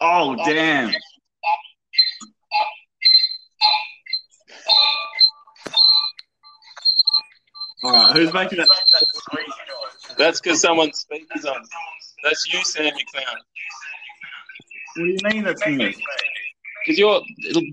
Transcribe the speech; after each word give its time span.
Oh, 0.00 0.36
damn. 0.44 0.92
All 7.82 7.92
right, 7.92 8.16
who's 8.16 8.32
making 8.32 8.58
that? 8.58 8.68
That's 10.18 10.40
because 10.40 10.60
someone's 10.60 10.98
speakers 10.98 11.44
on. 11.44 11.62
That's 12.24 12.52
you, 12.52 12.62
Sam 12.64 12.86
McClown. 12.86 13.36
What 14.96 15.04
do 15.04 15.04
you 15.04 15.18
mean 15.24 15.44
that's 15.44 15.64
me? 15.66 15.94
Because 16.84 16.98
your 16.98 17.22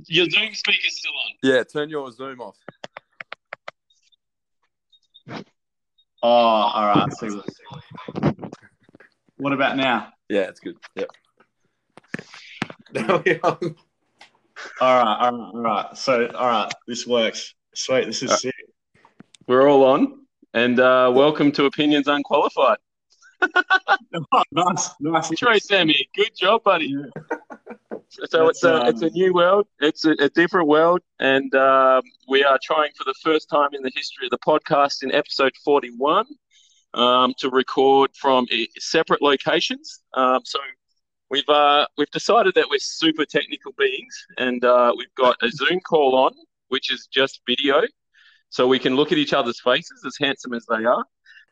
your 0.07 0.29
Zoom 0.29 0.53
speaker's 0.53 0.97
still 0.99 1.11
on. 1.25 1.31
Yeah, 1.41 1.63
turn 1.63 1.89
your 1.89 2.11
Zoom 2.11 2.41
off. 2.41 2.57
Oh, 6.21 6.27
all 6.27 6.85
right. 6.87 7.13
See 7.13 7.29
what- 7.29 8.33
What 9.37 9.53
about 9.53 9.77
now? 9.77 10.13
Yeah, 10.29 10.41
it's 10.43 10.59
good. 10.59 10.77
Yep. 10.95 11.09
Now 12.93 13.21
we 13.25 13.39
are. 13.39 13.57
All 14.81 15.03
right, 15.03 15.17
all 15.19 15.31
right, 15.31 15.53
all 15.53 15.61
right. 15.61 15.97
So, 15.97 16.27
all 16.27 16.47
right, 16.47 16.71
this 16.87 17.07
works. 17.07 17.55
Sweet, 17.75 18.05
this 18.05 18.21
is 18.23 18.31
Uh, 18.31 18.37
sick. 18.37 18.55
We're 19.47 19.67
all 19.69 19.83
on, 19.83 20.25
and 20.53 20.79
uh, 20.79 21.11
welcome 21.13 21.51
to 21.53 21.65
Opinions 21.65 22.07
Unqualified. 22.07 22.77
Oh, 24.31 24.43
nice, 24.51 24.89
nice. 24.99 25.29
Troy 25.31 25.57
Sammy, 25.57 26.07
good 26.15 26.29
job, 26.37 26.63
buddy. 26.63 26.85
Yeah. 26.85 27.97
So 28.29 28.47
it's 28.47 28.63
a 28.63 28.67
That's, 28.67 28.89
it's 28.91 29.01
a 29.01 29.07
um, 29.07 29.11
new 29.13 29.33
world. 29.33 29.65
It's 29.79 30.05
a, 30.05 30.11
a 30.19 30.29
different 30.29 30.67
world, 30.67 31.01
and 31.19 31.53
um, 31.55 32.03
we 32.29 32.43
are 32.43 32.59
trying 32.61 32.91
for 32.95 33.03
the 33.05 33.15
first 33.23 33.49
time 33.49 33.69
in 33.73 33.81
the 33.81 33.91
history 33.95 34.27
of 34.27 34.31
the 34.31 34.37
podcast 34.37 35.01
in 35.01 35.11
episode 35.11 35.51
forty 35.65 35.89
one 35.97 36.27
um, 36.93 37.33
to 37.39 37.49
record 37.49 38.11
from 38.15 38.45
i- 38.51 38.67
separate 38.77 39.21
locations. 39.23 40.01
Um, 40.13 40.41
so 40.45 40.59
we've 41.33 41.49
uh, 41.49 41.87
we've 41.97 42.11
decided 42.11 42.53
that 42.53 42.67
we're 42.69 42.77
super 42.77 43.25
technical 43.25 43.73
beings, 43.75 44.25
and 44.37 44.63
uh, 44.63 44.93
we've 44.95 45.15
got 45.15 45.35
a 45.41 45.49
Zoom 45.49 45.79
call 45.79 46.15
on, 46.15 46.31
which 46.67 46.93
is 46.93 47.07
just 47.11 47.41
video, 47.47 47.81
so 48.49 48.67
we 48.67 48.77
can 48.77 48.95
look 48.95 49.11
at 49.11 49.17
each 49.17 49.33
other's 49.33 49.59
faces, 49.59 50.03
as 50.05 50.15
handsome 50.21 50.53
as 50.53 50.65
they 50.69 50.85
are, 50.85 51.03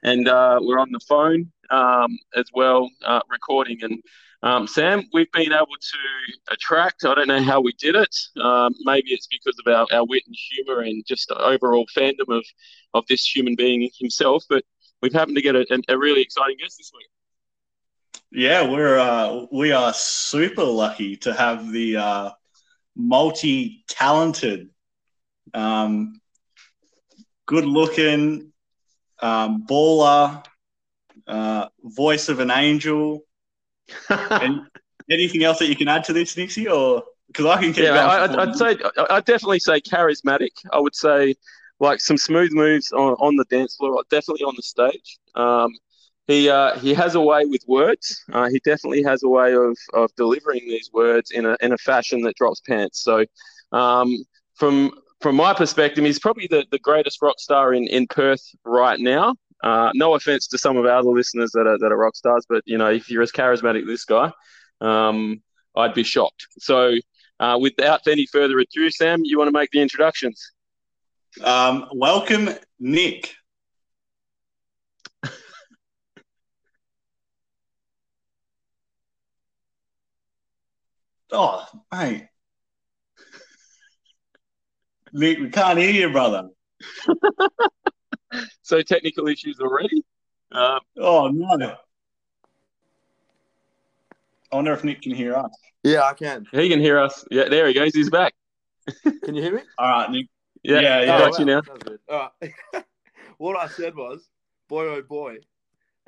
and 0.03 0.27
uh, 0.27 0.59
we're 0.61 0.79
on 0.79 0.91
the 0.91 0.99
phone 1.09 1.51
um, 1.71 2.15
as 2.35 2.45
well, 2.53 2.89
uh, 3.05 3.21
recording 3.29 3.79
and. 3.81 4.01
Um, 4.43 4.65
Sam, 4.65 5.03
we've 5.13 5.31
been 5.33 5.53
able 5.53 5.67
to 5.67 5.97
attract. 6.51 7.05
I 7.05 7.13
don't 7.13 7.27
know 7.27 7.43
how 7.43 7.61
we 7.61 7.73
did 7.73 7.93
it. 7.95 8.15
Um, 8.41 8.73
maybe 8.79 9.11
it's 9.11 9.27
because 9.27 9.55
of 9.63 9.71
our, 9.71 9.85
our 9.95 10.03
wit 10.03 10.23
and 10.25 10.35
humour 10.49 10.81
and 10.81 11.05
just 11.05 11.29
overall 11.29 11.85
fandom 11.95 12.35
of, 12.35 12.43
of 12.95 13.05
this 13.05 13.23
human 13.23 13.53
being 13.55 13.87
himself. 13.99 14.43
But 14.49 14.63
we've 14.99 15.13
happened 15.13 15.37
to 15.37 15.43
get 15.43 15.55
a, 15.55 15.63
a 15.89 15.95
really 15.95 16.23
exciting 16.23 16.57
guest 16.59 16.79
this 16.79 16.91
week. 16.91 17.05
Yeah, 18.31 18.69
we're 18.69 18.97
uh, 18.97 19.45
we 19.51 19.73
are 19.73 19.93
super 19.93 20.63
lucky 20.63 21.17
to 21.17 21.33
have 21.33 21.69
the 21.69 21.97
uh, 21.97 22.29
multi-talented, 22.95 24.69
um, 25.53 26.21
good-looking, 27.45 28.53
um, 29.21 29.65
baller, 29.67 30.45
uh, 31.27 31.67
voice 31.83 32.29
of 32.29 32.39
an 32.39 32.51
angel. 32.51 33.25
And 34.09 34.61
anything 35.09 35.43
else 35.43 35.59
that 35.59 35.67
you 35.67 35.75
can 35.75 35.89
add 35.89 36.05
to 36.05 36.13
this, 36.13 36.37
Nixie, 36.37 36.69
or 36.69 37.03
because 37.27 37.45
I 37.45 37.61
can 37.61 37.73
keep 37.73 37.83
yeah. 37.83 38.05
I, 38.05 38.23
I'd, 38.23 38.35
I'd 38.35 38.55
say 38.55 38.77
I'd 39.09 39.25
definitely 39.25 39.59
say 39.59 39.81
charismatic. 39.81 40.51
I 40.71 40.79
would 40.79 40.95
say 40.95 41.35
like 41.81 41.99
some 41.99 42.17
smooth 42.17 42.53
moves 42.53 42.91
on, 42.93 43.13
on 43.19 43.35
the 43.35 43.45
dance 43.49 43.75
floor, 43.75 44.03
definitely 44.09 44.45
on 44.45 44.53
the 44.55 44.63
stage. 44.63 45.19
Um, 45.35 45.71
he 46.27 46.49
uh, 46.49 46.77
he 46.79 46.93
has 46.93 47.15
a 47.15 47.21
way 47.21 47.45
with 47.45 47.63
words. 47.67 48.23
Uh, 48.31 48.49
he 48.49 48.59
definitely 48.63 49.03
has 49.03 49.23
a 49.23 49.27
way 49.27 49.53
of, 49.53 49.77
of 49.93 50.11
delivering 50.15 50.61
these 50.67 50.89
words 50.93 51.31
in 51.31 51.45
a 51.45 51.57
in 51.61 51.71
a 51.73 51.77
fashion 51.77 52.21
that 52.21 52.35
drops 52.35 52.61
pants. 52.67 53.03
So 53.03 53.25
um, 53.71 54.23
from 54.55 54.91
from 55.19 55.35
my 55.35 55.53
perspective, 55.53 56.03
he's 56.03 56.19
probably 56.19 56.47
the, 56.47 56.65
the 56.71 56.79
greatest 56.79 57.21
rock 57.21 57.39
star 57.39 57.73
in, 57.73 57.87
in 57.87 58.07
Perth 58.07 58.43
right 58.65 58.99
now. 58.99 59.35
Uh, 59.63 59.91
no 59.93 60.15
offense 60.15 60.47
to 60.47 60.57
some 60.57 60.75
of 60.75 60.85
our 60.85 60.97
other 60.97 61.11
listeners 61.11 61.51
that 61.51 61.67
are 61.67 61.77
that 61.77 61.91
are 61.91 61.97
rock 61.97 62.15
stars, 62.15 62.45
but 62.49 62.63
you 62.65 62.77
know 62.77 62.89
if 62.89 63.09
you're 63.09 63.21
as 63.21 63.31
charismatic 63.31 63.81
as 63.81 63.87
this 63.87 64.05
guy, 64.05 64.31
um, 64.81 65.41
I'd 65.75 65.93
be 65.93 66.03
shocked. 66.03 66.47
So 66.59 66.95
uh, 67.39 67.57
without 67.59 68.07
any 68.07 68.25
further 68.25 68.59
ado, 68.59 68.89
Sam, 68.89 69.21
you 69.23 69.37
want 69.37 69.47
to 69.47 69.51
make 69.51 69.69
the 69.71 69.81
introductions? 69.81 70.51
Um, 71.43 71.87
welcome, 71.93 72.49
Nick. 72.79 73.35
Oh, 81.31 81.65
mate. 81.91 82.27
Nick, 85.13 85.39
we 85.39 85.49
can't 85.49 85.77
hear 85.77 85.91
you, 85.91 86.11
brother. 86.11 86.49
So 88.61 88.81
technical 88.81 89.27
issues 89.27 89.59
already. 89.59 90.03
Um, 90.53 90.79
Oh, 90.97 91.27
no. 91.27 91.75
I 94.51 94.55
wonder 94.55 94.71
if 94.73 94.83
Nick 94.83 95.01
can 95.01 95.13
hear 95.13 95.35
us. 95.35 95.51
Yeah, 95.83 96.03
I 96.03 96.13
can. 96.13 96.45
he 96.51 96.69
can 96.69 96.79
hear 96.79 96.97
us. 96.99 97.25
Yeah, 97.31 97.49
there 97.49 97.67
he 97.67 97.73
goes. 97.73 97.93
He's 97.93 98.09
back. 98.09 98.33
Can 99.23 99.35
you 99.35 99.41
hear 99.41 99.55
me? 99.55 99.61
All 99.77 99.89
right, 99.89 100.09
Nick. 100.11 100.27
Yeah, 100.63 100.79
Yeah, 100.79 101.01
yeah, 101.01 101.05
yeah. 101.05 101.17
got 101.17 101.39
you 101.39 101.45
now. 101.45 101.61
All 102.09 102.31
right. 102.41 102.85
what 103.37 103.57
I 103.57 103.67
said 103.67 103.95
was, 103.95 104.29
boy, 104.69 104.85
oh 104.85 105.01
boy. 105.01 105.37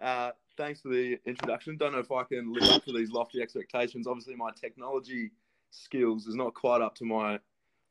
Uh, 0.01 0.31
thanks 0.58 0.81
for 0.81 0.90
the 0.90 1.19
introduction. 1.25 1.78
Don't 1.78 1.94
know 1.94 2.00
if 2.00 2.12
I 2.12 2.24
can 2.24 2.53
live 2.53 2.69
up 2.69 2.86
to 2.86 2.94
these 2.94 3.12
lofty 3.12 3.41
expectations. 3.41 4.08
Obviously, 4.08 4.36
my 4.36 4.52
technology 4.59 5.31
skills 5.72 6.28
is 6.28 6.36
not 6.36 6.53
quite 6.53 6.81
up 6.81 6.96
to 6.96 7.06
my 7.06 7.40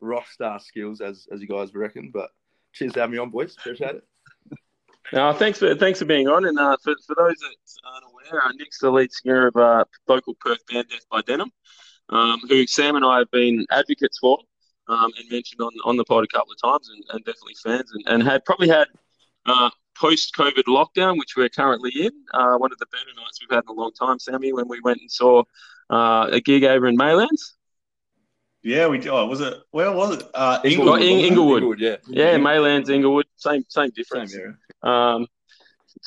rock 0.01 0.27
star 0.29 0.61
skills, 0.61 1.01
as 1.01 1.27
as 1.33 1.41
you 1.41 1.49
guys 1.49 1.75
reckon. 1.75 2.11
But 2.13 2.31
cheers 2.73 2.93
to 2.95 3.01
having 3.01 3.13
me 3.13 3.19
on, 3.19 3.31
boys. 3.31 3.57
Appreciate 3.57 3.97
it. 3.97 4.05
No, 5.13 5.31
thanks 5.33 5.59
for 5.59 5.75
thanks 5.75 5.99
for 5.99 6.05
being 6.05 6.29
on. 6.29 6.47
And 6.47 6.59
uh, 6.59 6.77
for, 6.83 6.95
for 7.07 7.15
those 7.19 7.37
that 7.37 7.55
aren't 7.85 8.05
aware, 8.07 8.43
uh, 8.43 8.53
Nick's 8.53 8.79
the 8.79 8.91
lead 8.91 9.13
singer 9.13 9.49
of 9.49 9.57
uh, 9.57 9.85
local 10.09 10.35
Perth 10.37 10.65
band 10.67 10.87
Death 10.89 11.05
by 11.11 11.21
Denim, 11.23 11.51
um, 12.09 12.41
who 12.49 12.67
Sam 12.67 12.95
and 12.97 13.05
I 13.05 13.19
have 13.19 13.31
been 13.31 13.67
advocates 13.71 14.19
for 14.21 14.39
um, 14.89 15.11
and 15.19 15.31
mentioned 15.31 15.61
on, 15.61 15.73
on 15.85 15.97
the 15.97 16.05
pod 16.05 16.25
a 16.25 16.29
couple 16.29 16.53
of 16.53 16.63
times, 16.63 16.89
and, 16.89 17.05
and 17.11 17.25
definitely 17.25 17.57
fans, 17.63 17.91
and, 17.93 18.05
and 18.07 18.23
had 18.23 18.45
probably 18.45 18.69
had 18.69 18.87
uh, 19.47 19.71
post 20.03 20.35
COVID 20.35 20.65
lockdown, 20.67 21.17
which 21.17 21.37
we're 21.37 21.49
currently 21.49 21.93
in, 22.07 22.11
uh, 22.35 22.57
one 22.57 22.73
of 22.73 22.79
the 22.79 22.87
better 22.87 23.13
nights 23.17 23.39
we've 23.41 23.55
had 23.57 23.63
in 23.65 23.77
a 23.77 23.81
long 23.81 23.93
time, 23.93 24.19
Sammy, 24.19 24.53
when 24.53 24.67
we 24.67 24.81
went 24.81 25.01
and 25.01 25.11
saw 25.11 25.45
uh, 25.91 26.27
a 26.31 26.41
gig 26.41 26.65
over 26.65 26.89
in 26.89 26.97
Maylands. 26.97 27.55
Yeah, 28.65 28.89
we 28.89 29.09
oh, 29.09 29.27
was 29.27 29.41
it? 29.41 29.55
Where 29.71 29.93
was 29.93 30.17
it? 30.17 30.23
Uh, 30.35 30.59
Inglewood. 30.65 31.01
wasn't 31.01 31.11
it? 31.11 31.25
Inglewood. 31.27 31.81
yeah. 31.81 31.97
Yeah, 32.09 32.39
Maylands, 32.39 32.91
Inglewood, 32.91 33.27
same 33.37 33.65
same 33.69 33.85
Same 33.87 33.91
difference. 33.91 34.35
area. 34.35 34.57
um, 34.83 35.27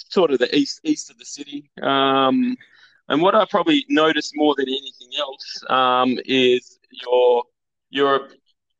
sort 0.09 0.31
of 0.31 0.39
the 0.39 0.53
east 0.55 0.81
east 0.83 1.09
of 1.09 1.17
the 1.17 1.25
city. 1.25 1.69
Um, 1.81 2.55
and 3.09 3.21
what 3.21 3.35
I 3.35 3.45
probably 3.49 3.85
noticed 3.89 4.33
more 4.35 4.55
than 4.57 4.67
anything 4.67 5.11
else 5.19 5.63
um, 5.69 6.17
is 6.25 6.79
your 7.03 7.43
your 7.89 8.29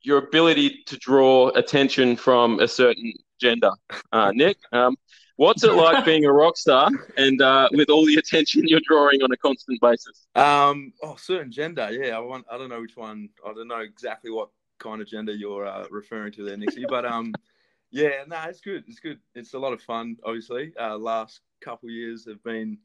your 0.01 0.19
ability 0.19 0.83
to 0.85 0.97
draw 0.97 1.49
attention 1.49 2.15
from 2.15 2.59
a 2.59 2.67
certain 2.67 3.11
gender. 3.39 3.71
Uh, 4.11 4.31
Nick, 4.33 4.57
um, 4.71 4.95
what's 5.37 5.63
it 5.63 5.73
like 5.73 6.05
being 6.05 6.25
a 6.25 6.31
rock 6.31 6.57
star 6.57 6.89
and 7.17 7.41
uh, 7.41 7.67
with 7.71 7.89
all 7.89 8.05
the 8.05 8.15
attention 8.15 8.63
you're 8.67 8.81
drawing 8.87 9.21
on 9.21 9.31
a 9.31 9.37
constant 9.37 9.79
basis? 9.81 10.27
Um, 10.35 10.93
oh, 11.01 11.15
certain 11.17 11.51
gender. 11.51 11.89
Yeah, 11.91 12.17
I 12.17 12.19
want. 12.19 12.45
I 12.51 12.57
don't 12.57 12.69
know 12.69 12.81
which 12.81 12.97
one. 12.97 13.29
I 13.45 13.53
don't 13.53 13.67
know 13.67 13.79
exactly 13.79 14.31
what 14.31 14.49
kind 14.79 15.01
of 15.01 15.07
gender 15.07 15.33
you're 15.33 15.65
uh, 15.65 15.85
referring 15.89 16.31
to 16.33 16.43
there, 16.43 16.57
Nixie. 16.57 16.85
But 16.87 17.05
um, 17.05 17.33
yeah, 17.91 18.23
no, 18.27 18.37
it's 18.47 18.61
good. 18.61 18.83
It's 18.87 18.99
good. 18.99 19.19
It's 19.35 19.53
a 19.53 19.59
lot 19.59 19.73
of 19.73 19.81
fun. 19.81 20.17
Obviously, 20.23 20.73
uh, 20.79 20.97
last 20.97 21.41
couple 21.61 21.89
years 21.89 22.25
have 22.27 22.43
been 22.43 22.77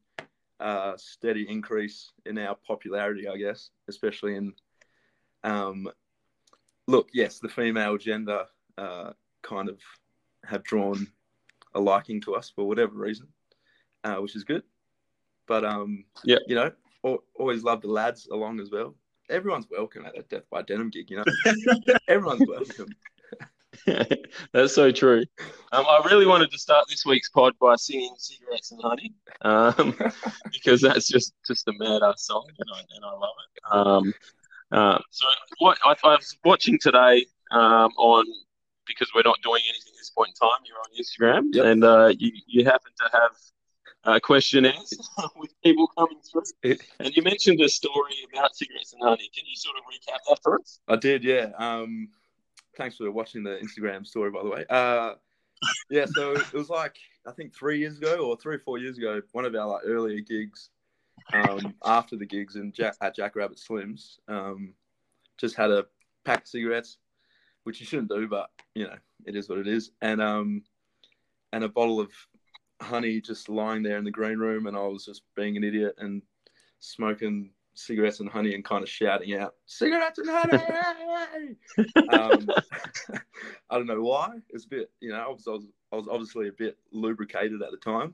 a 0.61 0.95
steady 0.97 1.47
increase 1.49 2.13
in 2.27 2.39
our 2.39 2.57
popularity, 2.67 3.27
I 3.29 3.37
guess, 3.37 3.71
especially 3.89 4.37
in 4.37 4.53
um, 5.43 5.89
look. 6.87 7.09
Yes, 7.13 7.39
the 7.39 7.49
female 7.49 7.97
gender 7.97 8.45
uh, 8.77 9.13
kind 9.43 9.69
of 9.69 9.79
have 10.45 10.63
drawn 10.65 11.07
a 11.75 11.81
liking 11.81 12.21
to 12.23 12.35
us 12.35 12.51
for 12.51 12.67
whatever 12.67 12.95
reason, 12.95 13.29
uh, 14.05 14.17
which 14.17 14.37
is 14.37 14.45
good. 14.45 14.63
But 15.47 15.65
um, 15.65 16.05
Yeah. 16.25 16.39
you 16.47 16.55
know, 16.55 16.73
al- 17.05 17.25
always 17.35 17.63
love 17.63 17.81
the 17.83 17.89
lads 17.89 18.29
along 18.29 18.61
as 18.61 18.71
well. 18.71 18.95
Everyone's 19.29 19.67
welcome 19.71 20.05
at 20.07 20.15
that 20.17 20.29
Death 20.29 20.45
by 20.51 20.63
Denim 20.63 20.91
gig, 20.91 21.11
you 21.11 21.19
know. 21.19 21.25
Everyone's 22.09 22.47
welcome. 22.49 22.89
That's 24.53 24.75
so 24.75 24.91
true. 24.91 25.25
Um, 25.73 25.87
I 25.89 26.03
really 26.11 26.27
wanted 26.27 26.51
to 26.51 26.59
start 26.59 26.87
this 26.89 27.07
week's 27.07 27.31
pod 27.31 27.55
by 27.61 27.77
singing 27.77 28.13
"Cigarettes 28.19 28.73
and 28.73 28.83
Honey" 28.83 29.15
um, 29.43 29.97
because 30.53 30.81
that's 30.81 31.09
just 31.09 31.33
just 31.47 31.67
a 31.69 31.73
mad 31.79 32.03
ass 32.03 32.27
song, 32.27 32.47
and 32.59 32.69
I, 32.75 32.81
and 32.97 33.05
I 33.05 33.13
love 33.13 33.35
it. 33.45 33.77
Um, 33.77 34.15
uh, 34.73 34.99
so 35.11 35.27
what 35.59 35.79
I, 35.85 35.95
I 36.05 36.17
was 36.17 36.37
watching 36.45 36.79
today 36.81 37.25
um, 37.53 37.91
on 37.97 38.27
because 38.87 39.11
we're 39.15 39.23
not 39.25 39.39
doing 39.43 39.63
anything 39.69 39.90
this 40.01 40.11
point 40.11 40.31
in 40.31 40.49
time. 40.49 40.59
You're 40.67 40.79
on 40.79 40.91
Instagram, 40.99 41.55
Yep. 41.55 41.65
and 41.67 41.85
uh, 41.85 42.13
you 42.19 42.33
you 42.47 42.65
happen 42.65 42.93
to 42.99 43.11
have 43.13 43.31
uh, 44.05 44.21
questionnaires 44.21 44.93
with 45.37 45.53
people 45.63 45.87
coming 45.99 46.19
through. 46.31 46.75
And 46.99 47.15
you 47.17 47.23
mentioned 47.23 47.61
a 47.61 47.69
story 47.69 48.15
about 48.33 48.57
cigarettes 48.57 48.93
and 48.95 49.03
honey. 49.03 49.31
Can 49.35 49.45
you 49.47 49.57
sort 49.57 49.77
of 49.77 49.85
recap 49.85 50.19
that 50.29 50.39
for 50.43 50.59
us? 50.59 50.81
I 50.89 50.97
did, 50.97 51.23
yeah. 51.23 51.51
Um, 51.59 52.09
thanks 52.77 52.97
for 52.97 53.11
watching 53.11 53.43
the 53.43 53.59
Instagram 53.63 54.07
story, 54.07 54.31
by 54.31 54.43
the 54.43 54.49
way. 54.49 54.65
Uh, 54.71 55.15
yeah, 55.91 56.07
so 56.07 56.33
it 56.33 56.53
was 56.55 56.71
like 56.71 56.97
I 57.27 57.33
think 57.33 57.55
three 57.55 57.79
years 57.79 57.99
ago 57.99 58.27
or 58.29 58.37
three 58.37 58.57
or 58.57 58.61
four 58.61 58.79
years 58.79 58.97
ago, 58.97 59.21
one 59.33 59.45
of 59.45 59.55
our 59.55 59.67
like 59.69 59.83
earlier 59.85 60.21
gigs. 60.21 60.71
Um, 61.35 61.75
after 61.85 62.17
the 62.17 62.25
gigs 62.25 62.57
in 62.57 62.73
Jack, 62.73 62.95
at 63.03 63.15
Jack 63.15 63.37
Rabbit 63.37 63.59
Slims, 63.59 64.19
um, 64.27 64.73
just 65.39 65.55
had 65.55 65.71
a 65.71 65.85
pack 66.25 66.43
of 66.43 66.49
cigarettes, 66.49 66.97
which 67.65 67.81
you 67.81 67.87
shouldn't 67.87 68.09
do, 68.09 68.27
but 68.29 68.51
you 68.75 68.85
know 68.85 68.97
it 69.27 69.37
is 69.37 69.49
what 69.49 69.59
it 69.59 69.69
is, 69.69 69.91
and 70.03 70.21
um, 70.21 70.63
and 71.53 71.65
a 71.65 71.69
bottle 71.69 72.01
of 72.01 72.11
honey 72.81 73.21
just 73.21 73.49
lying 73.49 73.83
there 73.83 73.99
in 73.99 74.05
the 74.05 74.11
green 74.11 74.39
room, 74.39 74.67
and 74.67 74.77
I 74.77 74.87
was 74.87 75.05
just 75.05 75.23
being 75.37 75.57
an 75.57 75.65
idiot 75.65 75.95
and 75.99 76.23
smoking 76.79 77.51
cigarettes 77.75 78.21
and 78.21 78.29
honey 78.29 78.55
and 78.55 78.65
kind 78.65 78.83
of 78.83 78.89
shouting 78.89 79.35
out 79.35 79.55
cigarettes 79.67 80.19
and 80.19 80.29
honey. 80.31 81.57
um, 82.13 82.49
I 83.71 83.77
don't 83.77 83.87
know 83.87 84.03
why. 84.03 84.37
It's 84.51 84.65
a 84.65 84.69
bit, 84.69 84.91
you 85.01 85.11
know, 85.11 85.19
I 85.19 85.29
was, 85.29 85.47
I 85.47 85.53
was, 85.53 85.67
I 85.93 85.97
was 85.97 86.09
obviously 86.09 86.49
a 86.49 86.53
bit 86.53 86.77
lubricated 86.93 87.63
at 87.63 87.71
the 87.71 87.77
time. 87.77 88.13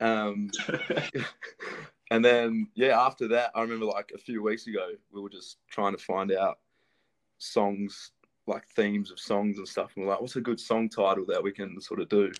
Um, 0.00 0.50
and 2.10 2.24
then 2.24 2.68
yeah, 2.74 3.00
after 3.00 3.28
that, 3.28 3.50
I 3.54 3.62
remember 3.62 3.86
like 3.86 4.12
a 4.14 4.18
few 4.18 4.42
weeks 4.42 4.66
ago, 4.66 4.88
we 5.12 5.20
were 5.20 5.30
just 5.30 5.58
trying 5.70 5.96
to 5.96 6.02
find 6.02 6.32
out 6.32 6.58
songs 7.38 8.12
like 8.46 8.66
themes 8.68 9.10
of 9.10 9.18
songs 9.18 9.58
and 9.58 9.66
stuff, 9.66 9.92
and 9.94 10.04
we're 10.04 10.12
like, 10.12 10.20
what's 10.20 10.36
a 10.36 10.40
good 10.40 10.60
song 10.60 10.88
title 10.88 11.24
that 11.26 11.42
we 11.42 11.52
can 11.52 11.80
sort 11.80 12.00
of 12.00 12.08
do? 12.08 12.32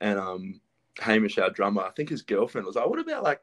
And 0.00 0.18
um, 0.18 0.60
Hamish, 1.00 1.38
our 1.38 1.50
drummer, 1.50 1.82
I 1.82 1.90
think 1.90 2.08
his 2.08 2.22
girlfriend 2.22 2.66
was 2.66 2.76
like, 2.76 2.86
"What 2.88 2.98
about 2.98 3.22
like 3.22 3.40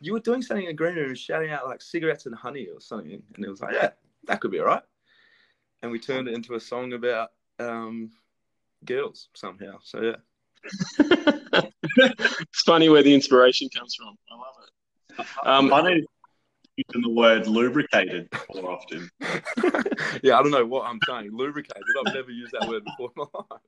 you 0.00 0.12
were 0.12 0.20
doing 0.20 0.42
something 0.42 0.66
in 0.66 0.76
green 0.76 0.96
room, 0.96 1.14
shouting 1.14 1.50
out 1.50 1.66
like 1.66 1.82
cigarettes 1.82 2.26
and 2.26 2.34
honey 2.34 2.66
or 2.66 2.80
something?" 2.80 3.22
And 3.34 3.44
it 3.44 3.48
was 3.48 3.60
like, 3.60 3.74
"Yeah, 3.74 3.90
that 4.26 4.40
could 4.40 4.50
be 4.50 4.60
all 4.60 4.66
right." 4.66 4.82
And 5.82 5.90
we 5.90 5.98
turned 5.98 6.28
it 6.28 6.34
into 6.34 6.54
a 6.54 6.60
song 6.60 6.92
about 6.92 7.30
um, 7.58 8.10
girls 8.84 9.28
somehow. 9.34 9.78
So 9.82 10.00
yeah, 10.00 10.16
it's 11.98 12.62
funny 12.64 12.88
where 12.88 13.02
the 13.02 13.14
inspiration 13.14 13.68
comes 13.76 13.94
from. 13.94 14.16
I 14.30 14.34
love 14.36 14.54
it. 14.62 15.26
Um, 15.44 15.72
I 15.72 15.94
need 15.94 16.04
using 16.76 17.02
the 17.02 17.10
word 17.10 17.46
lubricated 17.46 18.28
more 18.54 18.72
often. 18.72 19.10
yeah, 20.22 20.38
I 20.38 20.42
don't 20.42 20.50
know 20.50 20.66
what 20.66 20.86
I'm 20.86 20.98
saying. 21.06 21.30
Lubricated. 21.32 21.82
I've 22.06 22.14
never 22.14 22.30
used 22.30 22.52
that 22.58 22.68
word 22.68 22.84
before 22.84 23.10
in 23.16 23.24
my 23.24 23.40
life 23.50 23.60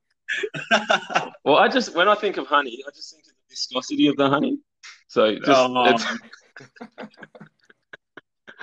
well, 1.45 1.57
I 1.57 1.69
just 1.69 1.95
when 1.95 2.09
I 2.09 2.15
think 2.15 2.37
of 2.37 2.47
honey, 2.47 2.83
I 2.87 2.91
just 2.95 3.13
think 3.13 3.25
of 3.25 3.29
the 3.29 3.35
viscosity 3.51 4.07
of 4.09 4.17
the 4.17 4.29
honey. 4.29 4.59
So 5.09 5.37
just 5.37 5.49
oh, 5.51 5.99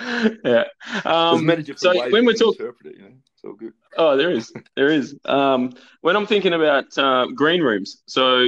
yeah. 0.43 0.63
Um, 1.05 1.47
so 1.75 2.09
when 2.09 2.25
we're 2.25 2.33
talking, 2.33 2.65
it, 2.85 2.95
you 2.97 3.01
know? 3.03 3.11
it's 3.33 3.43
all 3.43 3.53
good. 3.53 3.73
Oh, 3.97 4.17
there 4.17 4.31
is, 4.31 4.51
there 4.75 4.87
is. 4.87 5.15
Um, 5.25 5.73
when 6.01 6.15
I'm 6.15 6.25
thinking 6.25 6.53
about 6.53 6.97
uh, 6.97 7.27
green 7.27 7.61
rooms, 7.61 8.01
so 8.07 8.45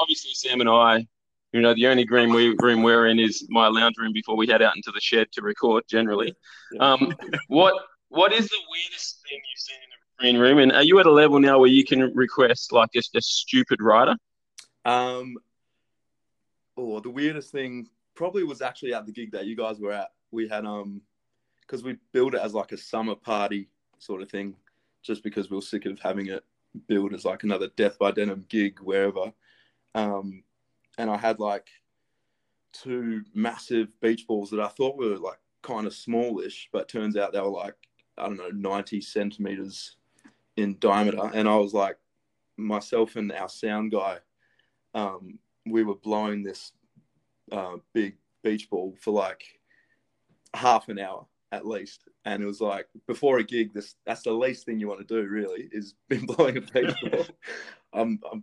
obviously 0.00 0.30
Sam 0.32 0.60
and 0.60 0.70
I, 0.70 1.06
you 1.52 1.60
know, 1.60 1.74
the 1.74 1.86
only 1.86 2.04
green 2.04 2.32
we, 2.32 2.54
room 2.60 2.82
we're 2.82 3.06
in 3.06 3.18
is 3.18 3.46
my 3.48 3.68
lounge 3.68 3.96
room 3.98 4.12
before 4.12 4.36
we 4.36 4.46
head 4.46 4.62
out 4.62 4.76
into 4.76 4.90
the 4.92 5.00
shed 5.00 5.28
to 5.32 5.42
record. 5.42 5.84
Generally, 5.88 6.34
yeah. 6.72 6.92
um, 6.92 7.14
what 7.48 7.74
what 8.08 8.32
is 8.32 8.48
the 8.48 8.58
weirdest 8.70 9.22
thing 9.28 9.38
you've 9.38 9.60
seen 9.60 9.76
in 9.76 9.92
a 9.92 10.32
green 10.32 10.42
room. 10.42 10.58
And 10.58 10.72
are 10.72 10.82
you 10.82 10.98
at 10.98 11.06
a 11.06 11.10
level 11.10 11.38
now 11.38 11.58
where 11.58 11.70
you 11.70 11.84
can 11.84 12.14
request 12.14 12.72
like 12.72 12.90
just 12.92 13.14
a 13.14 13.20
stupid 13.20 13.80
rider? 13.82 14.16
Um, 14.84 15.36
oh, 16.76 17.00
the 17.00 17.10
weirdest 17.10 17.52
thing 17.52 17.88
probably 18.14 18.44
was 18.44 18.62
actually 18.62 18.94
at 18.94 19.06
the 19.06 19.12
gig 19.12 19.32
that 19.32 19.46
you 19.46 19.56
guys 19.56 19.78
were 19.78 19.92
at. 19.92 20.08
We 20.30 20.48
had 20.48 20.66
um, 20.66 21.00
because 21.62 21.82
we 21.82 21.96
built 22.12 22.34
it 22.34 22.40
as 22.40 22.54
like 22.54 22.72
a 22.72 22.76
summer 22.76 23.14
party 23.14 23.68
sort 23.98 24.22
of 24.22 24.30
thing, 24.30 24.54
just 25.02 25.22
because 25.22 25.50
we 25.50 25.56
were 25.56 25.62
sick 25.62 25.86
of 25.86 25.98
having 25.98 26.26
it 26.26 26.44
built 26.86 27.14
as 27.14 27.24
like 27.24 27.42
another 27.42 27.68
Death 27.76 27.98
by 27.98 28.10
Denim 28.10 28.44
gig 28.48 28.78
wherever. 28.80 29.32
Um, 29.94 30.42
and 30.98 31.08
I 31.08 31.16
had 31.16 31.40
like 31.40 31.68
two 32.72 33.22
massive 33.34 33.88
beach 34.00 34.26
balls 34.26 34.50
that 34.50 34.60
I 34.60 34.68
thought 34.68 34.98
were 34.98 35.16
like 35.16 35.38
kind 35.62 35.86
of 35.86 35.94
smallish, 35.94 36.68
but 36.72 36.88
turns 36.88 37.16
out 37.16 37.32
they 37.32 37.40
were 37.40 37.48
like 37.48 37.74
I 38.18 38.26
don't 38.26 38.36
know, 38.36 38.50
90 38.50 39.00
centimeters 39.00 39.96
in 40.56 40.76
diameter, 40.80 41.30
and 41.32 41.48
I 41.48 41.54
was 41.56 41.72
like, 41.72 41.96
myself 42.56 43.14
and 43.14 43.30
our 43.30 43.48
sound 43.48 43.92
guy, 43.92 44.18
um, 44.92 45.38
we 45.64 45.84
were 45.84 45.94
blowing 45.94 46.42
this 46.42 46.72
uh, 47.52 47.76
big 47.94 48.16
beach 48.42 48.68
ball 48.68 48.96
for 49.00 49.12
like 49.12 49.44
half 50.52 50.88
an 50.88 50.98
hour 50.98 51.26
at 51.52 51.66
least, 51.66 52.08
and 52.24 52.42
it 52.42 52.46
was 52.46 52.60
like 52.60 52.88
before 53.06 53.38
a 53.38 53.44
gig, 53.44 53.72
this 53.72 53.94
that's 54.04 54.22
the 54.22 54.32
least 54.32 54.66
thing 54.66 54.80
you 54.80 54.88
want 54.88 55.06
to 55.06 55.22
do 55.22 55.26
really 55.28 55.68
is 55.70 55.94
been 56.08 56.26
blowing 56.26 56.56
a 56.56 56.60
beach 56.60 56.94
ball. 57.02 57.26
I'm, 57.92 58.20
I'm 58.30 58.42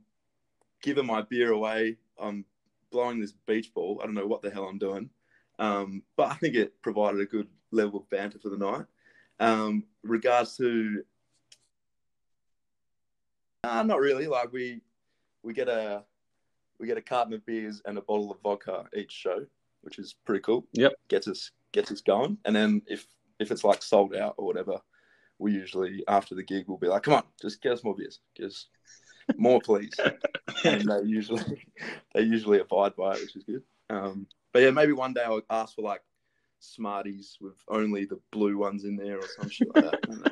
giving 0.82 1.06
my 1.06 1.22
beer 1.22 1.52
away. 1.52 1.98
I'm 2.20 2.46
blowing 2.92 3.20
this 3.20 3.34
beach 3.46 3.74
ball. 3.74 4.00
I 4.02 4.06
don't 4.06 4.16
know 4.16 4.28
what 4.28 4.42
the 4.42 4.50
hell 4.50 4.66
I'm 4.66 4.78
doing, 4.78 5.10
um, 5.60 6.04
but 6.16 6.32
I 6.32 6.36
think 6.36 6.56
it 6.56 6.82
provided 6.82 7.20
a 7.20 7.26
good 7.26 7.48
level 7.72 8.00
of 8.00 8.10
banter 8.10 8.40
for 8.40 8.50
the 8.50 8.58
night. 8.58 8.86
Um, 9.40 9.84
regards 10.04 10.56
to 10.58 11.04
uh, 13.66 13.84
not 13.84 14.00
really. 14.00 14.28
Like 14.28 14.52
we 14.54 14.82
we 15.44 15.54
get 15.54 15.68
a 15.68 16.04
we 16.80 16.88
get 16.88 16.98
a 16.98 17.02
carton 17.02 17.34
of 17.34 17.46
beers 17.46 17.82
and 17.86 17.98
a 17.98 18.02
bottle 18.02 18.32
of 18.32 18.40
vodka 18.42 18.86
each 18.96 19.12
show, 19.12 19.46
which 19.82 20.00
is 20.00 20.16
pretty 20.26 20.42
cool. 20.42 20.66
Yep, 20.74 20.94
gets 21.08 21.28
us 21.28 21.52
gets 21.72 21.92
us 21.92 22.02
going. 22.02 22.38
And 22.46 22.56
then 22.56 22.82
if 22.88 23.08
if 23.40 23.52
it's 23.52 23.64
like 23.64 23.84
sold 23.84 24.16
out 24.16 24.36
or 24.38 24.46
whatever, 24.46 24.80
we 25.40 25.52
usually 25.52 26.04
after 26.08 26.36
the 26.36 26.44
gig 26.44 26.66
we'll 26.68 26.78
be 26.78 26.88
like, 26.88 27.04
"Come 27.04 27.16
on, 27.16 27.24
just 27.42 27.62
get 27.62 27.74
us 27.74 27.84
more 27.84 27.96
beers, 27.96 28.20
us 28.44 28.68
more, 29.38 29.62
please." 29.62 29.94
and 30.64 30.90
they 30.90 31.02
usually 31.04 31.66
they 32.14 32.22
usually 32.22 32.60
abide 32.60 32.96
by 32.96 33.14
it, 33.14 33.22
which 33.22 33.36
is 33.36 33.44
good. 33.44 33.64
Um, 33.90 34.28
but 34.52 34.62
yeah, 34.62 34.72
maybe 34.72 34.94
one 34.94 35.14
day 35.14 35.24
I'll 35.24 35.42
ask 35.50 35.76
for 35.76 35.82
like 35.82 36.02
Smarties 36.60 37.38
with 37.40 37.56
only 37.68 38.06
the 38.06 38.20
blue 38.32 38.58
ones 38.58 38.86
in 38.86 38.96
there 38.96 39.18
or 39.18 39.28
some 39.40 39.50
shit 39.50 39.68
like 39.76 39.84
that. 39.84 40.32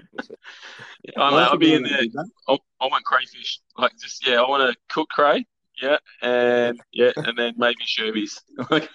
yeah, 1.04 1.22
I 1.22 1.52
will 1.52 1.58
be 1.58 1.74
in 1.74 1.84
there. 1.84 2.02
I, 2.48 2.58
want 2.82 3.06
crayfish. 3.06 3.60
Like 3.78 3.92
just 4.00 4.26
yeah, 4.26 4.42
I 4.42 4.50
want 4.50 4.72
to 4.72 4.94
cook 4.94 5.10
cray. 5.10 5.46
Yeah, 5.82 5.98
and 6.22 6.80
yeah, 6.92 7.12
and 7.16 7.38
then 7.38 7.54
maybe 7.58 7.84
Sherbies. 7.86 8.40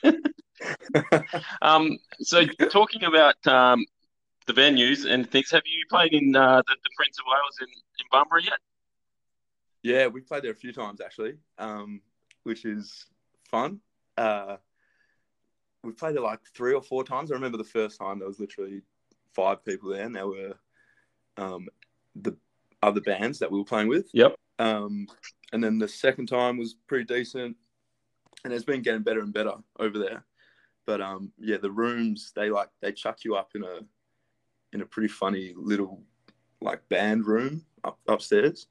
um, 1.62 1.99
so 2.21 2.44
talking 2.71 3.05
about 3.05 3.35
um, 3.47 3.84
the 4.46 4.53
venues 4.53 5.08
and 5.08 5.31
things, 5.31 5.51
have 5.51 5.63
you 5.65 5.84
played 5.89 6.13
in 6.13 6.34
uh, 6.34 6.63
the, 6.67 6.77
the 6.82 6.91
Prince 6.96 7.19
of 7.19 7.25
Wales 7.27 7.58
in, 7.61 7.69
in 7.69 8.06
Bunbury 8.11 8.44
yet? 8.44 8.58
Yeah, 9.82 10.06
we 10.08 10.20
played 10.20 10.43
there 10.43 10.53
a 10.53 10.56
few 10.56 10.73
times 10.73 11.01
actually, 11.01 11.35
um, 11.58 12.01
which 12.43 12.65
is 12.65 13.06
fun. 13.51 13.81
Uh, 14.17 14.56
we 15.85 15.93
played 15.93 16.17
it 16.17 16.20
like 16.20 16.41
three 16.55 16.75
or 16.75 16.82
four 16.82 17.05
times. 17.05 17.31
I 17.31 17.35
remember 17.35 17.58
the 17.58 17.65
first 17.65 17.99
time 17.99 18.19
there 18.19 18.29
was 18.29 18.41
literally 18.41 18.82
five 19.35 19.65
people 19.65 19.91
there, 19.91 20.05
and 20.05 20.15
there 20.15 20.27
were 20.27 20.55
um, 21.37 21.69
the 22.17 22.37
other 22.82 23.01
bands 23.01 23.39
that 23.39 23.51
we 23.51 23.58
were 23.58 23.65
playing 23.65 23.89
with. 23.89 24.11
Yep. 24.13 24.35
Um, 24.58 25.06
and 25.53 25.63
then 25.63 25.79
the 25.79 25.89
second 25.89 26.27
time 26.27 26.58
was 26.58 26.75
pretty 26.87 27.05
decent, 27.05 27.56
and 28.44 28.53
it's 28.53 28.65
been 28.65 28.82
getting 28.82 29.03
better 29.03 29.20
and 29.20 29.32
better 29.32 29.53
over 29.79 29.99
there. 29.99 30.25
But 30.87 31.01
um, 31.01 31.32
yeah, 31.39 31.58
the 31.58 31.70
rooms 31.70 32.32
they 32.35 32.51
like 32.51 32.69
they 32.81 32.93
chuck 32.93 33.25
you 33.25 33.37
up 33.37 33.51
in 33.55 33.63
a 33.63 33.81
in 34.73 34.81
a 34.81 34.87
pretty 34.87 35.08
funny 35.08 35.55
little 35.56 36.03
like 36.61 36.87
band 36.89 37.27
room 37.27 37.65
up, 37.85 37.99
upstairs, 38.08 38.67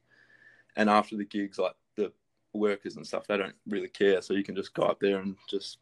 and 0.77 0.89
after 0.89 1.17
the 1.17 1.25
gigs, 1.25 1.59
like 1.59 1.73
the 1.97 2.13
workers 2.53 2.95
and 2.95 3.05
stuff, 3.05 3.27
they 3.27 3.35
don't 3.35 3.55
really 3.67 3.89
care, 3.89 4.21
so 4.21 4.33
you 4.33 4.43
can 4.43 4.55
just 4.55 4.73
go 4.73 4.83
up 4.83 4.99
there 5.01 5.19
and 5.19 5.35
just 5.49 5.79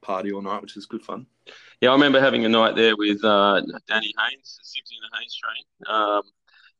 party 0.00 0.32
all 0.32 0.42
night, 0.42 0.62
which 0.62 0.76
is 0.76 0.86
good 0.86 1.02
fun. 1.02 1.26
Yeah, 1.80 1.90
I 1.90 1.92
remember 1.92 2.20
having 2.20 2.44
a 2.44 2.48
night 2.48 2.74
there 2.74 2.96
with 2.96 3.24
uh, 3.24 3.60
Danny 3.86 4.12
Haynes, 4.18 4.58
Sibsy 4.64 4.96
in 4.96 5.10
the 5.10 5.18
Haynes 5.18 5.38
train. 5.38 5.94
Um, 5.94 6.22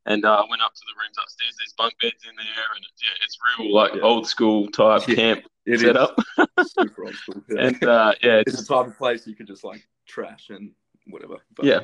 and 0.06 0.24
uh, 0.24 0.42
went 0.48 0.62
up 0.62 0.74
to 0.74 0.80
the 0.86 0.98
rooms 0.98 1.16
upstairs. 1.22 1.54
There's 1.58 1.74
bunk 1.76 1.92
beds 2.00 2.24
in 2.28 2.34
there, 2.34 2.64
and 2.74 2.84
yeah, 3.02 3.24
it's 3.24 3.38
real 3.58 3.74
like 3.74 3.94
yeah. 3.94 4.00
old 4.00 4.26
school 4.26 4.66
type 4.68 5.06
yeah, 5.06 5.14
camp 5.14 5.44
setup. 5.76 6.18
Super 6.66 7.04
old 7.04 7.14
school. 7.14 7.42
Yeah. 7.50 7.60
and 7.66 7.84
uh, 7.84 8.12
yeah, 8.22 8.36
it's, 8.36 8.54
it's 8.54 8.66
the 8.66 8.74
type 8.74 8.86
of 8.86 8.96
place 8.96 9.26
you 9.26 9.34
can 9.36 9.46
just 9.46 9.64
like 9.64 9.86
trash 10.06 10.48
and 10.48 10.70
whatever. 11.08 11.36
But, 11.56 11.66
yeah, 11.66 11.80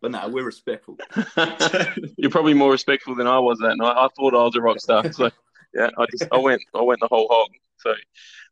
but 0.00 0.10
no, 0.10 0.28
we're 0.28 0.44
respectful. 0.44 0.98
You're 2.16 2.30
probably 2.30 2.54
more 2.54 2.70
respectful 2.70 3.14
than 3.14 3.26
I 3.26 3.38
was 3.38 3.58
that 3.58 3.76
night. 3.76 3.96
I 3.96 4.08
thought 4.16 4.34
I 4.34 4.44
was 4.44 4.56
a 4.56 4.60
rock 4.60 4.80
star, 4.80 5.12
so 5.12 5.30
yeah, 5.74 5.90
I 5.98 6.06
just 6.10 6.26
I 6.32 6.38
went 6.38 6.62
I 6.74 6.82
went 6.82 7.00
the 7.00 7.08
whole 7.08 7.28
hog. 7.30 7.50
So 7.78 7.94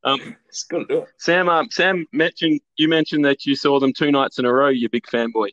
um, 0.05 0.37
it's 0.49 0.65
got 0.65 0.79
to 0.81 0.85
do 0.85 0.99
it. 0.99 1.09
Sam, 1.19 1.49
um, 1.49 1.69
Sam 1.71 2.07
mentioned 2.13 2.61
you 2.77 2.89
mentioned 2.89 3.25
that 3.25 3.47
you 3.47 3.57
saw 3.57 3.81
them 3.81 3.93
two 3.93 4.11
nights 4.11 4.39
in 4.39 4.45
a 4.45 4.53
row. 4.53 4.69
You 4.69 4.89
big 4.89 5.07
fanboy. 5.07 5.51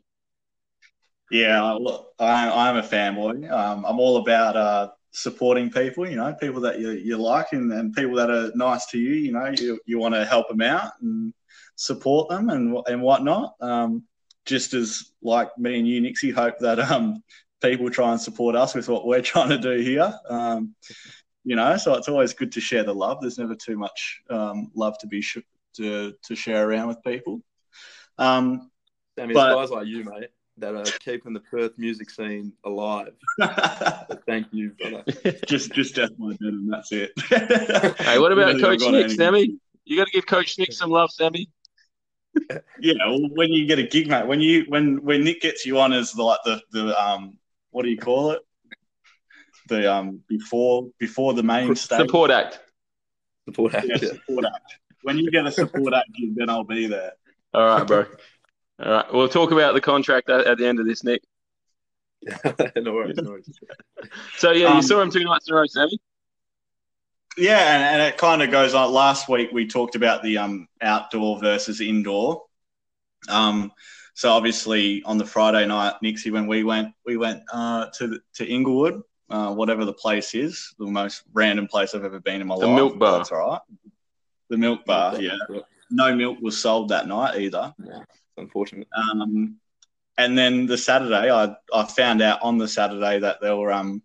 Yeah, 1.31 1.61
look, 1.79 2.09
I, 2.19 2.67
I'm 2.67 2.75
a 2.75 2.83
fanboy. 2.83 3.49
Um, 3.49 3.85
I'm 3.85 3.99
all 3.99 4.17
about 4.17 4.57
uh, 4.57 4.89
supporting 5.11 5.69
people, 5.69 6.09
you 6.09 6.17
know, 6.17 6.33
people 6.33 6.59
that 6.61 6.79
you, 6.79 6.91
you 6.91 7.17
like 7.17 7.53
and, 7.53 7.71
and 7.71 7.93
people 7.93 8.15
that 8.15 8.29
are 8.29 8.51
nice 8.55 8.85
to 8.87 8.99
you, 8.99 9.13
you 9.13 9.31
know, 9.31 9.53
you, 9.57 9.79
you 9.85 9.97
want 9.97 10.13
to 10.13 10.25
help 10.25 10.49
them 10.49 10.61
out 10.61 10.91
and 11.01 11.33
support 11.75 12.29
them 12.29 12.49
and 12.49 12.77
and 12.87 13.01
whatnot. 13.01 13.55
Um, 13.61 14.03
just 14.45 14.73
as 14.73 15.11
like 15.21 15.55
me 15.57 15.79
and 15.79 15.87
you, 15.87 16.01
Nixie, 16.01 16.31
hope 16.31 16.59
that 16.59 16.79
um, 16.79 17.23
people 17.61 17.89
try 17.89 18.11
and 18.11 18.19
support 18.19 18.55
us 18.55 18.73
with 18.73 18.89
what 18.89 19.05
we're 19.05 19.21
trying 19.21 19.49
to 19.49 19.57
do 19.57 19.77
here. 19.81 20.13
Um, 20.29 20.75
you 21.43 21.55
know, 21.55 21.75
so 21.77 21.95
it's 21.95 22.07
always 22.07 22.33
good 22.33 22.51
to 22.53 22.61
share 22.61 22.83
the 22.83 22.93
love. 22.93 23.19
There's 23.21 23.39
never 23.39 23.55
too 23.55 23.77
much 23.77 24.21
um, 24.29 24.71
love 24.75 24.97
to 24.99 25.07
be 25.07 25.21
sh- 25.21 25.39
to 25.77 26.13
to 26.23 26.35
share 26.35 26.69
around 26.69 26.89
with 26.89 27.03
people. 27.03 27.41
Um, 28.17 28.69
Sammy, 29.17 29.33
but, 29.33 29.51
it's 29.51 29.55
guys 29.55 29.71
like 29.71 29.87
you, 29.87 30.03
mate, 30.03 30.29
that 30.57 30.75
are 30.75 30.85
keeping 30.99 31.33
the 31.33 31.39
Perth 31.39 31.77
music 31.77 32.09
scene 32.09 32.53
alive. 32.63 33.13
thank 34.27 34.47
you, 34.51 34.71
brother. 34.79 35.03
just 35.47 35.71
just 35.73 35.95
death 35.95 36.11
my 36.17 36.31
dead, 36.33 36.39
and 36.41 36.71
that's 36.71 36.91
it. 36.91 37.11
hey, 37.29 38.19
what 38.19 38.31
about 38.31 38.59
Coach 38.59 38.81
Nick, 38.81 39.09
Sammy? 39.09 39.57
You 39.85 39.97
got 39.97 40.05
to 40.05 40.11
give 40.11 40.27
Coach 40.27 40.59
Nick 40.59 40.71
some 40.73 40.91
love, 40.91 41.11
Sammy. 41.11 41.49
Yeah, 42.79 42.93
well, 43.05 43.29
when 43.33 43.49
you 43.49 43.65
get 43.65 43.79
a 43.79 43.83
gig, 43.83 44.09
mate, 44.09 44.27
when 44.27 44.41
you 44.41 44.65
when 44.67 45.03
when 45.03 45.23
Nick 45.23 45.41
gets 45.41 45.65
you 45.65 45.79
on 45.79 45.93
as 45.93 46.11
the 46.11 46.23
like 46.23 46.39
the 46.45 46.61
the 46.71 47.01
um 47.01 47.37
what 47.71 47.83
do 47.83 47.89
you 47.89 47.97
call 47.97 48.31
it? 48.31 48.41
The 49.67 49.91
um 49.91 50.21
before 50.27 50.89
before 50.99 51.33
the 51.33 51.43
main 51.43 51.75
stage 51.75 51.99
support 51.99 52.31
act. 52.31 52.59
Support 53.45 53.75
act. 53.75 53.87
Yeah, 53.87 53.97
support 53.97 54.45
act. 54.45 54.75
When 55.03 55.17
you 55.17 55.31
get 55.31 55.45
a 55.45 55.51
support 55.51 55.93
act 55.93 56.09
gig, 56.13 56.35
then 56.35 56.49
I'll 56.49 56.63
be 56.63 56.87
there. 56.87 57.13
All 57.53 57.65
right, 57.65 57.87
bro. 57.87 58.05
All 58.83 58.91
right, 58.91 59.13
we'll 59.13 59.29
talk 59.29 59.51
about 59.51 59.73
the 59.73 59.81
contract 59.81 60.29
at, 60.29 60.47
at 60.47 60.57
the 60.57 60.67
end 60.67 60.79
of 60.79 60.85
this, 60.85 61.03
Nick. 61.03 61.21
no 62.75 62.93
worries, 62.93 63.17
no 63.17 63.31
worries. 63.31 63.49
So 64.37 64.51
yeah, 64.51 64.69
you 64.69 64.75
um, 64.77 64.81
saw 64.81 65.01
him 65.01 65.11
two 65.11 65.23
nights 65.23 65.47
in 65.47 65.53
a 65.53 65.57
row, 65.57 65.65
Sammy. 65.65 65.99
Yeah, 67.37 67.75
and, 67.75 67.83
and 67.83 68.01
it 68.01 68.17
kind 68.17 68.41
of 68.41 68.51
goes 68.51 68.73
on. 68.73 68.91
Last 68.91 69.29
week 69.29 69.49
we 69.51 69.67
talked 69.67 69.95
about 69.95 70.21
the 70.23 70.37
um, 70.37 70.67
outdoor 70.81 71.39
versus 71.39 71.79
indoor. 71.81 72.43
Um, 73.29 73.71
so 74.13 74.31
obviously 74.31 75.01
on 75.03 75.17
the 75.17 75.25
Friday 75.25 75.65
night, 75.65 75.93
Nixie, 76.01 76.31
when 76.31 76.47
we 76.47 76.63
went, 76.63 76.93
we 77.05 77.17
went 77.17 77.43
uh, 77.51 77.87
to 77.97 78.19
to 78.35 78.45
Inglewood, 78.45 79.01
uh, 79.29 79.53
whatever 79.53 79.85
the 79.85 79.93
place 79.93 80.35
is, 80.35 80.73
the 80.77 80.85
most 80.85 81.23
random 81.33 81.67
place 81.67 81.95
I've 81.95 82.03
ever 82.03 82.19
been 82.19 82.41
in 82.41 82.47
my 82.47 82.55
the 82.55 82.67
life. 82.67 82.75
The 82.75 82.75
milk 82.75 82.99
bar. 82.99 83.17
That's 83.19 83.31
all 83.31 83.49
right. 83.49 83.61
The 84.49 84.57
milk 84.57 84.85
bar, 84.85 85.19
yeah. 85.21 85.37
No 85.89 86.15
milk 86.15 86.39
was 86.41 86.61
sold 86.61 86.89
that 86.89 87.07
night 87.07 87.39
either. 87.39 87.73
Yeah, 87.83 88.03
unfortunate. 88.37 88.87
Um, 88.95 89.57
and 90.17 90.37
then 90.37 90.65
the 90.65 90.77
Saturday, 90.77 91.31
I 91.31 91.55
I 91.73 91.85
found 91.85 92.21
out 92.21 92.41
on 92.41 92.57
the 92.57 92.67
Saturday 92.67 93.19
that 93.19 93.39
they 93.41 93.53
were 93.53 93.71
um 93.71 94.01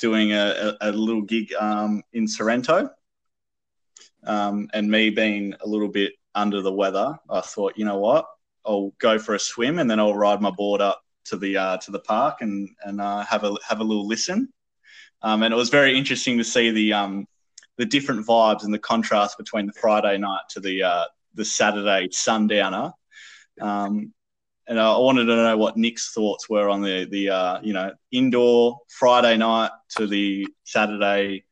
doing 0.00 0.32
a, 0.32 0.76
a, 0.80 0.90
a 0.90 0.92
little 0.92 1.22
gig 1.22 1.52
um, 1.58 2.02
in 2.12 2.26
Sorrento. 2.26 2.90
Um, 4.24 4.68
and 4.72 4.90
me 4.90 5.10
being 5.10 5.54
a 5.60 5.66
little 5.66 5.88
bit 5.88 6.12
under 6.34 6.60
the 6.62 6.72
weather, 6.72 7.16
I 7.28 7.40
thought, 7.40 7.74
you 7.76 7.84
know 7.84 7.98
what, 7.98 8.26
I'll 8.66 8.92
go 8.98 9.18
for 9.18 9.34
a 9.34 9.38
swim 9.38 9.78
and 9.78 9.90
then 9.90 10.00
I'll 10.00 10.14
ride 10.14 10.40
my 10.40 10.50
board 10.50 10.80
up 10.80 11.02
to 11.26 11.36
the 11.36 11.56
uh, 11.56 11.76
to 11.78 11.90
the 11.90 12.00
park 12.00 12.38
and 12.40 12.68
and 12.84 13.00
uh, 13.00 13.24
have 13.24 13.44
a 13.44 13.54
have 13.66 13.80
a 13.80 13.84
little 13.84 14.06
listen. 14.06 14.52
Um, 15.22 15.42
and 15.42 15.52
it 15.52 15.56
was 15.56 15.70
very 15.70 15.96
interesting 15.96 16.38
to 16.38 16.44
see 16.44 16.70
the 16.70 16.92
um, 16.92 17.26
the 17.78 17.86
different 17.86 18.26
vibes 18.26 18.64
and 18.64 18.72
the 18.72 18.78
contrast 18.78 19.38
between 19.38 19.66
the 19.66 19.72
Friday 19.72 20.18
night 20.18 20.42
to 20.50 20.60
the 20.60 20.82
uh, 20.82 21.04
the 21.34 21.44
Saturday 21.44 22.08
sundowner. 22.10 22.92
Um, 23.60 24.12
and 24.70 24.78
I 24.78 24.96
wanted 24.96 25.24
to 25.24 25.34
know 25.34 25.56
what 25.56 25.76
Nick's 25.76 26.12
thoughts 26.14 26.48
were 26.48 26.68
on 26.70 26.80
the 26.80 27.04
the 27.04 27.28
uh, 27.28 27.60
you 27.60 27.72
know 27.72 27.92
indoor 28.12 28.78
Friday 28.88 29.36
night 29.36 29.72
to 29.96 30.06
the 30.06 30.46
Saturday 30.64 31.44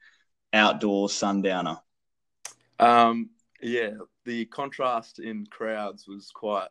outdoor 0.53 1.09
sundowner. 1.09 1.79
Um, 2.79 3.31
yeah, 3.61 3.91
the 4.25 4.47
contrast 4.47 5.19
in 5.19 5.47
crowds 5.51 6.07
was 6.07 6.31
quite 6.33 6.69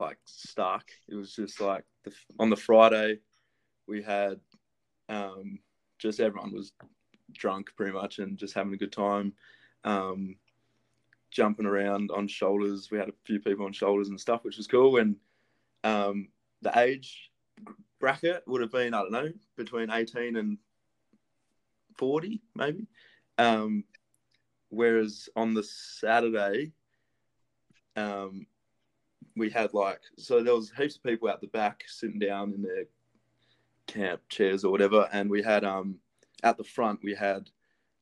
like 0.00 0.18
stark. 0.24 0.90
It 1.08 1.14
was 1.14 1.32
just 1.32 1.60
like 1.60 1.84
the, 2.02 2.12
on 2.40 2.50
the 2.50 2.56
Friday 2.56 3.20
we 3.86 4.02
had 4.02 4.40
um, 5.08 5.60
just 5.98 6.18
everyone 6.18 6.52
was 6.52 6.72
drunk 7.32 7.70
pretty 7.76 7.92
much 7.92 8.18
and 8.18 8.36
just 8.36 8.54
having 8.54 8.74
a 8.74 8.78
good 8.78 8.92
time. 8.92 9.34
Um, 9.84 10.34
jumping 11.32 11.66
around 11.66 12.10
on 12.14 12.28
shoulders. 12.28 12.90
We 12.90 12.98
had 12.98 13.08
a 13.08 13.14
few 13.24 13.40
people 13.40 13.64
on 13.64 13.72
shoulders 13.72 14.08
and 14.08 14.20
stuff, 14.20 14.44
which 14.44 14.58
was 14.58 14.68
cool. 14.68 14.98
And 14.98 15.16
um, 15.82 16.28
the 16.60 16.78
age 16.78 17.32
bracket 17.98 18.44
would 18.46 18.60
have 18.60 18.70
been, 18.70 18.94
I 18.94 19.00
don't 19.00 19.12
know, 19.12 19.32
between 19.56 19.90
18 19.90 20.36
and 20.36 20.58
40, 21.96 22.40
maybe. 22.54 22.86
Um, 23.38 23.84
whereas 24.68 25.28
on 25.34 25.54
the 25.54 25.64
Saturday, 25.64 26.72
um, 27.96 28.46
we 29.34 29.50
had 29.50 29.74
like, 29.74 30.00
so 30.18 30.42
there 30.42 30.54
was 30.54 30.72
heaps 30.76 30.96
of 30.96 31.02
people 31.02 31.28
out 31.28 31.40
the 31.40 31.46
back 31.48 31.84
sitting 31.86 32.18
down 32.18 32.52
in 32.52 32.62
their 32.62 32.84
camp 33.86 34.20
chairs 34.28 34.64
or 34.64 34.70
whatever. 34.70 35.08
And 35.12 35.30
we 35.30 35.42
had, 35.42 35.64
um, 35.64 35.96
at 36.42 36.58
the 36.58 36.64
front, 36.64 37.00
we 37.02 37.14
had 37.14 37.48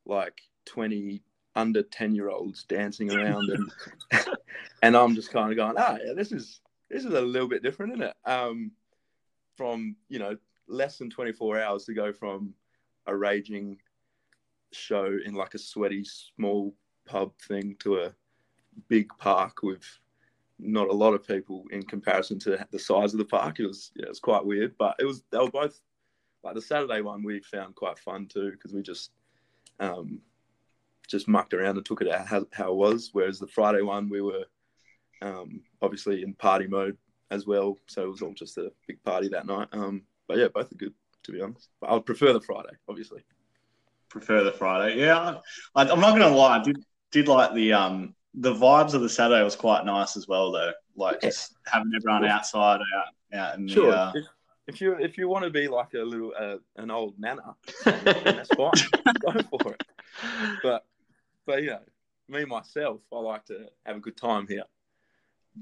like 0.04 0.40
20 0.66 1.22
under 1.56 1.82
10 1.82 2.14
year 2.14 2.30
olds 2.30 2.64
dancing 2.64 3.12
around 3.12 3.50
and 3.50 3.72
and 4.82 4.96
I'm 4.96 5.14
just 5.14 5.32
kind 5.32 5.50
of 5.50 5.56
going 5.56 5.74
ah 5.78 5.98
yeah 6.04 6.12
this 6.14 6.32
is 6.32 6.60
this 6.88 7.04
is 7.04 7.12
a 7.12 7.20
little 7.20 7.48
bit 7.48 7.62
different 7.62 7.92
isn't 7.92 8.06
it? 8.06 8.16
Um 8.24 8.72
from 9.56 9.96
you 10.08 10.18
know 10.18 10.36
less 10.68 10.98
than 10.98 11.10
24 11.10 11.60
hours 11.60 11.84
to 11.84 11.94
go 11.94 12.12
from 12.12 12.54
a 13.06 13.16
raging 13.16 13.78
show 14.72 15.18
in 15.24 15.34
like 15.34 15.54
a 15.54 15.58
sweaty 15.58 16.04
small 16.04 16.74
pub 17.06 17.32
thing 17.48 17.76
to 17.80 17.96
a 17.96 18.14
big 18.88 19.08
park 19.18 19.62
with 19.62 19.84
not 20.60 20.88
a 20.88 20.92
lot 20.92 21.14
of 21.14 21.26
people 21.26 21.64
in 21.72 21.82
comparison 21.82 22.38
to 22.38 22.64
the 22.70 22.78
size 22.78 23.12
of 23.12 23.18
the 23.18 23.24
park. 23.24 23.58
It 23.58 23.66
was 23.66 23.90
yeah, 23.96 24.04
it 24.04 24.10
was 24.10 24.20
quite 24.20 24.44
weird 24.44 24.74
but 24.78 24.94
it 25.00 25.04
was 25.04 25.24
they 25.30 25.38
were 25.38 25.50
both 25.50 25.80
like 26.44 26.54
the 26.54 26.62
Saturday 26.62 27.00
one 27.00 27.22
we 27.22 27.40
found 27.40 27.74
quite 27.74 27.98
fun 27.98 28.26
too 28.26 28.52
because 28.52 28.72
we 28.72 28.82
just 28.82 29.10
um 29.80 30.20
just 31.10 31.28
mucked 31.28 31.54
around 31.54 31.76
and 31.76 31.84
took 31.84 32.02
it 32.02 32.08
out 32.08 32.26
how, 32.26 32.46
how 32.52 32.70
it 32.70 32.76
was. 32.76 33.10
Whereas 33.12 33.38
the 33.38 33.46
Friday 33.46 33.82
one, 33.82 34.08
we 34.08 34.20
were 34.20 34.44
um, 35.22 35.62
obviously 35.82 36.22
in 36.22 36.34
party 36.34 36.66
mode 36.66 36.96
as 37.30 37.46
well. 37.46 37.76
So 37.86 38.04
it 38.04 38.10
was 38.10 38.22
all 38.22 38.34
just 38.34 38.58
a 38.58 38.72
big 38.86 39.02
party 39.04 39.28
that 39.28 39.46
night. 39.46 39.68
Um, 39.72 40.02
but 40.28 40.38
yeah, 40.38 40.48
both 40.48 40.72
are 40.72 40.76
good 40.76 40.94
to 41.24 41.32
be 41.32 41.40
honest. 41.40 41.68
But 41.80 41.90
I 41.90 41.94
would 41.94 42.06
prefer 42.06 42.32
the 42.32 42.40
Friday, 42.40 42.72
obviously. 42.88 43.22
Prefer 44.08 44.42
the 44.44 44.52
Friday, 44.52 45.00
yeah. 45.00 45.38
I, 45.74 45.82
am 45.82 46.00
not 46.00 46.16
going 46.16 46.30
to 46.30 46.36
lie, 46.36 46.58
I 46.58 46.62
did 46.62 46.76
did 47.12 47.26
like 47.28 47.52
the 47.54 47.72
um 47.72 48.14
the 48.34 48.54
vibes 48.54 48.94
of 48.94 49.02
the 49.02 49.08
Saturday 49.08 49.42
was 49.42 49.56
quite 49.56 49.84
nice 49.84 50.16
as 50.16 50.28
well 50.28 50.52
though. 50.52 50.72
Like 50.96 51.18
yeah. 51.22 51.28
just 51.28 51.54
having 51.66 51.90
everyone 51.94 52.24
outside 52.24 52.80
out 52.80 53.38
out 53.38 53.58
in 53.58 53.68
sure. 53.68 53.90
the. 53.90 53.96
Uh, 53.96 54.12
if, 54.14 54.24
if 54.66 54.80
you 54.80 54.92
if 54.94 55.18
you 55.18 55.28
want 55.28 55.44
to 55.44 55.50
be 55.50 55.68
like 55.68 55.94
a 55.94 55.98
little 55.98 56.32
uh, 56.38 56.56
an 56.76 56.90
old 56.90 57.14
nana, 57.18 57.54
that's 57.84 58.48
fine. 58.54 58.72
Go 59.20 59.32
for 59.60 59.72
it. 59.72 59.82
But 60.62 60.84
but 61.46 61.62
you 61.62 61.70
know, 61.70 61.80
me 62.28 62.44
myself, 62.44 63.00
I 63.12 63.18
like 63.18 63.44
to 63.46 63.66
have 63.84 63.96
a 63.96 64.00
good 64.00 64.16
time 64.16 64.46
here. 64.46 64.64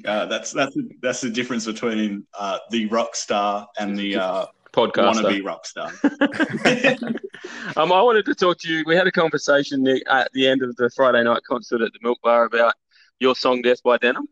Uh, 0.05 0.27
that's 0.27 0.53
that's 0.53 0.77
that's 1.01 1.21
the 1.21 1.31
difference 1.31 1.65
between 1.65 2.27
uh, 2.39 2.59
the 2.71 2.87
rock 2.87 3.17
star 3.17 3.67
and 3.79 3.99
the 3.99 4.17
uh, 4.17 4.47
podcaster 4.73 5.23
wannabe 5.23 5.45
rock 5.45 5.67
star. 5.67 5.91
um, 7.77 7.93
I 7.93 8.03
wanted 8.03 8.27
to 8.27 8.35
talk 8.35 8.59
to 8.59 8.69
you. 8.69 8.85
We 8.87 8.95
had 8.95 9.07
a 9.07 9.13
conversation 9.13 9.83
Nick, 9.83 10.03
at 10.09 10.31
the 10.35 10.47
end 10.47 10.63
of 10.63 10.77
the 10.77 10.91
Friday 10.95 11.25
night 11.25 11.43
concert 11.49 11.81
at 11.81 11.93
the 11.93 11.99
Milk 12.03 12.19
Bar 12.23 12.45
about 12.45 12.75
your 13.19 13.35
song 13.35 13.63
"Death 13.63 13.83
by 13.83 13.97
Denim." 13.97 14.29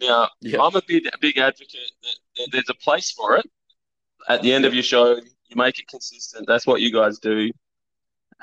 Now, 0.00 0.28
yeah. 0.40 0.60
I'm 0.60 0.74
a 0.76 0.82
big 0.86 1.08
big 1.20 1.38
advocate 1.38 1.92
that, 2.02 2.16
that 2.36 2.48
there's 2.52 2.68
a 2.68 2.74
place 2.74 3.10
for 3.10 3.36
it. 3.36 3.46
At 4.28 4.42
the 4.42 4.52
end 4.52 4.64
of 4.64 4.74
your 4.74 4.82
show, 4.82 5.16
you 5.16 5.56
make 5.56 5.78
it 5.78 5.88
consistent. 5.88 6.46
That's 6.46 6.66
what 6.66 6.80
you 6.80 6.92
guys 6.92 7.18
do. 7.18 7.50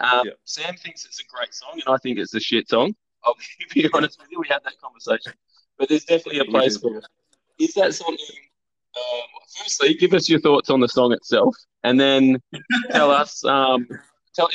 Um, 0.01 0.21
yeah. 0.25 0.31
Sam 0.45 0.75
thinks 0.75 1.05
it's 1.05 1.19
a 1.19 1.25
great 1.33 1.53
song, 1.53 1.73
and 1.73 1.93
I 1.93 1.97
think 1.97 2.17
it's 2.17 2.33
a 2.33 2.39
shit 2.39 2.67
song. 2.69 2.95
I'll 3.23 3.35
be 3.73 3.87
honest 3.93 4.19
with 4.19 4.31
you. 4.31 4.39
We 4.39 4.47
had 4.47 4.63
that 4.63 4.79
conversation, 4.81 5.33
but 5.77 5.89
there's 5.89 6.05
definitely 6.05 6.39
a 6.39 6.45
place 6.45 6.77
for 6.77 6.97
it. 6.97 7.05
Is 7.59 7.73
that 7.75 7.93
something? 7.93 8.17
Um, 8.97 9.21
firstly, 9.57 9.93
give 9.93 10.13
us 10.13 10.27
your 10.27 10.39
thoughts 10.39 10.69
on 10.69 10.79
the 10.79 10.87
song 10.87 11.13
itself, 11.13 11.55
and 11.83 11.99
then 11.99 12.41
tell 12.91 13.11
us. 13.11 13.43
Um, 13.45 13.87
tell 14.33 14.45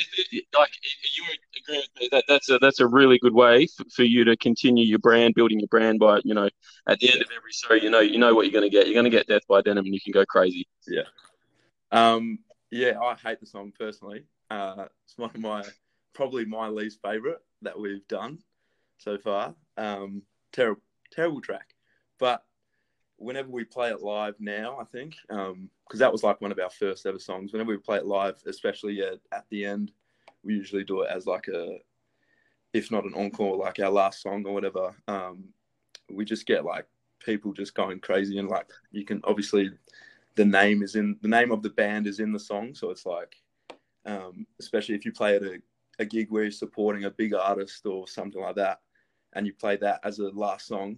like 0.57 0.71
you 1.15 1.23
agree 1.61 1.77
with 1.77 2.01
me 2.01 2.09
that 2.11 2.23
that's 2.27 2.49
a 2.49 2.57
that's 2.59 2.79
a 2.79 2.87
really 2.87 3.19
good 3.19 3.33
way 3.33 3.67
for, 3.67 3.85
for 3.95 4.03
you 4.03 4.23
to 4.25 4.35
continue 4.37 4.85
your 4.85 4.99
brand, 4.99 5.35
building 5.35 5.59
your 5.59 5.67
brand 5.67 5.99
by 5.99 6.19
you 6.23 6.33
know 6.33 6.49
at 6.87 6.99
the 6.99 7.11
end 7.11 7.21
of 7.21 7.29
every 7.35 7.51
show, 7.51 7.73
you 7.73 7.89
know 7.89 7.99
you 7.99 8.17
know 8.17 8.35
what 8.35 8.43
you're 8.43 8.59
going 8.59 8.69
to 8.69 8.75
get. 8.75 8.87
You're 8.87 8.95
going 8.95 9.05
to 9.05 9.09
get 9.09 9.27
Death 9.27 9.47
by 9.47 9.61
Denim, 9.61 9.85
and 9.85 9.93
you 9.93 10.01
can 10.01 10.11
go 10.11 10.25
crazy. 10.25 10.67
Yeah. 10.87 11.03
Um. 11.91 12.39
Yeah, 12.69 12.99
I 12.99 13.15
hate 13.15 13.39
the 13.39 13.45
song 13.45 13.71
personally. 13.77 14.25
Uh, 14.49 14.85
it's 15.03 15.17
one 15.17 15.29
of 15.33 15.39
my 15.39 15.63
probably 16.13 16.45
my 16.45 16.67
least 16.67 16.99
favorite 17.01 17.39
that 17.61 17.79
we've 17.79 18.07
done 18.07 18.39
so 18.97 19.17
far. 19.17 19.55
Um, 19.77 20.23
terrible, 20.51 20.81
terrible 21.11 21.41
track, 21.41 21.73
but 22.19 22.43
whenever 23.17 23.49
we 23.49 23.63
play 23.63 23.89
it 23.89 24.01
live 24.01 24.35
now, 24.39 24.77
I 24.79 24.83
think, 24.85 25.15
because 25.27 25.51
um, 25.51 25.69
that 25.93 26.11
was 26.11 26.23
like 26.23 26.39
one 26.39 26.51
of 26.51 26.59
our 26.59 26.69
first 26.69 27.05
ever 27.05 27.19
songs. 27.19 27.51
Whenever 27.51 27.71
we 27.71 27.77
play 27.77 27.97
it 27.97 28.05
live, 28.05 28.35
especially 28.45 29.01
at, 29.01 29.19
at 29.31 29.45
the 29.49 29.65
end, 29.65 29.91
we 30.43 30.53
usually 30.53 30.83
do 30.83 31.01
it 31.01 31.09
as 31.11 31.25
like 31.25 31.47
a, 31.47 31.77
if 32.73 32.91
not 32.91 33.05
an 33.05 33.13
encore, 33.15 33.57
like 33.57 33.79
our 33.79 33.89
last 33.89 34.21
song 34.21 34.45
or 34.45 34.53
whatever. 34.53 34.95
Um, 35.07 35.45
we 36.11 36.25
just 36.25 36.45
get 36.45 36.63
like 36.63 36.85
people 37.19 37.53
just 37.53 37.73
going 37.73 37.99
crazy 37.99 38.37
and 38.37 38.47
like 38.47 38.69
you 38.91 39.03
can 39.03 39.19
obviously 39.23 39.71
the 40.35 40.45
name 40.45 40.83
is 40.83 40.95
in 40.95 41.17
the 41.21 41.27
name 41.27 41.51
of 41.51 41.63
the 41.63 41.71
band 41.71 42.07
is 42.07 42.19
in 42.19 42.31
the 42.31 42.39
song, 42.39 42.73
so 42.73 42.91
it's 42.91 43.05
like, 43.05 43.35
um, 44.07 44.47
especially 44.59 44.95
if 44.95 45.05
you 45.05 45.11
play 45.11 45.35
at 45.35 45.43
a, 45.43 45.59
a 45.99 46.05
gig 46.05 46.27
where 46.29 46.43
you're 46.43 46.51
supporting 46.51 47.03
a 47.03 47.11
big 47.11 47.33
artist 47.33 47.85
or 47.85 48.07
something 48.07 48.41
like 48.41 48.55
that, 48.55 48.79
and 49.33 49.45
you 49.45 49.53
play 49.53 49.75
that 49.77 49.99
as 50.03 50.19
a 50.19 50.29
last 50.29 50.67
song, 50.67 50.97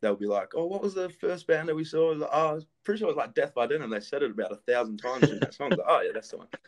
they'll 0.00 0.16
be 0.16 0.26
like, 0.26 0.52
"Oh, 0.54 0.66
what 0.66 0.82
was 0.82 0.94
the 0.94 1.08
first 1.08 1.46
band 1.46 1.68
that 1.68 1.74
we 1.74 1.84
saw?" 1.84 2.08
Like, 2.08 2.28
oh, 2.32 2.48
I 2.48 2.52
was 2.52 2.66
pretty 2.84 2.98
sure 2.98 3.08
it 3.08 3.14
was 3.14 3.16
like 3.16 3.34
Death 3.34 3.54
by 3.54 3.66
Denim. 3.66 3.90
They 3.90 4.00
said 4.00 4.22
it 4.22 4.32
about 4.32 4.52
a 4.52 4.56
thousand 4.70 4.98
times 4.98 5.30
in 5.30 5.38
that 5.40 5.54
song. 5.54 5.70
Like, 5.70 5.80
oh 5.86 6.00
yeah, 6.02 6.12
that's 6.12 6.30
the 6.30 6.38
one. 6.38 6.48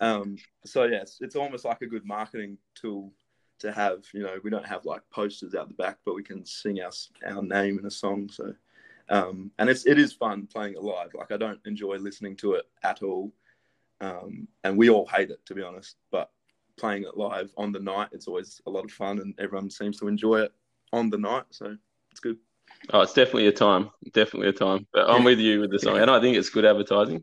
Um, 0.00 0.36
so 0.64 0.82
yes, 0.82 0.92
yeah, 0.92 1.02
it's, 1.02 1.18
it's 1.20 1.36
almost 1.36 1.64
like 1.64 1.80
a 1.82 1.86
good 1.86 2.04
marketing 2.04 2.58
tool 2.74 3.12
to 3.60 3.72
have. 3.72 4.04
You 4.12 4.24
know, 4.24 4.36
we 4.42 4.50
don't 4.50 4.66
have 4.66 4.84
like 4.84 5.02
posters 5.10 5.54
out 5.54 5.68
the 5.68 5.74
back, 5.74 5.98
but 6.04 6.14
we 6.14 6.24
can 6.24 6.44
sing 6.44 6.80
our 6.80 6.90
our 7.26 7.42
name 7.42 7.78
in 7.78 7.86
a 7.86 7.90
song. 7.90 8.28
So, 8.32 8.52
um, 9.08 9.52
and 9.58 9.70
it's 9.70 9.86
it 9.86 9.98
is 9.98 10.12
fun 10.12 10.48
playing 10.52 10.74
it 10.74 10.82
live. 10.82 11.14
Like 11.14 11.30
I 11.30 11.36
don't 11.36 11.60
enjoy 11.66 11.96
listening 11.98 12.36
to 12.38 12.54
it 12.54 12.64
at 12.82 13.02
all, 13.02 13.32
um, 14.00 14.48
and 14.64 14.76
we 14.76 14.90
all 14.90 15.06
hate 15.06 15.30
it 15.30 15.44
to 15.46 15.54
be 15.54 15.62
honest. 15.62 15.96
But 16.10 16.30
playing 16.78 17.04
it 17.04 17.16
live 17.16 17.50
on 17.56 17.72
the 17.72 17.80
night, 17.80 18.08
it's 18.12 18.26
always 18.26 18.60
a 18.66 18.70
lot 18.70 18.84
of 18.84 18.90
fun, 18.90 19.18
and 19.18 19.34
everyone 19.38 19.70
seems 19.70 19.98
to 19.98 20.08
enjoy 20.08 20.40
it 20.40 20.52
on 20.92 21.10
the 21.10 21.18
night. 21.18 21.44
So 21.50 21.76
it's 22.10 22.20
good. 22.20 22.38
Oh, 22.92 23.00
it's 23.00 23.12
definitely 23.12 23.48
a 23.48 23.52
time. 23.52 23.90
Definitely 24.12 24.48
a 24.48 24.52
time. 24.52 24.86
But 24.92 25.10
I'm 25.10 25.24
with 25.24 25.38
you 25.38 25.60
with 25.60 25.70
the 25.70 25.78
song, 25.78 25.98
and 25.98 26.10
I 26.10 26.20
think 26.20 26.36
it's 26.36 26.48
good 26.48 26.64
advertising. 26.64 27.22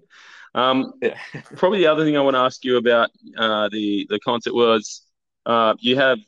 Um, 0.53 0.93
yeah. 1.01 1.17
probably 1.55 1.79
the 1.79 1.87
other 1.87 2.05
thing 2.05 2.17
I 2.17 2.21
want 2.21 2.35
to 2.35 2.41
ask 2.41 2.63
you 2.63 2.77
about 2.77 3.09
uh, 3.37 3.69
the 3.69 4.05
the 4.09 4.19
concert 4.19 4.53
was 4.53 5.01
uh, 5.45 5.75
you 5.79 5.95
have 5.95 6.19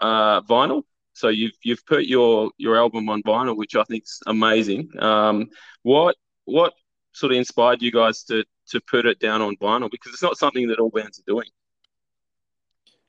uh, 0.00 0.40
vinyl. 0.42 0.82
So 1.12 1.28
you've 1.28 1.52
you've 1.62 1.84
put 1.86 2.06
your 2.06 2.50
your 2.56 2.76
album 2.76 3.08
on 3.08 3.22
vinyl, 3.22 3.56
which 3.56 3.74
I 3.74 3.84
think 3.84 4.04
is 4.04 4.20
amazing. 4.26 4.90
Um, 4.98 5.48
what 5.82 6.16
what 6.44 6.74
sort 7.12 7.32
of 7.32 7.38
inspired 7.38 7.82
you 7.82 7.90
guys 7.90 8.22
to 8.24 8.44
to 8.70 8.80
put 8.80 9.06
it 9.06 9.18
down 9.18 9.42
on 9.42 9.56
vinyl? 9.56 9.90
Because 9.90 10.12
it's 10.12 10.22
not 10.22 10.38
something 10.38 10.68
that 10.68 10.78
all 10.78 10.90
bands 10.90 11.18
are 11.18 11.24
doing. 11.26 11.48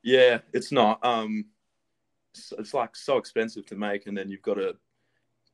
Yeah, 0.03 0.39
it's 0.53 0.72
not. 0.72 1.03
Um, 1.06 1.46
it's, 2.34 2.53
it's 2.58 2.74
like 2.74 2.96
so 2.96 3.18
expensive 3.18 3.65
to 3.68 3.75
make, 3.75 4.08
and 4.08 4.18
then 4.18 4.30
you've 4.30 4.41
got 4.41 4.56
to 4.56 4.75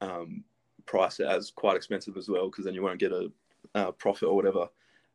um, 0.01 0.43
price 0.85 1.19
it 1.19 1.27
as 1.27 1.51
quite 1.51 1.75
expensive 1.75 2.17
as 2.17 2.29
well 2.29 2.49
because 2.49 2.65
then 2.65 2.73
you 2.73 2.81
won't 2.81 2.99
get 2.99 3.11
a, 3.11 3.31
a 3.75 3.91
profit 3.91 4.29
or 4.29 4.35
whatever. 4.35 4.67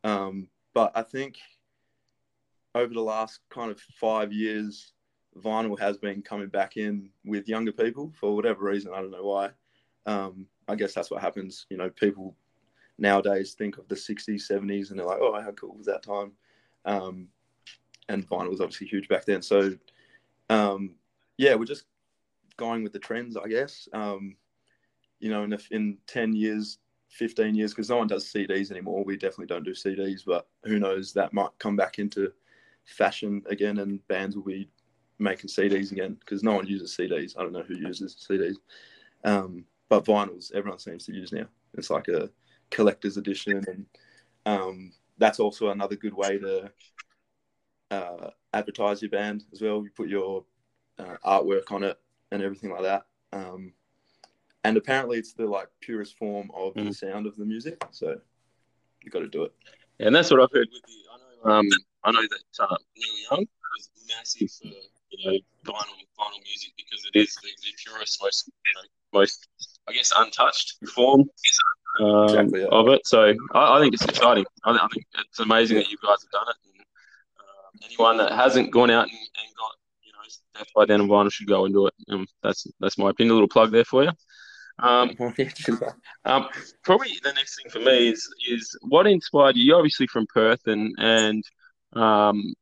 Um, 0.05 0.49
but 0.75 0.93
I 0.95 1.03
think 1.03 1.39
over 2.75 2.93
the 2.93 3.01
last 3.01 3.41
kind 3.51 3.71
of 3.71 3.81
five 4.01 4.33
years, 4.33 4.93
vinyl 5.39 5.79
has 5.79 5.97
been 5.97 6.23
coming 6.23 6.49
back 6.49 6.77
in 6.77 7.09
with 7.25 7.49
younger 7.49 7.73
people 7.73 8.13
for 8.19 8.35
whatever 8.35 8.65
reason. 8.65 8.93
I 8.93 9.01
don't 9.01 9.11
know 9.11 9.25
why. 9.25 9.51
Um, 10.07 10.47
I 10.69 10.75
guess 10.75 10.95
that's 10.95 11.11
what 11.11 11.21
happens. 11.21 11.67
You 11.71 11.77
know, 11.77 11.91
people 11.91 12.37
nowadays 13.03 13.53
think 13.53 13.77
of 13.77 13.89
the 13.89 13.95
60s, 13.95 14.51
70s, 14.51 14.91
and 14.91 14.99
they're 14.99 15.07
like, 15.07 15.19
oh, 15.21 15.39
how 15.39 15.51
cool 15.51 15.75
was 15.77 15.87
that 15.87 16.03
time? 16.03 16.33
Um, 16.87 17.29
and 18.09 18.27
vinyl 18.29 18.49
was 18.49 18.61
obviously 18.61 18.87
huge 18.87 19.09
back 19.09 19.27
then. 19.27 19.43
So, 19.43 19.73
um, 20.49 20.95
yeah, 21.37 21.55
we're 21.55 21.65
just 21.65 21.85
going 22.57 22.83
with 22.83 22.93
the 22.93 22.99
trends, 22.99 23.37
I 23.37 23.49
guess. 23.49 23.89
Um, 23.93 24.37
you 25.19 25.31
know, 25.31 25.43
in, 25.43 25.59
in 25.71 25.99
10 26.07 26.35
years, 26.35 26.79
15 27.11 27.55
years, 27.55 27.73
because 27.73 27.91
no 27.91 27.99
one 27.99 28.07
does 28.07 28.33
CDs 28.33 28.71
anymore. 28.71 29.05
We 29.05 29.17
definitely 29.17 29.47
don't 29.47 29.65
do 29.65 29.73
CDs, 29.73 30.23
but 30.25 30.47
who 30.65 30.79
knows, 30.79 31.13
that 31.13 31.33
might 31.33 31.51
come 31.59 31.77
back 31.77 31.99
into 31.99 32.33
fashion 32.85 33.43
again 33.49 33.79
and 33.79 34.07
bands 34.09 34.35
will 34.35 34.45
be 34.45 34.69
making 35.19 35.49
CDs 35.49 35.93
again 35.93 36.17
because 36.21 36.43
no 36.43 36.55
one 36.55 36.67
uses 36.67 36.97
CDs. 36.97 37.39
I 37.39 37.43
don't 37.43 37.53
know 37.53 37.63
who 37.63 37.77
uses 37.77 38.17
CDs. 38.29 38.57
Um, 39.25 39.65
but 39.89 40.05
vinyls, 40.05 40.53
everyone 40.55 40.79
seems 40.79 41.05
to 41.07 41.15
use 41.15 41.33
now. 41.33 41.47
It's 41.75 41.91
like 41.91 42.09
a 42.09 42.31
collector's 42.73 43.17
edition. 43.17 43.63
And 43.67 43.87
um, 44.47 44.93
that's 45.19 45.39
also 45.41 45.69
another 45.69 45.97
good 45.97 46.15
way 46.15 46.39
to 46.39 46.73
uh, 47.91 48.31
advertise 48.53 49.03
your 49.03 49.11
band 49.11 49.45
as 49.53 49.61
well. 49.61 49.85
You 49.85 49.91
put 49.95 50.09
your 50.09 50.45
uh, 50.99 51.17
artwork 51.25 51.71
on 51.71 51.85
it 51.85 51.99
and 52.31 52.43
everything 52.43 52.71
like 52.71 52.83
that. 52.83 53.07
Um, 53.33 53.73
and 54.65 54.77
apparently 54.77 55.19
it's 55.19 55.33
the 55.33 55.47
like 55.47 55.69
purest 55.81 56.17
form 56.17 56.51
of 56.55 56.75
mm. 56.75 56.87
the 56.87 56.95
sound 56.95 57.27
of 57.27 57.37
the 57.37 57.45
music. 57.45 57.85
So 57.91 58.17
you 59.03 59.11
got 59.11 59.21
to 59.21 59.29
do 59.29 59.45
it. 59.45 59.53
Yeah, 59.99 60.07
and 60.07 60.17
that's 60.17 60.31
what 60.31 60.41
I've 60.41 60.53
heard 60.53 60.69
with 60.73 60.83
you. 60.89 61.03
I 61.13 61.49
know, 61.49 61.59
um, 61.59 61.69
I 62.05 62.11
know 62.13 62.23
that 62.23 62.65
uh, 62.65 62.77
Neil 62.97 63.31
Young 63.31 63.47
was 63.77 63.91
massive 64.09 64.51
for 64.51 64.69
you 65.11 65.31
know 65.31 65.39
vinyl 65.65 66.01
vinyl 66.19 66.43
music 66.45 66.73
because 66.77 67.05
it 67.13 67.19
is 67.19 67.35
the, 67.37 67.49
the 67.63 67.73
purest, 67.85 68.19
most 68.23 68.49
you 68.49 68.53
know, 68.75 68.89
most 69.21 69.49
I 69.89 69.93
guess 69.93 70.13
untouched 70.17 70.79
form 70.95 71.25
um, 72.01 72.25
exactly, 72.25 72.61
yeah. 72.61 72.69
of 72.69 72.89
it. 72.89 73.07
So 73.07 73.35
I, 73.55 73.77
I, 73.77 73.81
think 73.81 73.95
it's 73.95 74.05
exciting. 74.05 74.45
I, 74.65 74.73
I, 74.73 74.89
think 74.93 75.07
it's 75.29 75.41
amazing 75.41 75.77
that 75.79 75.91
you 75.91 75.97
guys 76.03 76.17
have 76.23 76.31
done 76.31 76.47
it. 76.49 76.57
And, 76.75 76.85
uh, 77.39 77.87
anyone 77.87 78.17
that 78.19 78.33
hasn't 78.33 78.71
gone 78.71 78.91
out 78.91 79.09
and, 79.09 79.13
and 79.13 79.57
got 79.57 79.73
you 80.03 80.13
know 80.13 80.59
Death 80.59 80.69
by 80.75 80.85
Denim 80.87 81.09
vinyl 81.09 81.33
should 81.33 81.49
go 81.49 81.65
and 81.65 81.75
do 81.75 81.87
it. 81.87 81.95
Um, 82.11 82.27
that's 82.43 82.67
that's 82.81 82.99
my 82.99 83.11
opinion. 83.11 83.33
A 83.33 83.35
little 83.35 83.49
plug 83.49 83.73
there 83.73 83.85
for 83.85 84.05
you. 84.05 84.11
Um, 84.79 85.15
um, 86.25 86.49
probably 86.83 87.11
the 87.23 87.33
next 87.33 87.57
thing 87.57 87.71
for 87.71 87.79
me 87.79 88.09
is 88.09 88.29
is 88.51 88.77
what 88.83 89.07
inspired 89.07 89.57
you. 89.57 89.65
You're 89.65 89.79
obviously 89.79 90.07
from 90.07 90.27
Perth, 90.33 90.67
and 90.67 90.95
and 90.99 91.45
um, 91.93 92.55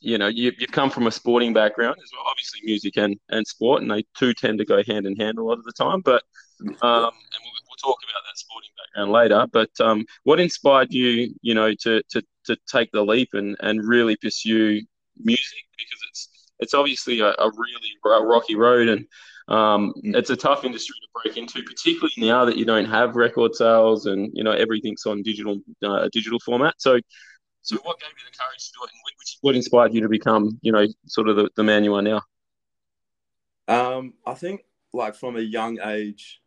you 0.00 0.18
know 0.18 0.28
you, 0.28 0.52
you've 0.58 0.72
come 0.72 0.90
from 0.90 1.06
a 1.06 1.10
sporting 1.10 1.52
background 1.52 1.96
as 2.02 2.10
well. 2.12 2.26
Obviously, 2.28 2.60
music 2.64 2.96
and, 2.96 3.16
and 3.28 3.46
sport, 3.46 3.82
and 3.82 3.90
they 3.90 4.04
two 4.16 4.34
tend 4.34 4.58
to 4.58 4.64
go 4.64 4.82
hand 4.82 5.06
in 5.06 5.16
hand 5.16 5.38
a 5.38 5.44
lot 5.44 5.58
of 5.58 5.64
the 5.64 5.72
time. 5.72 6.00
But 6.00 6.22
um, 6.60 6.72
and 6.82 7.42
we'll 7.44 7.61
talk 7.82 7.98
about 8.04 8.22
that 8.24 8.38
sporting 8.38 8.70
background 8.76 9.12
later. 9.12 9.46
But 9.52 9.70
um, 9.80 10.04
what 10.24 10.40
inspired 10.40 10.92
you, 10.92 11.34
you 11.42 11.54
know, 11.54 11.72
to 11.80 12.02
to 12.10 12.22
to 12.46 12.56
take 12.70 12.90
the 12.92 13.02
leap 13.02 13.30
and 13.32 13.56
and 13.60 13.86
really 13.86 14.16
pursue 14.16 14.80
music 15.18 15.64
because 15.76 16.00
it's 16.08 16.28
it's 16.60 16.74
obviously 16.74 17.20
a, 17.20 17.28
a 17.28 17.50
really 17.56 18.24
rocky 18.24 18.54
road 18.54 18.88
and 18.88 19.06
um, 19.48 19.92
it's 19.96 20.30
a 20.30 20.36
tough 20.36 20.64
industry 20.64 20.94
to 21.00 21.22
break 21.22 21.36
into, 21.36 21.62
particularly 21.62 22.12
now 22.16 22.44
that 22.44 22.56
you 22.56 22.64
don't 22.64 22.84
have 22.84 23.16
record 23.16 23.54
sales 23.54 24.06
and 24.06 24.30
you 24.34 24.44
know 24.44 24.52
everything's 24.52 25.04
on 25.04 25.22
digital 25.22 25.58
uh, 25.84 26.08
digital 26.12 26.38
format. 26.40 26.74
So, 26.78 26.98
so 27.62 27.76
what 27.82 27.98
gave 28.00 28.10
you 28.10 28.30
the 28.30 28.38
courage 28.38 28.66
to 28.66 28.72
do 28.78 28.84
it, 28.84 28.90
and 28.92 29.00
what 29.40 29.56
inspired 29.56 29.94
you 29.94 30.00
to 30.02 30.08
become 30.08 30.58
you 30.62 30.72
know 30.72 30.86
sort 31.06 31.28
of 31.28 31.36
the, 31.36 31.50
the 31.56 31.64
man 31.64 31.84
you 31.84 31.94
are 31.94 32.02
now? 32.02 32.22
Um, 33.68 34.14
I 34.26 34.34
think 34.34 34.62
like 34.92 35.14
from 35.14 35.36
a 35.36 35.40
young 35.40 35.80
age, 35.84 36.40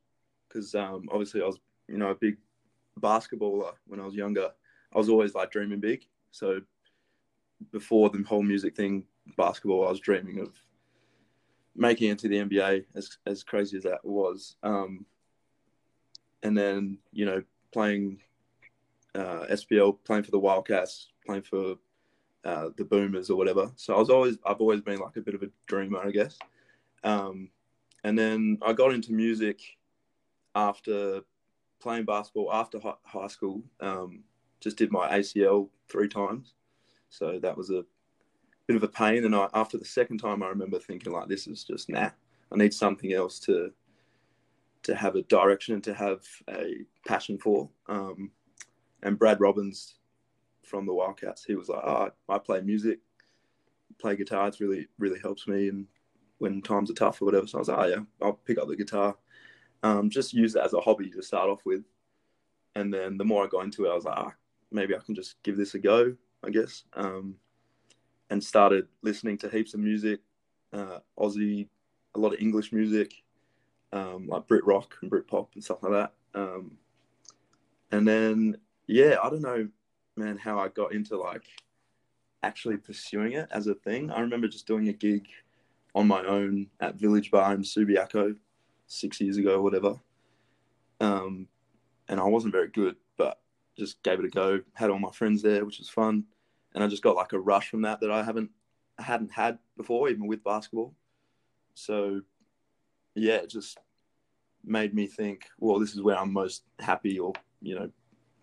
because 0.56 0.74
um, 0.76 1.08
obviously 1.12 1.41
I 1.41 1.46
was 1.46 1.60
you 1.88 1.98
know 1.98 2.10
a 2.10 2.15
big 2.15 2.38
basketballer 3.00 3.74
when 3.88 4.00
I 4.00 4.06
was 4.06 4.15
younger. 4.15 4.52
I 4.94 4.98
was 4.98 5.10
always 5.10 5.36
like 5.36 5.52
dreaming 5.52 5.82
big. 5.82 6.06
So 6.32 6.62
before 7.72 8.10
the 8.10 8.24
whole 8.24 8.44
music 8.44 8.76
thing, 8.76 9.06
basketball, 9.38 9.86
I 9.86 9.89
was 9.89 10.00
dreaming 10.00 10.39
of 10.39 10.54
making 11.76 12.12
it 12.12 12.20
to 12.20 12.30
the 12.30 12.38
NBA, 12.38 12.86
as 12.96 13.18
as 13.26 13.44
crazy 13.44 13.78
as 13.78 13.84
that 13.84 14.04
was. 14.04 14.56
Um, 14.63 15.06
and 16.44 16.58
then 16.58 17.00
you 17.12 17.26
know 17.26 17.44
playing 17.74 18.22
uh, 19.13 19.46
SBL, 19.52 19.98
playing 20.06 20.24
for 20.24 20.32
the 20.32 20.39
Wildcats, 20.39 21.10
playing 21.26 21.44
for 21.44 21.76
uh, 22.46 22.70
the 22.78 22.86
Boomers 22.86 23.30
or 23.30 23.38
whatever. 23.38 23.72
So 23.76 23.94
I 23.94 24.00
was 24.00 24.10
always 24.10 24.38
I've 24.46 24.62
always 24.62 24.82
been 24.82 25.00
like 25.00 25.18
a 25.18 25.22
bit 25.22 25.36
of 25.36 25.44
a 25.44 25.50
dreamer, 25.68 26.00
I 26.00 26.12
guess. 26.12 26.38
Um, 27.04 27.50
and 28.04 28.18
then 28.18 28.60
I 28.62 28.72
got 28.74 28.94
into 28.94 29.13
music 29.13 29.60
after 30.56 31.22
playing 31.80 32.06
basketball 32.06 32.52
after 32.52 32.80
high 33.04 33.28
school. 33.28 33.62
Um, 33.80 34.24
just 34.62 34.78
did 34.78 34.91
my 34.91 35.20
ACL 35.20 35.70
three 35.89 36.08
times, 36.08 36.54
so 37.10 37.39
that 37.39 37.56
was 37.56 37.70
a 37.70 37.84
bit 38.68 38.78
of 38.78 38.84
a 38.84 38.88
pain. 38.88 39.26
And 39.26 39.36
I, 39.36 39.48
after 39.54 39.78
the 39.78 39.86
second 39.86 40.18
time, 40.18 40.41
I 40.41 40.48
remember 40.48 40.80
thinking 40.80 41.13
like, 41.13 41.28
this 41.28 41.48
is 41.48 41.63
just 41.63 41.89
nah. 41.89 42.10
I 42.52 42.58
need 42.58 42.74
something 42.74 43.13
else 43.13 43.39
to 43.41 43.72
to 44.84 44.96
have 44.96 45.15
a 45.15 45.24
direction 45.24 45.74
and 45.74 45.84
to 45.84 45.94
have 45.94 46.22
a 46.50 46.86
passion 47.08 47.38
for. 47.38 47.70
Um, 47.88 48.32
and 49.02 49.18
Brad 49.18 49.41
Robbins 49.41 49.96
from 50.63 50.86
the 50.86 50.94
Wildcats, 50.94 51.44
he 51.44 51.56
was 51.56 51.70
like, 51.70 51.84
oh, 51.84 52.12
I 52.30 52.38
play 52.38 52.62
music, 52.62 53.00
play 54.00 54.15
guitar. 54.15 54.48
It's 54.48 54.62
really 54.62 54.88
really 54.98 55.20
helps 55.20 55.48
me 55.48 55.70
and 55.70 55.88
when 56.38 56.62
times 56.62 56.91
are 56.91 56.96
tough 56.96 57.22
or 57.22 57.26
whatever. 57.26 57.48
So 57.48 57.58
I 57.58 57.60
was 57.60 57.68
like, 57.68 57.78
oh 57.78 57.88
yeah, 57.88 58.02
I'll 58.22 58.34
pick 58.34 58.58
up 58.58 58.68
the 58.68 58.76
guitar. 58.76 59.15
Um, 59.83 60.09
just 60.09 60.33
use 60.33 60.55
it 60.55 60.63
as 60.63 60.73
a 60.73 60.79
hobby 60.79 61.09
to 61.11 61.21
start 61.21 61.49
off 61.49 61.61
with. 61.65 61.83
And 62.75 62.93
then 62.93 63.17
the 63.17 63.25
more 63.25 63.43
I 63.43 63.47
got 63.47 63.63
into 63.63 63.85
it, 63.85 63.91
I 63.91 63.95
was 63.95 64.05
like, 64.05 64.17
ah, 64.17 64.33
maybe 64.71 64.95
I 64.95 64.99
can 64.99 65.15
just 65.15 65.41
give 65.43 65.57
this 65.57 65.75
a 65.75 65.79
go, 65.79 66.15
I 66.43 66.49
guess. 66.49 66.83
Um, 66.93 67.35
and 68.29 68.43
started 68.43 68.88
listening 69.01 69.38
to 69.39 69.49
heaps 69.49 69.73
of 69.73 69.79
music, 69.79 70.19
uh, 70.73 70.99
Aussie, 71.17 71.67
a 72.15 72.19
lot 72.19 72.33
of 72.33 72.39
English 72.39 72.73
music, 72.73 73.13
um, 73.93 74.27
like 74.27 74.47
Brit 74.47 74.65
rock 74.65 74.95
and 75.01 75.09
Brit 75.09 75.27
pop 75.27 75.51
and 75.53 75.63
stuff 75.63 75.83
like 75.83 75.91
that. 75.93 76.13
Um, 76.33 76.77
and 77.91 78.07
then 78.07 78.57
yeah, 78.88 79.17
I 79.23 79.29
don't 79.29 79.41
know, 79.41 79.67
man, 80.17 80.38
how 80.38 80.59
I 80.59 80.67
got 80.69 80.93
into 80.93 81.17
like 81.17 81.45
actually 82.43 82.77
pursuing 82.77 83.33
it 83.33 83.47
as 83.51 83.67
a 83.67 83.73
thing. 83.73 84.11
I 84.11 84.19
remember 84.19 84.47
just 84.47 84.67
doing 84.67 84.89
a 84.89 84.93
gig 84.93 85.27
on 85.93 86.07
my 86.07 86.23
own 86.23 86.67
at 86.79 86.95
Village 86.95 87.31
Bar 87.31 87.53
in 87.53 87.61
Subiaco 87.61 88.35
six 88.88 89.19
years 89.21 89.38
ago 89.38 89.56
or 89.56 89.62
whatever. 89.62 89.95
Um, 91.00 91.48
and 92.08 92.19
I 92.19 92.24
wasn't 92.24 92.54
very 92.54 92.69
good, 92.69 92.95
but 93.17 93.39
just 93.78 94.02
gave 94.04 94.19
it 94.19 94.26
a 94.26 94.30
go. 94.30 94.62
Had 94.74 94.89
all 94.89 95.00
my 95.00 95.12
friends 95.12 95.41
there, 95.41 95.65
which 95.65 95.80
was 95.80 95.89
fun, 95.89 96.26
and 96.74 96.84
I 96.84 96.88
just 96.88 97.04
got 97.04 97.15
like 97.15 97.34
a 97.34 97.39
rush 97.39 97.69
from 97.69 97.82
that 97.84 98.00
that 98.02 98.12
I 98.12 98.24
haven't 98.24 98.52
hadn't 98.98 99.32
had 99.32 99.58
before, 99.78 100.10
even 100.10 100.28
with 100.28 100.43
basketball. 100.43 100.93
So, 101.74 102.21
yeah, 103.15 103.36
it 103.36 103.50
just 103.50 103.78
made 104.63 104.93
me 104.93 105.08
think, 105.08 105.45
well, 105.60 105.80
this 105.80 105.93
is 105.93 106.02
where 106.02 106.17
I'm 106.17 106.32
most 106.32 106.63
happy, 106.80 107.19
or 107.19 107.34
you 107.62 107.76
know, 107.76 107.89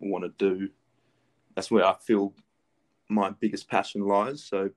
want 0.00 0.24
to 0.24 0.50
do. 0.50 0.68
That's 1.54 1.70
where 1.70 1.86
I 1.86 1.94
feel 1.94 2.34
my 3.08 3.30
biggest 3.30 3.68
passion 3.68 4.02
lies. 4.02 4.44
So, 4.44 4.70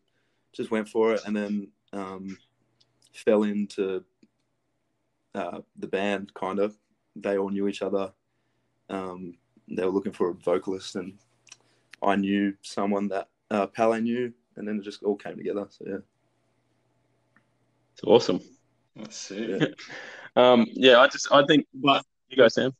just 0.53 0.71
went 0.71 0.87
for 0.87 1.13
it, 1.13 1.21
and 1.25 1.35
then 1.35 1.67
um, 1.91 2.37
fell 3.13 3.43
into 3.43 4.03
uh, 5.35 5.59
the 5.77 5.87
band. 5.87 6.33
Kind 6.33 6.59
of, 6.59 6.75
they 7.15 7.37
all 7.37 7.49
knew 7.49 7.67
each 7.67 7.81
other. 7.81 8.11
Um, 8.89 9.37
they 9.67 9.83
were 9.83 9.91
looking 9.91 10.13
for 10.13 10.29
a 10.29 10.33
vocalist, 10.33 10.95
and 10.95 11.17
I 12.01 12.15
knew 12.15 12.53
someone 12.61 13.07
that 13.09 13.29
uh, 13.51 13.67
Pele 13.67 13.99
knew, 13.99 14.33
and 14.55 14.67
then 14.67 14.79
it 14.79 14.83
just 14.83 15.03
all 15.03 15.15
came 15.15 15.37
together. 15.37 15.67
So 15.69 15.85
yeah, 15.87 15.97
it's 17.93 18.03
awesome. 18.03 18.39
That's 18.95 19.31
it. 19.31 19.75
Yeah. 20.35 20.51
um, 20.51 20.65
yeah, 20.73 20.99
I 20.99 21.07
just 21.07 21.31
I 21.31 21.45
think, 21.45 21.67
but 21.73 22.05
you 22.29 22.37
go, 22.37 22.47
Sam. 22.47 22.73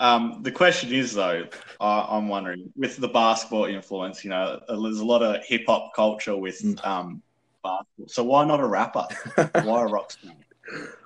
Um, 0.00 0.38
the 0.42 0.50
question 0.50 0.92
is 0.94 1.12
though, 1.12 1.44
I, 1.78 2.16
am 2.16 2.28
wondering 2.28 2.72
with 2.74 2.96
the 2.96 3.08
basketball 3.08 3.66
influence, 3.66 4.24
you 4.24 4.30
know, 4.30 4.58
there's 4.66 5.00
a 5.00 5.04
lot 5.04 5.22
of 5.22 5.44
hip 5.44 5.64
hop 5.68 5.92
culture 5.94 6.36
with 6.36 6.62
Mm. 6.62 6.86
um, 6.86 7.22
basketball. 7.62 8.08
So 8.08 8.24
why 8.24 8.46
not 8.46 8.60
a 8.60 8.66
rapper? 8.66 9.06
why 9.62 9.82
a 9.82 9.86
rock 9.86 10.10
star? 10.10 10.32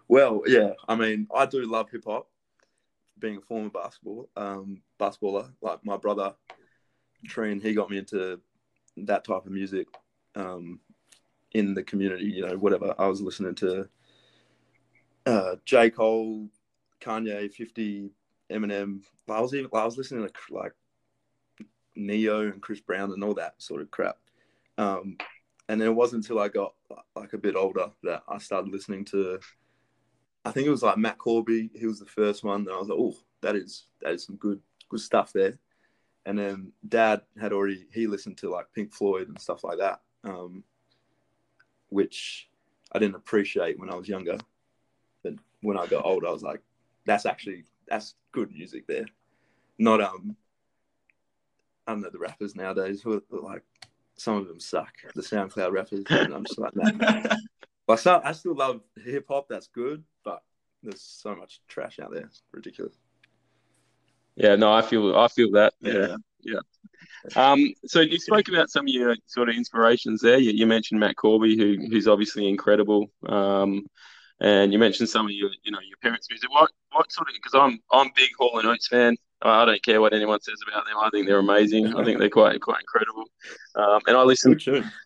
Well, 0.08 0.42
yeah. 0.46 0.72
I 0.88 0.94
mean, 0.94 1.26
I 1.34 1.46
do 1.46 1.64
love 1.64 1.90
hip 1.90 2.04
hop. 2.06 2.28
Being 3.18 3.36
a 3.36 3.40
former 3.40 3.70
basketball 3.70 4.28
um, 4.36 4.82
basketballer, 5.00 5.52
like 5.62 5.84
my 5.84 5.96
brother 5.96 6.34
Treen, 7.26 7.60
he 7.60 7.72
got 7.72 7.88
me 7.88 7.98
into 7.98 8.40
that 8.96 9.24
type 9.24 9.46
of 9.46 9.52
music 9.52 9.86
um, 10.34 10.80
in 11.52 11.74
the 11.74 11.82
community. 11.82 12.24
You 12.24 12.46
know, 12.46 12.56
whatever 12.56 12.94
I 12.98 13.06
was 13.06 13.20
listening 13.20 13.54
to, 13.56 13.88
uh, 15.26 15.56
J 15.64 15.90
Cole, 15.90 16.48
Kanye, 17.00 17.52
Fifty, 17.52 18.10
Eminem. 18.50 19.02
I 19.28 19.40
was 19.40 19.54
even 19.54 19.70
I 19.72 19.84
was 19.84 19.96
listening 19.96 20.26
to 20.26 20.54
like 20.54 20.72
Ne-Yo 21.96 22.40
and 22.40 22.60
Chris 22.60 22.80
Brown 22.80 23.12
and 23.12 23.22
all 23.22 23.34
that 23.34 23.54
sort 23.62 23.80
of 23.80 23.90
crap. 23.90 24.18
Um, 24.76 25.16
and 25.68 25.80
then 25.80 25.88
it 25.88 25.94
wasn't 25.94 26.24
until 26.24 26.40
I 26.40 26.48
got 26.48 26.74
like 27.16 27.32
a 27.32 27.38
bit 27.38 27.56
older 27.56 27.90
that 28.02 28.22
I 28.28 28.38
started 28.38 28.72
listening 28.72 29.04
to. 29.06 29.38
I 30.44 30.50
think 30.50 30.66
it 30.66 30.70
was 30.70 30.82
like 30.82 30.98
Matt 30.98 31.18
Corby. 31.18 31.70
He 31.74 31.86
was 31.86 31.98
the 31.98 32.06
first 32.06 32.44
one, 32.44 32.60
and 32.62 32.70
I 32.70 32.78
was 32.78 32.88
like, 32.88 32.98
"Oh, 32.98 33.16
that 33.40 33.56
is 33.56 33.86
that 34.02 34.12
is 34.12 34.24
some 34.24 34.36
good 34.36 34.60
good 34.88 35.00
stuff 35.00 35.32
there." 35.32 35.58
And 36.26 36.38
then 36.38 36.72
Dad 36.88 37.22
had 37.40 37.52
already 37.52 37.86
he 37.92 38.06
listened 38.06 38.38
to 38.38 38.50
like 38.50 38.66
Pink 38.74 38.92
Floyd 38.92 39.28
and 39.28 39.40
stuff 39.40 39.64
like 39.64 39.78
that, 39.78 40.00
um, 40.24 40.64
which 41.88 42.48
I 42.92 42.98
didn't 42.98 43.16
appreciate 43.16 43.78
when 43.78 43.90
I 43.90 43.94
was 43.94 44.08
younger. 44.08 44.36
But 45.22 45.34
when 45.62 45.78
I 45.78 45.86
got 45.86 46.04
older, 46.04 46.28
I 46.28 46.32
was 46.32 46.42
like, 46.42 46.60
"That's 47.06 47.24
actually 47.24 47.64
that's 47.88 48.14
good 48.32 48.52
music 48.52 48.86
there." 48.86 49.06
Not 49.78 50.02
um, 50.02 50.36
I 51.86 51.92
don't 51.92 52.02
know 52.02 52.10
the 52.10 52.18
rappers 52.18 52.54
nowadays 52.54 53.00
who 53.00 53.14
are 53.14 53.22
like 53.30 53.62
some 54.16 54.36
of 54.36 54.48
them 54.48 54.60
suck. 54.60 54.92
The 55.14 55.22
SoundCloud 55.22 55.72
rappers, 55.72 56.04
and 56.10 56.34
I'm 56.34 56.44
just 56.44 56.58
like, 56.58 56.74
nah. 56.76 56.90
Like, 57.86 57.98
so, 57.98 58.20
I 58.24 58.32
still 58.32 58.54
love 58.54 58.80
hip 59.04 59.26
hop. 59.28 59.46
That's 59.48 59.68
good, 59.68 60.04
but 60.24 60.42
there's 60.82 61.02
so 61.02 61.34
much 61.34 61.60
trash 61.68 61.98
out 62.00 62.12
there. 62.12 62.24
It's 62.24 62.42
ridiculous. 62.52 62.94
Yeah, 64.36 64.56
no, 64.56 64.72
I 64.72 64.82
feel 64.82 65.16
I 65.16 65.28
feel 65.28 65.52
that. 65.52 65.74
Yeah, 65.80 65.92
Yeah. 65.92 66.16
yeah. 66.42 67.52
Um, 67.52 67.72
so 67.86 68.00
you 68.00 68.18
spoke 68.18 68.48
about 68.48 68.70
some 68.70 68.84
of 68.86 68.88
your 68.88 69.16
sort 69.26 69.48
of 69.48 69.54
inspirations 69.56 70.20
there. 70.20 70.38
You, 70.38 70.50
you 70.52 70.66
mentioned 70.66 71.00
Matt 71.00 71.16
Corby, 71.16 71.56
who 71.56 71.86
who's 71.90 72.08
obviously 72.08 72.48
incredible. 72.48 73.10
Um, 73.26 73.86
and 74.40 74.72
you 74.72 74.78
mentioned 74.78 75.08
some 75.08 75.26
of 75.26 75.32
your, 75.32 75.50
you 75.62 75.70
know, 75.70 75.78
your 75.86 75.96
parents' 76.02 76.28
music. 76.28 76.50
What 76.50 76.70
what 76.92 77.12
sort 77.12 77.28
of? 77.28 77.34
Because 77.34 77.54
I'm 77.54 77.78
I'm 77.92 78.10
big 78.16 78.30
Hall 78.38 78.58
and 78.58 78.68
Oates 78.68 78.88
fan. 78.88 79.16
I 79.42 79.64
don't 79.64 79.82
care 79.82 80.00
what 80.00 80.14
anyone 80.14 80.40
says 80.40 80.58
about 80.66 80.86
them. 80.86 80.94
I 80.98 81.10
think 81.10 81.26
they're 81.26 81.38
amazing. 81.38 81.94
I 81.94 82.04
think 82.04 82.18
they're 82.18 82.30
quite 82.30 82.60
quite 82.60 82.80
incredible. 82.80 83.24
Um, 83.74 84.00
and 84.06 84.16
I 84.16 84.22
listen 84.22 84.58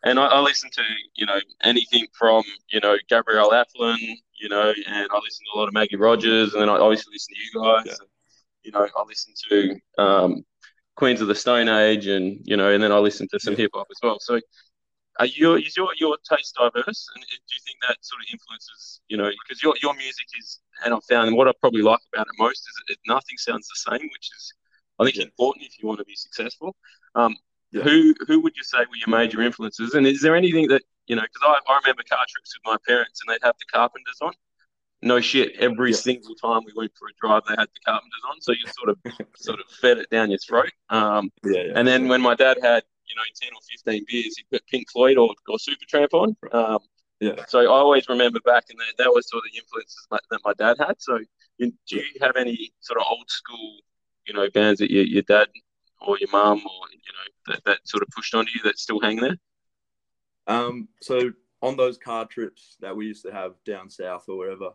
and 0.05 0.19
I, 0.21 0.27
I 0.27 0.41
listen 0.41 0.71
to 0.75 0.83
you 1.15 1.27
know 1.27 1.41
anything 1.63 2.07
from 2.17 2.45
you 2.71 2.81
know 2.81 2.97
Gabrielle 3.09 3.51
Aplin, 3.51 3.97
you 4.41 4.49
know, 4.49 4.71
and 4.71 5.09
I 5.11 5.19
listen 5.19 5.45
to 5.47 5.57
a 5.57 5.59
lot 5.59 5.69
of 5.69 5.75
Maggie 5.75 5.97
Rogers, 5.97 6.53
and 6.53 6.63
then 6.63 6.69
I 6.69 6.75
obviously 6.75 7.13
listen 7.13 7.35
to 7.35 7.41
you 7.41 7.65
guys. 7.65 7.87
Yeah. 7.87 7.93
And, 8.01 8.09
you 8.63 8.73
know, 8.73 8.87
I 8.97 9.03
listen 9.07 9.35
to 9.51 10.03
um, 10.03 10.45
Queens 10.97 11.21
of 11.21 11.29
the 11.29 11.35
Stone 11.35 11.69
Age, 11.69 12.07
and 12.07 12.41
you 12.45 12.57
know, 12.57 12.71
and 12.71 12.83
then 12.83 12.93
I 12.93 12.99
listen 12.99 13.27
to 13.33 13.41
some 13.41 13.55
Yeah. 13.55 13.61
hip 13.61 13.71
hop 13.75 13.87
as 13.91 13.99
well. 14.03 14.19
So, 14.21 14.41
are 15.19 15.27
you 15.27 15.55
is 15.57 15.77
your 15.77 15.91
your 15.99 16.17
taste 16.29 16.55
diverse, 16.57 17.09
and 17.15 17.25
do 17.25 17.35
you 17.35 17.61
think 17.67 17.79
that 17.89 17.97
sort 18.03 18.21
of 18.21 18.27
influences 18.33 19.01
you 19.09 19.17
know 19.17 19.31
because 19.49 19.63
your 19.63 19.75
your 19.83 19.95
music 19.95 20.27
is, 20.39 20.61
and 20.85 20.95
I've 20.95 21.05
found 21.05 21.35
what 21.37 21.49
I 21.49 21.53
probably 21.61 21.83
like 21.83 22.01
about 22.15 22.27
it 22.27 22.35
most 22.39 22.61
is 22.61 22.83
it, 22.89 22.99
nothing 23.07 23.37
sounds 23.39 23.69
the 23.69 23.91
same, 23.91 24.09
which 24.13 24.31
is 24.37 24.53
I 24.99 25.05
think 25.05 25.17
Yeah. 25.17 25.25
important 25.25 25.67
if 25.67 25.79
you 25.81 25.87
want 25.89 25.99
to 26.01 26.05
be 26.05 26.17
successful. 26.17 26.75
Um, 27.15 27.37
Yeah. 27.71 27.83
Who 27.83 28.15
who 28.27 28.41
would 28.41 28.57
you 28.57 28.63
say 28.65 28.79
were 28.79 28.97
your 28.97 29.09
major 29.09 29.43
influences, 29.43 29.95
and 29.95 30.07
is 30.07 30.21
there 30.23 30.35
anything 30.35 30.69
that 30.69 30.83
you 31.07 31.17
know? 31.17 31.23
Because 31.23 31.43
I, 31.69 31.73
I 31.73 31.79
remember 31.85 32.03
car 32.09 32.25
trips 32.29 32.55
with 32.57 32.65
my 32.65 32.77
parents, 32.87 33.21
and 33.21 33.27
they'd 33.33 33.45
have 33.47 33.57
the 33.59 33.67
Carpenters 33.67 34.19
on. 34.23 34.33
No 35.03 35.21
shit, 35.21 35.55
every 35.61 35.91
Yeah. 35.91 35.97
single 35.97 36.35
time 36.35 36.63
we 36.65 36.73
went 36.75 36.93
for 36.99 37.07
a 37.09 37.13
drive, 37.21 37.43
they 37.47 37.55
had 37.63 37.69
the 37.69 37.81
Carpenters 37.85 38.23
on, 38.31 38.41
so 38.41 38.53
you 38.53 38.67
sort 38.79 38.89
of 38.89 38.99
sort 39.37 39.61
of 39.61 39.67
fed 39.81 39.99
it 39.99 40.09
down 40.11 40.31
your 40.31 40.39
throat. 40.41 40.73
Um, 40.89 41.31
Yeah, 41.45 41.73
and 41.77 41.87
then 41.87 42.09
when 42.09 42.21
my 42.23 42.35
dad 42.35 42.57
had, 42.63 42.83
you 43.07 43.15
know, 43.15 43.23
10 43.41 43.51
or 43.55 43.61
15 43.71 44.05
beers, 44.09 44.37
he'd 44.39 44.49
put 44.51 44.67
Pink 44.67 44.91
Floyd 44.91 45.17
or, 45.19 45.31
or 45.49 45.59
Supertramp 45.59 46.13
on. 46.15 46.37
Um, 46.53 46.79
yeah. 47.21 47.45
so 47.49 47.61
I 47.61 47.67
always 47.67 48.09
remember 48.09 48.41
back, 48.41 48.65
and 48.71 48.79
that, 48.79 49.05
that 49.05 49.11
was 49.11 49.29
sort 49.29 49.45
of 49.45 49.53
the 49.53 49.59
influences 49.59 50.07
my, 50.11 50.19
that 50.31 50.41
my 50.45 50.53
dad 50.55 50.77
had. 50.79 50.97
So 50.99 51.19
you, 51.59 51.73
do 51.89 51.97
you 51.97 52.05
have 52.21 52.37
any 52.37 52.73
sort 52.81 53.01
of 53.01 53.07
old 53.09 53.29
school, 53.29 53.79
you 54.27 54.35
know, 54.35 54.49
bands 54.51 54.81
that 54.81 54.91
your, 54.91 55.05
your 55.05 55.23
dad 55.23 55.49
or 56.01 56.17
your 56.19 56.31
mum 56.31 56.59
or, 56.59 56.89
you 56.93 57.13
know, 57.13 57.55
that, 57.55 57.65
that 57.65 57.79
sort 57.85 58.03
of 58.03 58.09
pushed 58.15 58.35
onto 58.35 58.53
you 58.55 58.63
that 58.65 58.79
still 58.79 59.01
hang 59.01 59.17
there? 59.17 59.37
Um, 60.47 60.89
so 61.03 61.33
on 61.61 61.77
those 61.77 61.99
car 61.99 62.25
trips 62.25 62.77
that 62.81 62.97
we 62.97 63.07
used 63.07 63.25
to 63.25 63.33
have 63.33 63.55
down 63.65 63.91
south 63.91 64.25
or 64.29 64.39
wherever, 64.39 64.71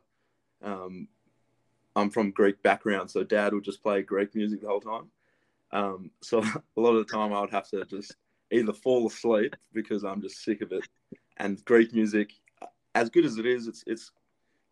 um, 0.62 1.08
I'm 1.96 2.10
from 2.10 2.32
Greek 2.32 2.62
background, 2.64 3.10
so 3.10 3.24
Dad 3.24 3.54
would 3.54 3.64
just 3.64 3.84
play 3.84 4.02
Greek 4.02 4.36
music 4.36 4.62
the 4.62 4.68
whole 4.68 4.82
time. 4.82 5.12
Um, 5.72 6.12
so 6.22 6.40
a 6.78 6.82
lot 6.82 6.96
of 6.96 7.06
the 7.06 7.14
time 7.14 7.34
I 7.34 7.42
would 7.42 7.52
have 7.52 7.70
to 7.70 7.86
just 7.86 8.16
either 8.52 8.74
fall 8.74 9.08
asleep 9.08 9.56
because 9.74 10.04
I'm 10.04 10.22
just 10.22 10.44
sick 10.44 10.62
of 10.62 10.72
it, 10.72 10.88
and 11.38 11.64
Greek 11.66 11.94
music, 11.94 12.32
as 12.96 13.10
good 13.10 13.26
as 13.26 13.38
it 13.38 13.46
is, 13.46 13.68
it's 13.68 13.84
it's 13.88 14.12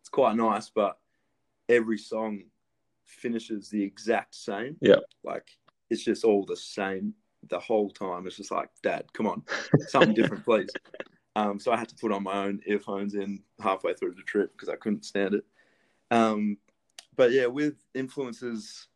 it's 0.00 0.08
quite 0.08 0.36
nice, 0.36 0.70
but 0.70 0.98
every 1.68 1.98
song 1.98 2.42
finishes 3.04 3.68
the 3.68 3.82
exact 3.82 4.34
same. 4.34 4.76
Yeah. 4.80 4.96
like 5.22 5.48
it's 5.90 6.02
just 6.02 6.24
all 6.24 6.44
the 6.44 6.56
same 6.56 7.14
the 7.48 7.58
whole 7.58 7.90
time. 7.90 8.26
It's 8.26 8.36
just 8.36 8.50
like, 8.50 8.70
Dad, 8.82 9.12
come 9.12 9.26
on, 9.26 9.42
something 9.88 10.14
different, 10.14 10.44
please. 10.44 10.70
Um, 11.34 11.58
so 11.58 11.72
I 11.72 11.78
had 11.78 11.88
to 11.88 11.94
put 11.94 12.12
on 12.12 12.24
my 12.24 12.44
own 12.44 12.60
earphones 12.66 13.14
in 13.14 13.42
halfway 13.58 13.94
through 13.94 14.16
the 14.16 14.22
trip 14.22 14.52
because 14.52 14.68
I 14.68 14.76
couldn't 14.76 15.06
stand 15.06 15.32
it. 15.32 15.46
Um, 16.10 16.58
but 17.16 17.32
yeah, 17.32 17.46
with 17.46 17.76
influences, 17.94 18.86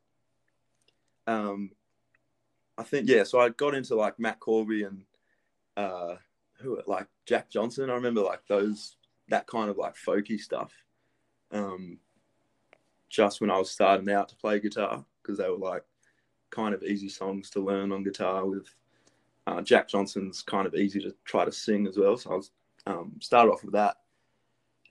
um, 1.27 1.71
I 2.77 2.83
think 2.83 3.09
yeah. 3.09 3.25
So 3.25 3.41
I 3.41 3.49
got 3.49 3.75
into 3.75 3.95
like 3.95 4.19
Matt 4.19 4.39
Corby 4.39 4.83
and 4.83 5.05
uh, 5.79 6.17
who 6.59 6.81
like 6.87 7.07
Jack 7.27 7.51
Johnson. 7.51 7.91
I 7.91 7.95
remember 7.95 8.21
like 8.21 8.47
those 8.49 8.97
that 9.29 9.47
kind 9.47 9.71
of 9.71 9.77
like 9.77 9.95
folky 9.97 10.39
stuff. 10.39 10.73
Um, 11.53 11.99
just 13.09 13.41
when 13.41 13.51
I 13.51 13.59
was 13.59 13.71
starting 13.71 14.11
out 14.11 14.29
to 14.29 14.37
play 14.37 14.59
guitar 14.59 15.05
because 15.23 15.39
they 15.39 15.49
were 15.49 15.57
like 15.57 15.85
kind 16.51 16.75
of 16.75 16.83
easy 16.83 17.09
songs 17.09 17.51
to 17.51 17.61
learn 17.61 17.93
on 17.93 18.03
guitar 18.03 18.45
with 18.47 18.67
uh, 19.47 19.63
Jack 19.63 19.89
Johnson's 19.89 20.43
kind 20.43 20.67
of 20.67 20.75
easy 20.75 21.01
to 21.01 21.15
try 21.25 21.45
to 21.45 21.53
sing 21.53 21.87
as 21.87 21.97
well. 21.97 22.17
So 22.17 22.31
I 22.31 22.35
was 22.35 22.51
um, 22.87 23.13
started 23.21 23.53
off 23.53 23.65
with 23.65 23.75
that, 23.75 23.97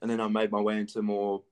and 0.01 0.09
then 0.09 0.21
I 0.21 0.27
made 0.27 0.51
my 0.51 0.61
way 0.61 0.79
into 0.79 1.01
more, 1.01 1.43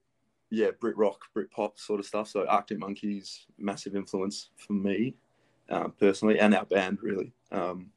yeah, 0.49 0.71
Brit 0.79 0.97
rock, 0.97 1.25
Brit 1.33 1.51
pop 1.51 1.79
sort 1.79 1.99
of 1.99 2.05
stuff. 2.05 2.27
So 2.29 2.45
Arctic 2.47 2.79
Monkeys, 2.79 3.45
massive 3.57 3.95
influence 3.95 4.49
for 4.55 4.73
me 4.73 5.15
uh, 5.69 5.89
personally, 5.99 6.39
and 6.39 6.53
our 6.55 6.65
band 6.65 6.99
really. 7.01 7.33
Um, 7.51 7.87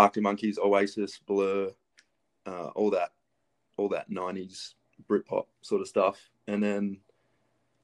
Arctic 0.00 0.22
Monkeys, 0.22 0.58
Oasis, 0.58 1.18
Blur, 1.18 1.70
uh, 2.46 2.68
all 2.68 2.90
that, 2.90 3.10
all 3.76 3.88
that 3.90 4.10
'90s 4.10 4.74
Brit 5.06 5.26
pop 5.26 5.48
sort 5.62 5.80
of 5.80 5.88
stuff, 5.88 6.30
and 6.46 6.62
then 6.62 6.98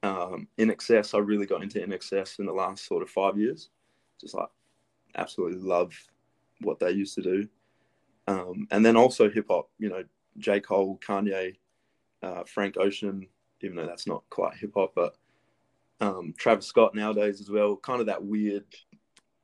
um, 0.02 0.48
INXS. 0.59 1.14
I 1.14 1.18
really 1.18 1.46
got 1.46 1.62
into 1.62 1.81
INXS 1.81 2.38
in 2.38 2.46
the 2.46 2.52
last 2.52 2.87
sort 2.87 3.02
of 3.02 3.11
five 3.11 3.38
years. 3.38 3.70
Just 4.20 4.35
like 4.35 4.48
absolutely 5.16 5.61
love 5.61 5.92
what 6.61 6.79
they 6.79 6.90
used 6.90 7.14
to 7.16 7.22
do. 7.22 7.48
Um, 8.29 8.66
and 8.70 8.85
then 8.85 8.96
also 8.96 9.31
hip 9.31 9.46
hop, 9.50 9.68
you 9.79 9.88
know, 9.88 10.02
J. 10.38 10.61
Cole, 10.61 10.98
Kanye, 11.07 11.57
uh, 12.22 12.44
Frank 12.44 12.76
Ocean, 12.79 13.26
even 13.61 13.76
though 13.76 13.87
that's 13.87 14.07
not 14.07 14.24
quite 14.31 14.57
hip 14.57 14.72
hop, 14.74 14.92
but 14.94 15.16
um, 16.00 16.35
Travis 16.37 16.66
Scott 16.66 16.94
nowadays 16.94 17.40
as 17.40 17.50
well, 17.50 17.76
kind 17.76 18.00
of 18.00 18.07
that 18.07 18.24
weird 18.24 18.64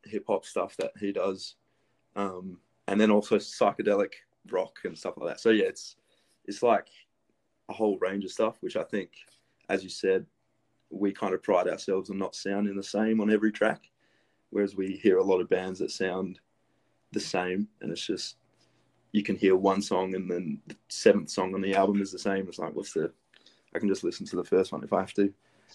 hip 0.04 0.24
hop 0.26 0.44
stuff 0.44 0.76
that 0.76 0.92
he 0.98 1.12
does. 1.12 1.54
Um, 2.16 2.58
and 2.88 3.00
then 3.00 3.10
also 3.10 3.36
psychedelic 3.36 4.12
rock 4.50 4.78
and 4.84 4.96
stuff 4.96 5.14
like 5.16 5.30
that. 5.30 5.40
So 5.40 5.50
yeah, 5.50 5.66
it's 5.66 5.96
it's 6.46 6.62
like 6.62 6.88
a 7.68 7.72
whole 7.72 7.98
range 7.98 8.24
of 8.24 8.32
stuff, 8.32 8.56
which 8.60 8.76
I 8.76 8.82
think, 8.82 9.10
as 9.68 9.82
you 9.82 9.90
said, 9.90 10.26
we 10.90 11.12
kind 11.12 11.34
of 11.34 11.42
pride 11.42 11.68
ourselves 11.68 12.10
on 12.10 12.18
not 12.18 12.34
sounding 12.34 12.76
the 12.76 12.82
same 12.82 13.20
on 13.20 13.32
every 13.32 13.52
track, 13.52 13.82
whereas 14.50 14.76
we 14.76 15.00
hear 15.02 15.18
a 15.18 15.24
lot 15.24 15.40
of 15.40 15.48
bands 15.48 15.78
that 15.78 15.90
sound 15.90 16.40
the 17.12 17.20
same, 17.20 17.68
and 17.80 17.90
it's 17.90 18.04
just 18.04 18.36
you 19.12 19.22
can 19.22 19.36
hear 19.36 19.56
one 19.56 19.82
song 19.82 20.14
and 20.14 20.30
then 20.30 20.58
the 20.66 20.76
seventh 20.88 21.30
song 21.30 21.54
on 21.54 21.60
the 21.60 21.74
album 21.74 22.00
is 22.00 22.10
the 22.10 22.18
same. 22.18 22.48
It's 22.48 22.58
like, 22.58 22.74
what's 22.74 22.94
the? 22.94 23.12
I 23.74 23.78
can 23.78 23.88
just 23.88 24.04
listen 24.04 24.26
to 24.26 24.36
the 24.36 24.44
first 24.44 24.72
one 24.72 24.82
if 24.82 24.92
I 24.92 25.00
have 25.00 25.14
to. 25.14 25.32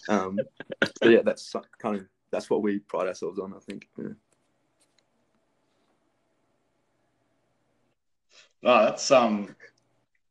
Um, 0.08 0.38
yeah, 1.02 1.22
that's 1.24 1.54
kind 1.78 1.96
of 1.96 2.06
that's 2.30 2.50
what 2.50 2.62
we 2.62 2.80
pride 2.80 3.08
ourselves 3.08 3.38
on. 3.38 3.54
I 3.54 3.60
think. 3.60 3.88
Yeah. 3.96 4.08
Oh, 8.64 8.84
that's 8.84 9.10
um 9.10 9.54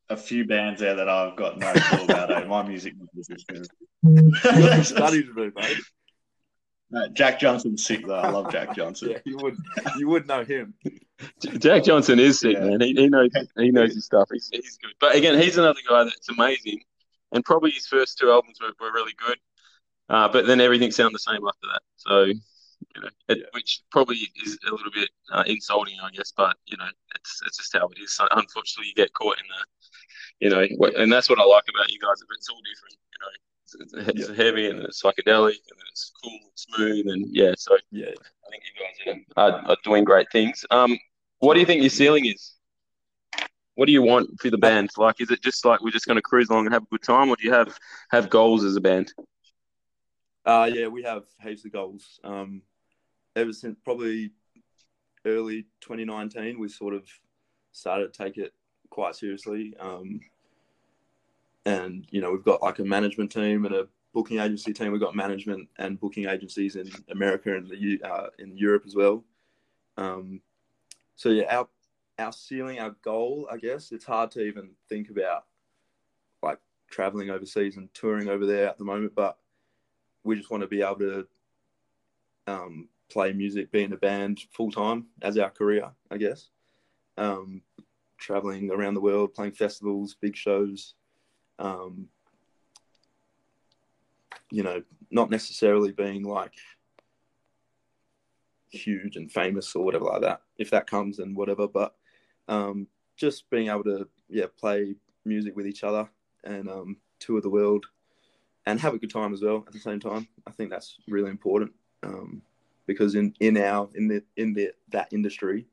a 0.09 0.17
few 0.17 0.45
bands 0.45 0.79
there 0.79 0.95
that 0.95 1.09
I've 1.09 1.35
got 1.35 1.57
no 1.57 1.73
clue 1.73 2.03
about. 2.05 2.31
eh? 2.31 2.45
My 2.45 2.63
music 2.63 2.93
Studies 4.83 5.25
move, 5.35 5.53
mate. 5.55 5.77
No, 6.89 7.07
Jack 7.09 7.39
Johnson's 7.39 7.85
sick 7.85 8.05
though. 8.05 8.15
I 8.15 8.29
love 8.29 8.49
Jack 8.51 8.73
Johnson. 8.75 9.09
Yeah, 9.11 9.17
you 9.25 9.37
would 9.37 9.57
you 9.97 10.07
would 10.07 10.27
know 10.27 10.45
him. 10.45 10.73
Jack 11.59 11.83
Johnson 11.83 12.19
is 12.19 12.39
sick, 12.39 12.53
Yeah. 12.55 12.65
man. 12.65 12.81
He, 12.81 12.93
he 12.93 13.07
knows 13.09 13.29
he 13.57 13.71
knows 13.71 13.93
his 13.93 14.05
stuff. 14.05 14.29
He's, 14.31 14.49
he's 14.51 14.77
good. 14.77 14.93
But 14.99 15.15
again, 15.15 15.37
he's 15.41 15.57
another 15.57 15.79
guy 15.87 16.05
that's 16.05 16.29
amazing. 16.29 16.81
And 17.33 17.43
probably 17.43 17.71
his 17.71 17.87
first 17.87 18.17
two 18.17 18.31
albums 18.31 18.59
were, 18.61 18.71
were 18.79 18.93
really 18.93 19.13
good. 19.17 19.37
Uh, 20.09 20.29
but 20.29 20.47
then 20.47 20.61
everything 20.61 20.91
sounded 20.91 21.15
the 21.15 21.19
same 21.19 21.45
after 21.45 21.67
that. 21.73 21.81
So, 21.97 22.27
you 22.95 23.01
know, 23.01 23.09
it, 23.29 23.37
Yeah. 23.39 23.45
which 23.53 23.81
probably 23.91 24.17
is 24.43 24.57
a 24.67 24.71
little 24.71 24.91
bit 24.93 25.09
uh, 25.31 25.43
insulting, 25.47 25.97
I 26.01 26.09
guess. 26.11 26.31
But 26.35 26.55
you 26.65 26.77
know, 26.77 26.87
it's 27.15 27.41
it's 27.45 27.57
just 27.57 27.73
how 27.73 27.87
it 27.87 27.99
is. 28.01 28.19
Unfortunately, 28.31 28.87
you 28.89 28.95
get 28.95 29.13
caught 29.13 29.37
in 29.39 29.45
the, 29.47 29.65
you 30.39 30.49
know, 30.49 30.91
and 30.97 31.11
that's 31.11 31.29
what 31.29 31.39
I 31.39 31.43
like 31.45 31.65
about 31.69 31.91
you 31.91 31.99
guys. 31.99 32.21
It's 32.37 32.49
all 32.49 32.61
different. 32.61 32.97
You 33.13 33.19
know, 33.21 33.31
it's, 33.63 34.19
it's, 34.19 34.29
it's 34.29 34.37
heavy 34.37 34.69
and 34.69 34.79
it's 34.81 35.01
psychedelic 35.01 35.57
and 35.71 35.79
it's 35.91 36.11
cool 36.23 36.31
and 36.31 36.51
smooth 36.55 37.07
and 37.07 37.25
yeah. 37.35 37.53
So 37.57 37.77
Yeah. 37.91 38.07
I 38.07 38.49
think 38.49 38.63
you 39.05 39.13
guys 39.13 39.23
are, 39.35 39.43
are, 39.43 39.71
are 39.71 39.77
doing 39.83 40.03
great 40.03 40.27
things. 40.31 40.65
Um, 40.71 40.97
what 41.39 41.53
do 41.55 41.59
you 41.59 41.65
think 41.65 41.81
your 41.81 41.89
ceiling 41.89 42.25
is? 42.25 42.53
What 43.75 43.85
do 43.85 43.91
you 43.91 44.01
want 44.01 44.39
for 44.41 44.49
the 44.49 44.57
band? 44.57 44.89
Like, 44.97 45.21
is 45.21 45.29
it 45.29 45.43
just 45.43 45.63
like 45.63 45.81
we're 45.81 45.91
just 45.91 46.07
going 46.07 46.15
to 46.15 46.21
cruise 46.21 46.49
along 46.49 46.65
and 46.65 46.73
have 46.73 46.81
a 46.83 46.87
good 46.87 47.03
time, 47.03 47.29
or 47.29 47.35
do 47.35 47.43
you 47.43 47.53
have 47.53 47.77
have 48.09 48.27
goals 48.27 48.63
as 48.63 48.75
a 48.75 48.81
band? 48.81 49.13
Uh, 50.45 50.67
yeah, 50.73 50.87
we 50.87 51.03
have 51.03 51.23
heaps 51.43 51.63
of 51.65 51.71
goals. 51.71 52.19
Um, 52.23 52.63
ever 53.37 53.53
since 53.53 53.77
probably 53.83 54.31
early 55.25 55.67
2019, 55.81 56.59
we 56.59 56.67
sort 56.67 56.93
of 56.93 57.07
started 57.71 58.11
to 58.11 58.23
take 58.23 58.37
it 58.37 58.53
quite 58.89 59.15
seriously. 59.15 59.75
Um, 59.79 60.19
and 61.65 62.05
you 62.09 62.19
know, 62.19 62.31
we've 62.31 62.43
got 62.43 62.61
like 62.61 62.79
a 62.79 62.83
management 62.83 63.31
team 63.31 63.65
and 63.65 63.75
a 63.75 63.87
booking 64.13 64.39
agency 64.39 64.73
team. 64.73 64.91
We've 64.91 65.01
got 65.01 65.15
management 65.15 65.69
and 65.77 65.99
booking 65.99 66.27
agencies 66.27 66.75
in 66.75 66.89
America 67.11 67.55
and 67.55 67.69
the 67.69 68.01
uh, 68.03 68.27
in 68.39 68.57
Europe 68.57 68.83
as 68.85 68.95
well. 68.95 69.23
Um, 69.97 70.41
so 71.15 71.29
yeah, 71.29 71.55
our 71.55 71.67
our 72.17 72.31
ceiling, 72.31 72.79
our 72.79 72.95
goal, 73.03 73.47
I 73.51 73.57
guess 73.57 73.91
it's 73.91 74.05
hard 74.05 74.31
to 74.31 74.41
even 74.41 74.71
think 74.89 75.09
about 75.09 75.45
like 76.41 76.59
traveling 76.89 77.29
overseas 77.29 77.77
and 77.77 77.93
touring 77.93 78.29
over 78.29 78.45
there 78.45 78.67
at 78.67 78.77
the 78.79 78.83
moment, 78.83 79.13
but 79.13 79.37
we 80.23 80.35
just 80.35 80.49
want 80.49 80.61
to 80.61 80.67
be 80.67 80.81
able 80.81 80.95
to 80.99 81.27
um, 82.47 82.87
play 83.09 83.33
music, 83.33 83.71
be 83.71 83.83
in 83.83 83.93
a 83.93 83.97
band 83.97 84.41
full 84.51 84.71
time 84.71 85.07
as 85.21 85.37
our 85.37 85.49
career, 85.49 85.89
I 86.11 86.17
guess. 86.17 86.49
Um, 87.17 87.61
traveling 88.17 88.71
around 88.71 88.95
the 88.95 89.01
world, 89.01 89.33
playing 89.33 89.53
festivals, 89.53 90.15
big 90.19 90.35
shows. 90.35 90.95
Um, 91.59 92.07
you 94.51 94.63
know, 94.63 94.83
not 95.11 95.29
necessarily 95.29 95.91
being 95.91 96.23
like 96.23 96.53
huge 98.69 99.15
and 99.15 99.31
famous 99.31 99.75
or 99.75 99.83
whatever 99.83 100.05
like 100.05 100.21
that. 100.21 100.41
If 100.57 100.69
that 100.71 100.87
comes, 100.87 101.19
and 101.19 101.35
whatever. 101.35 101.67
But 101.67 101.95
um, 102.47 102.87
just 103.15 103.49
being 103.49 103.69
able 103.69 103.83
to, 103.85 104.07
yeah, 104.29 104.45
play 104.57 104.95
music 105.25 105.55
with 105.55 105.67
each 105.67 105.83
other 105.83 106.09
and 106.43 106.69
um, 106.69 106.97
tour 107.19 107.41
the 107.41 107.49
world 107.49 107.85
and 108.65 108.79
have 108.79 108.93
a 108.93 108.99
good 108.99 109.11
time 109.11 109.33
as 109.33 109.41
well 109.41 109.63
at 109.65 109.73
the 109.73 109.79
same 109.79 109.99
time. 109.99 110.27
I 110.45 110.51
think 110.51 110.69
that's 110.69 110.97
really 111.07 111.29
important 111.29 111.71
um, 112.03 112.41
because 112.87 113.15
in, 113.15 113.33
in 113.39 113.57
our 113.57 113.89
in 113.93 114.07
the 114.07 114.23
in 114.37 114.53
the 114.53 114.71
that 114.89 115.09
industry, 115.11 115.67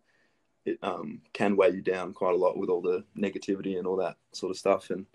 it 0.67 0.79
um, 0.83 1.23
can 1.33 1.57
weigh 1.57 1.71
you 1.71 1.81
down 1.81 2.13
quite 2.13 2.35
a 2.35 2.37
lot 2.37 2.59
with 2.59 2.69
all 2.69 2.83
the 2.83 3.05
negativity 3.17 3.79
and 3.79 3.87
all 3.87 3.97
that 3.97 4.17
sort 4.33 4.51
of 4.51 4.59
stuff. 4.59 4.91
And 4.91 5.07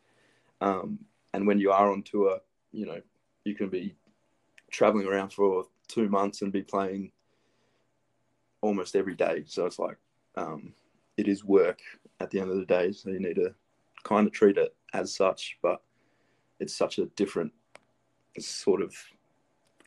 um, 0.62 1.00
and 1.34 1.46
when 1.46 1.60
you 1.60 1.72
are 1.72 1.92
on 1.92 2.02
tour, 2.02 2.40
you 2.72 2.86
know, 2.86 3.02
you 3.44 3.54
can 3.54 3.70
be 3.70 3.96
traveling 4.72 5.06
around 5.06 5.34
for 5.34 5.66
two 5.88 6.10
months 6.10 6.42
and 6.42 6.52
be 6.52 6.62
playing 6.62 7.12
almost 8.62 8.96
every 8.96 9.16
day. 9.16 9.44
So 9.46 9.66
it's 9.66 9.80
like 9.80 9.98
um, 10.36 10.74
it 11.18 11.28
is 11.28 11.44
work 11.44 11.80
at 12.20 12.32
the 12.32 12.40
end 12.40 12.50
of 12.50 12.58
the 12.58 12.66
day. 12.66 12.92
So 12.92 13.10
you 13.10 13.20
need 13.20 13.36
to 13.36 13.54
kind 14.04 14.26
of 14.26 14.34
treat 14.34 14.58
it 14.58 14.76
as 14.94 15.14
such, 15.14 15.58
but 15.62 15.82
it's 16.60 16.76
such 16.76 16.98
a 16.98 17.06
different 17.18 17.52
sort 18.38 18.82
of 18.82 18.96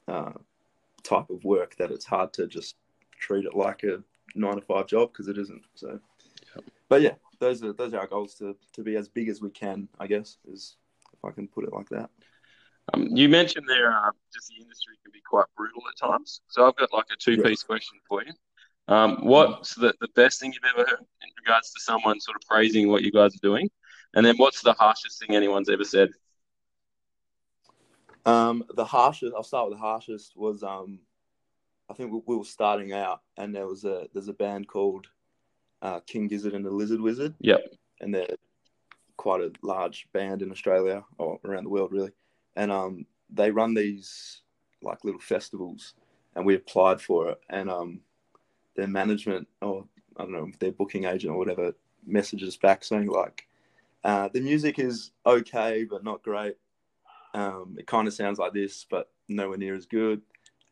uh, 0.08 0.32
type 1.02 1.30
of 1.30 1.44
work 1.44 1.76
that 1.76 1.90
it's 1.90 2.04
hard 2.04 2.32
to 2.34 2.46
just 2.46 2.76
treat 3.18 3.44
it 3.44 3.54
like 3.54 3.82
a 3.84 4.02
nine 4.34 4.56
to 4.56 4.60
five 4.60 4.86
job 4.86 5.12
because 5.12 5.28
it 5.28 5.38
isn't. 5.38 5.62
So, 5.74 6.00
but 6.88 7.02
yeah, 7.02 7.14
those 7.38 7.62
are 7.62 7.72
those 7.72 7.94
are 7.94 8.00
our 8.00 8.06
goals 8.06 8.34
to 8.36 8.56
to 8.74 8.82
be 8.82 8.96
as 8.96 9.08
big 9.08 9.28
as 9.28 9.40
we 9.40 9.50
can. 9.50 9.88
I 9.98 10.06
guess 10.06 10.38
is 10.46 10.76
if 11.12 11.24
I 11.24 11.30
can 11.30 11.48
put 11.48 11.64
it 11.64 11.72
like 11.72 11.88
that. 11.90 12.10
Um, 12.92 13.08
you 13.12 13.28
mentioned 13.28 13.66
there 13.68 13.92
uh, 13.92 14.10
just 14.34 14.48
the 14.48 14.60
industry 14.60 14.94
can 15.02 15.12
be 15.12 15.20
quite 15.20 15.46
brutal 15.56 15.82
at 15.88 16.08
times. 16.08 16.40
So 16.48 16.66
I've 16.66 16.76
got 16.76 16.92
like 16.92 17.06
a 17.12 17.16
two 17.16 17.40
piece 17.40 17.62
question 17.62 17.98
for 18.08 18.22
you. 18.24 18.32
Um, 18.88 19.18
what's 19.24 19.74
the, 19.76 19.94
the 20.00 20.08
best 20.16 20.40
thing 20.40 20.52
you've 20.52 20.70
ever 20.76 20.88
heard 20.88 20.98
in 20.98 21.28
regards 21.44 21.72
to 21.72 21.80
someone 21.80 22.20
sort 22.20 22.36
of 22.36 22.48
praising 22.48 22.88
what 22.88 23.02
you 23.02 23.12
guys 23.12 23.34
are 23.34 23.42
doing? 23.42 23.70
And 24.14 24.26
then 24.26 24.36
what's 24.36 24.62
the 24.62 24.72
harshest 24.72 25.20
thing 25.20 25.36
anyone's 25.36 25.70
ever 25.70 25.84
said? 25.84 26.10
Um, 28.24 28.64
the 28.74 28.84
harshest. 28.84 29.34
I'll 29.34 29.42
start 29.42 29.68
with 29.68 29.78
the 29.78 29.82
harshest. 29.82 30.36
Was 30.36 30.62
um, 30.62 31.00
I 31.90 31.94
think 31.94 32.12
we, 32.12 32.20
we 32.26 32.36
were 32.36 32.44
starting 32.44 32.92
out, 32.92 33.22
and 33.36 33.54
there 33.54 33.66
was 33.66 33.84
a 33.84 34.06
there's 34.12 34.28
a 34.28 34.34
band 34.34 34.68
called 34.68 35.08
uh, 35.82 36.00
King 36.00 36.28
Gizzard 36.28 36.54
and 36.54 36.64
the 36.64 36.70
Lizard 36.70 37.00
Wizard. 37.00 37.34
Yep. 37.40 37.74
And 38.00 38.14
they're 38.14 38.36
quite 39.16 39.40
a 39.40 39.52
large 39.62 40.08
band 40.12 40.42
in 40.42 40.50
Australia 40.50 41.04
or 41.18 41.38
around 41.44 41.64
the 41.64 41.70
world, 41.70 41.92
really. 41.92 42.10
And 42.56 42.72
um, 42.72 43.06
they 43.30 43.50
run 43.50 43.74
these 43.74 44.40
like 44.82 45.04
little 45.04 45.20
festivals, 45.20 45.94
and 46.34 46.44
we 46.44 46.54
applied 46.54 47.00
for 47.00 47.30
it, 47.30 47.40
and 47.50 47.70
um, 47.70 48.00
their 48.74 48.88
management 48.88 49.48
or 49.60 49.84
I 50.16 50.22
don't 50.22 50.32
know 50.32 50.50
their 50.58 50.72
booking 50.72 51.04
agent 51.04 51.32
or 51.32 51.38
whatever 51.38 51.74
messages 52.06 52.56
back 52.56 52.84
saying 52.84 53.08
like, 53.08 53.46
uh, 54.04 54.28
the 54.32 54.40
music 54.40 54.78
is 54.78 55.12
okay 55.26 55.84
but 55.84 56.04
not 56.04 56.22
great. 56.22 56.56
Um, 57.34 57.76
it 57.78 57.86
kind 57.86 58.06
of 58.06 58.14
sounds 58.14 58.38
like 58.38 58.52
this, 58.52 58.86
but 58.88 59.10
nowhere 59.28 59.58
near 59.58 59.74
as 59.74 59.86
good. 59.86 60.22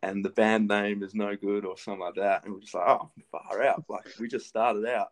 And 0.02 0.24
the 0.24 0.30
band 0.30 0.68
name 0.68 1.02
is 1.02 1.14
no 1.14 1.36
good 1.36 1.64
or 1.64 1.76
something 1.76 2.00
like 2.00 2.14
that. 2.14 2.44
And 2.44 2.54
we're 2.54 2.60
just 2.60 2.74
like, 2.74 2.88
oh, 2.88 3.10
far 3.30 3.62
out. 3.62 3.84
Like 3.88 4.06
we 4.18 4.28
just 4.28 4.46
started 4.46 4.86
out, 4.86 5.08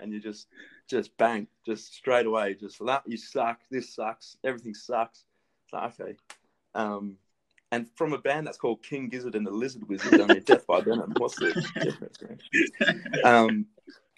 and 0.00 0.12
you 0.12 0.20
just, 0.20 0.48
just 0.88 1.16
bang, 1.16 1.46
just 1.64 1.94
straight 1.94 2.26
away, 2.26 2.54
just 2.54 2.84
that 2.84 3.02
you 3.06 3.16
suck. 3.16 3.60
This 3.70 3.94
sucks. 3.94 4.36
Everything 4.44 4.74
sucks. 4.74 5.24
Like 5.72 6.00
okay. 6.00 6.16
Um, 6.74 7.16
and 7.72 7.88
from 7.96 8.12
a 8.12 8.18
band 8.18 8.46
that's 8.46 8.58
called 8.58 8.82
King 8.82 9.08
Gizzard 9.08 9.34
and 9.34 9.46
the 9.46 9.50
Lizard 9.50 9.88
Wizard, 9.88 10.20
I 10.20 10.26
mean, 10.26 10.42
Death 10.44 10.66
by 10.66 10.80
Venom. 10.80 11.12
What's 11.16 11.36
the 11.36 11.52
difference? 11.82 12.18
Man? 12.22 13.24
Um, 13.24 13.66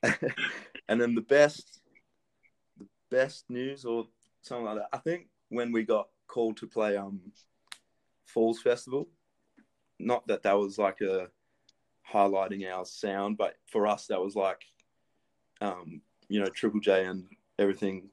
and 0.88 1.00
then 1.00 1.14
the 1.14 1.22
best, 1.22 1.80
the 2.78 2.86
best 3.10 3.48
news 3.48 3.84
or 3.84 4.06
something 4.42 4.66
like 4.66 4.76
that. 4.76 4.88
I 4.92 4.98
think 4.98 5.28
when 5.48 5.72
we 5.72 5.84
got 5.84 6.08
called 6.28 6.56
to 6.58 6.66
play 6.66 6.96
um 6.96 7.20
Falls 8.26 8.60
Festival, 8.60 9.08
not 9.98 10.26
that 10.26 10.42
that 10.42 10.58
was 10.58 10.78
like 10.78 11.00
a 11.00 11.28
highlighting 12.10 12.70
our 12.70 12.84
sound, 12.84 13.36
but 13.36 13.56
for 13.66 13.86
us 13.86 14.06
that 14.06 14.20
was 14.20 14.36
like, 14.36 14.62
um, 15.60 16.00
you 16.28 16.40
know, 16.40 16.46
Triple 16.46 16.80
J 16.80 17.04
and 17.06 17.24
everything, 17.58 18.10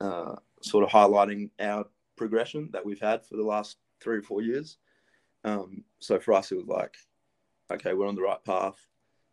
uh, 0.00 0.36
sort 0.62 0.84
of 0.84 0.90
highlighting 0.90 1.50
our 1.60 1.86
progression 2.16 2.70
that 2.72 2.84
we've 2.84 3.00
had 3.00 3.24
for 3.24 3.36
the 3.36 3.42
last 3.42 3.78
three 4.00 4.18
or 4.18 4.22
four 4.22 4.42
years. 4.42 4.78
Um, 5.44 5.84
so 5.98 6.18
for 6.18 6.34
us, 6.34 6.52
it 6.52 6.56
was 6.56 6.66
like, 6.66 6.94
okay, 7.70 7.94
we're 7.94 8.08
on 8.08 8.14
the 8.14 8.22
right 8.22 8.42
path. 8.44 8.86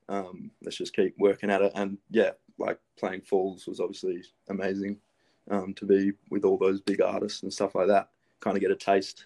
Um, 0.09 0.51
let's 0.63 0.77
just 0.77 0.95
keep 0.95 1.15
working 1.17 1.49
at 1.49 1.61
it. 1.61 1.71
And 1.75 1.97
yeah, 2.09 2.31
like 2.57 2.79
playing 2.97 3.21
Falls 3.21 3.67
was 3.67 3.79
obviously 3.79 4.23
amazing 4.49 4.99
um, 5.49 5.73
to 5.75 5.85
be 5.85 6.11
with 6.29 6.43
all 6.43 6.57
those 6.57 6.81
big 6.81 7.01
artists 7.01 7.43
and 7.43 7.53
stuff 7.53 7.75
like 7.75 7.87
that. 7.87 8.09
Kind 8.43 8.57
of 8.57 8.61
get 8.61 8.71
a 8.71 8.75
taste 8.75 9.25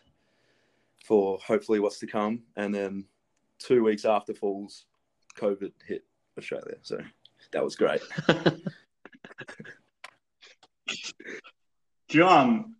for 1.05 1.39
hopefully 1.39 1.79
what's 1.79 1.99
to 1.99 2.07
come. 2.07 2.43
And 2.55 2.75
then 2.75 3.05
two 3.59 3.83
weeks 3.83 4.05
after 4.05 4.33
Falls, 4.33 4.85
COVID 5.37 5.71
hit 5.85 6.03
Australia. 6.37 6.75
So 6.81 6.99
that 7.51 7.63
was 7.63 7.75
great. 7.75 8.01
John, 12.09 12.75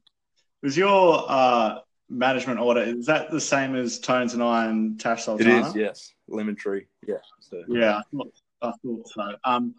was 0.62 0.78
your 0.78 1.26
uh, 1.28 1.80
management 2.10 2.60
order 2.60 2.82
is 2.82 3.06
that 3.06 3.32
the 3.32 3.42
same 3.42 3.76
as 3.76 4.00
Tones 4.00 4.34
and 4.34 4.44
I 4.44 4.66
and 4.66 5.00
Tash 5.00 5.26
Sultana? 5.26 5.60
It 5.60 5.66
is, 5.68 5.76
yes. 5.76 6.14
Lemon 6.28 6.56
Tree, 6.56 6.88
yeah. 7.06 7.16
So. 7.40 7.64
Yeah, 7.68 7.98
I 7.98 8.02
thought, 8.16 8.34
I 8.62 8.72
thought 8.84 9.08
so. 9.10 9.36
Um, 9.44 9.76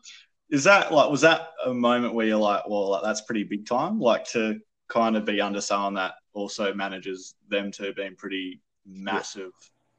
is 0.51 0.64
that 0.64 0.92
like 0.92 1.11
was 1.11 1.21
that 1.23 1.51
a 1.64 1.75
moment 1.75 2.14
where 2.14 2.27
you're 2.27 2.38
like, 2.38 2.66
well, 2.68 2.90
like, 2.90 3.03
that's 3.03 3.21
pretty 3.23 3.44
big 3.44 3.66
time, 3.66 4.01
like 4.01 4.25
to 4.31 4.61
kind 4.88 5.16
of 5.16 5.25
be 5.25 5.40
under 5.40 5.61
someone 5.61 5.94
that 5.94 6.14
also 6.38 6.72
manages 6.72 7.35
them 7.48 7.70
to 7.72 7.92
being 7.92 8.14
pretty 8.14 8.61
massive 8.87 9.53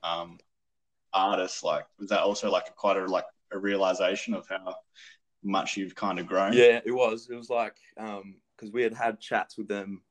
yeah. 0.04 0.22
um, 0.22 0.38
artists? 1.14 1.64
Like, 1.64 1.86
was 2.00 2.10
that 2.10 2.22
also 2.22 2.50
like 2.50 2.68
a, 2.70 2.72
quite 2.72 2.98
a 2.98 3.06
like 3.06 3.26
a 3.52 3.58
realization 3.58 4.34
of 4.34 4.48
how 4.48 4.76
much 5.44 5.78
you've 5.78 5.96
kind 5.96 6.20
of 6.20 6.28
grown? 6.28 6.54
Yeah, 6.54 6.80
it 6.86 6.92
was. 6.92 7.30
It 7.30 7.36
was 7.36 7.50
like 7.50 7.76
because 7.96 8.22
um, 8.22 8.72
we 8.72 8.84
had 8.84 8.94
had 8.94 9.20
chats 9.20 9.58
with 9.58 9.68
them 9.68 10.02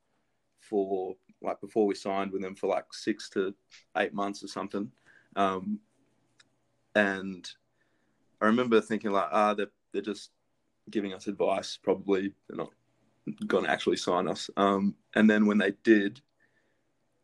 for 0.61 1.15
like 1.41 1.61
before 1.61 1.87
we 1.87 1.95
signed 1.95 2.33
with 2.33 2.43
them 2.43 2.55
for 2.55 2.67
like 2.67 2.85
six 2.93 3.29
to 3.31 3.55
eight 3.97 4.13
months 4.13 4.43
or 4.43 4.49
something. 4.49 4.91
Um, 5.37 5.81
and 6.95 7.49
I 8.41 8.47
remember 8.47 8.81
thinking 8.81 9.13
like, 9.13 9.29
ah, 9.31 9.55
they're, 9.55 9.71
they're 9.93 10.03
just 10.03 10.31
giving 10.91 11.15
us 11.15 11.27
advice. 11.27 11.79
Probably 11.83 12.33
they're 12.49 12.57
not 12.57 12.73
going 13.47 13.65
to 13.65 13.71
actually 13.71 13.97
sign 13.97 14.29
us. 14.29 14.51
Um, 14.57 14.95
and 15.15 15.29
then 15.29 15.47
when 15.47 15.59
they 15.59 15.73
did, 15.83 16.21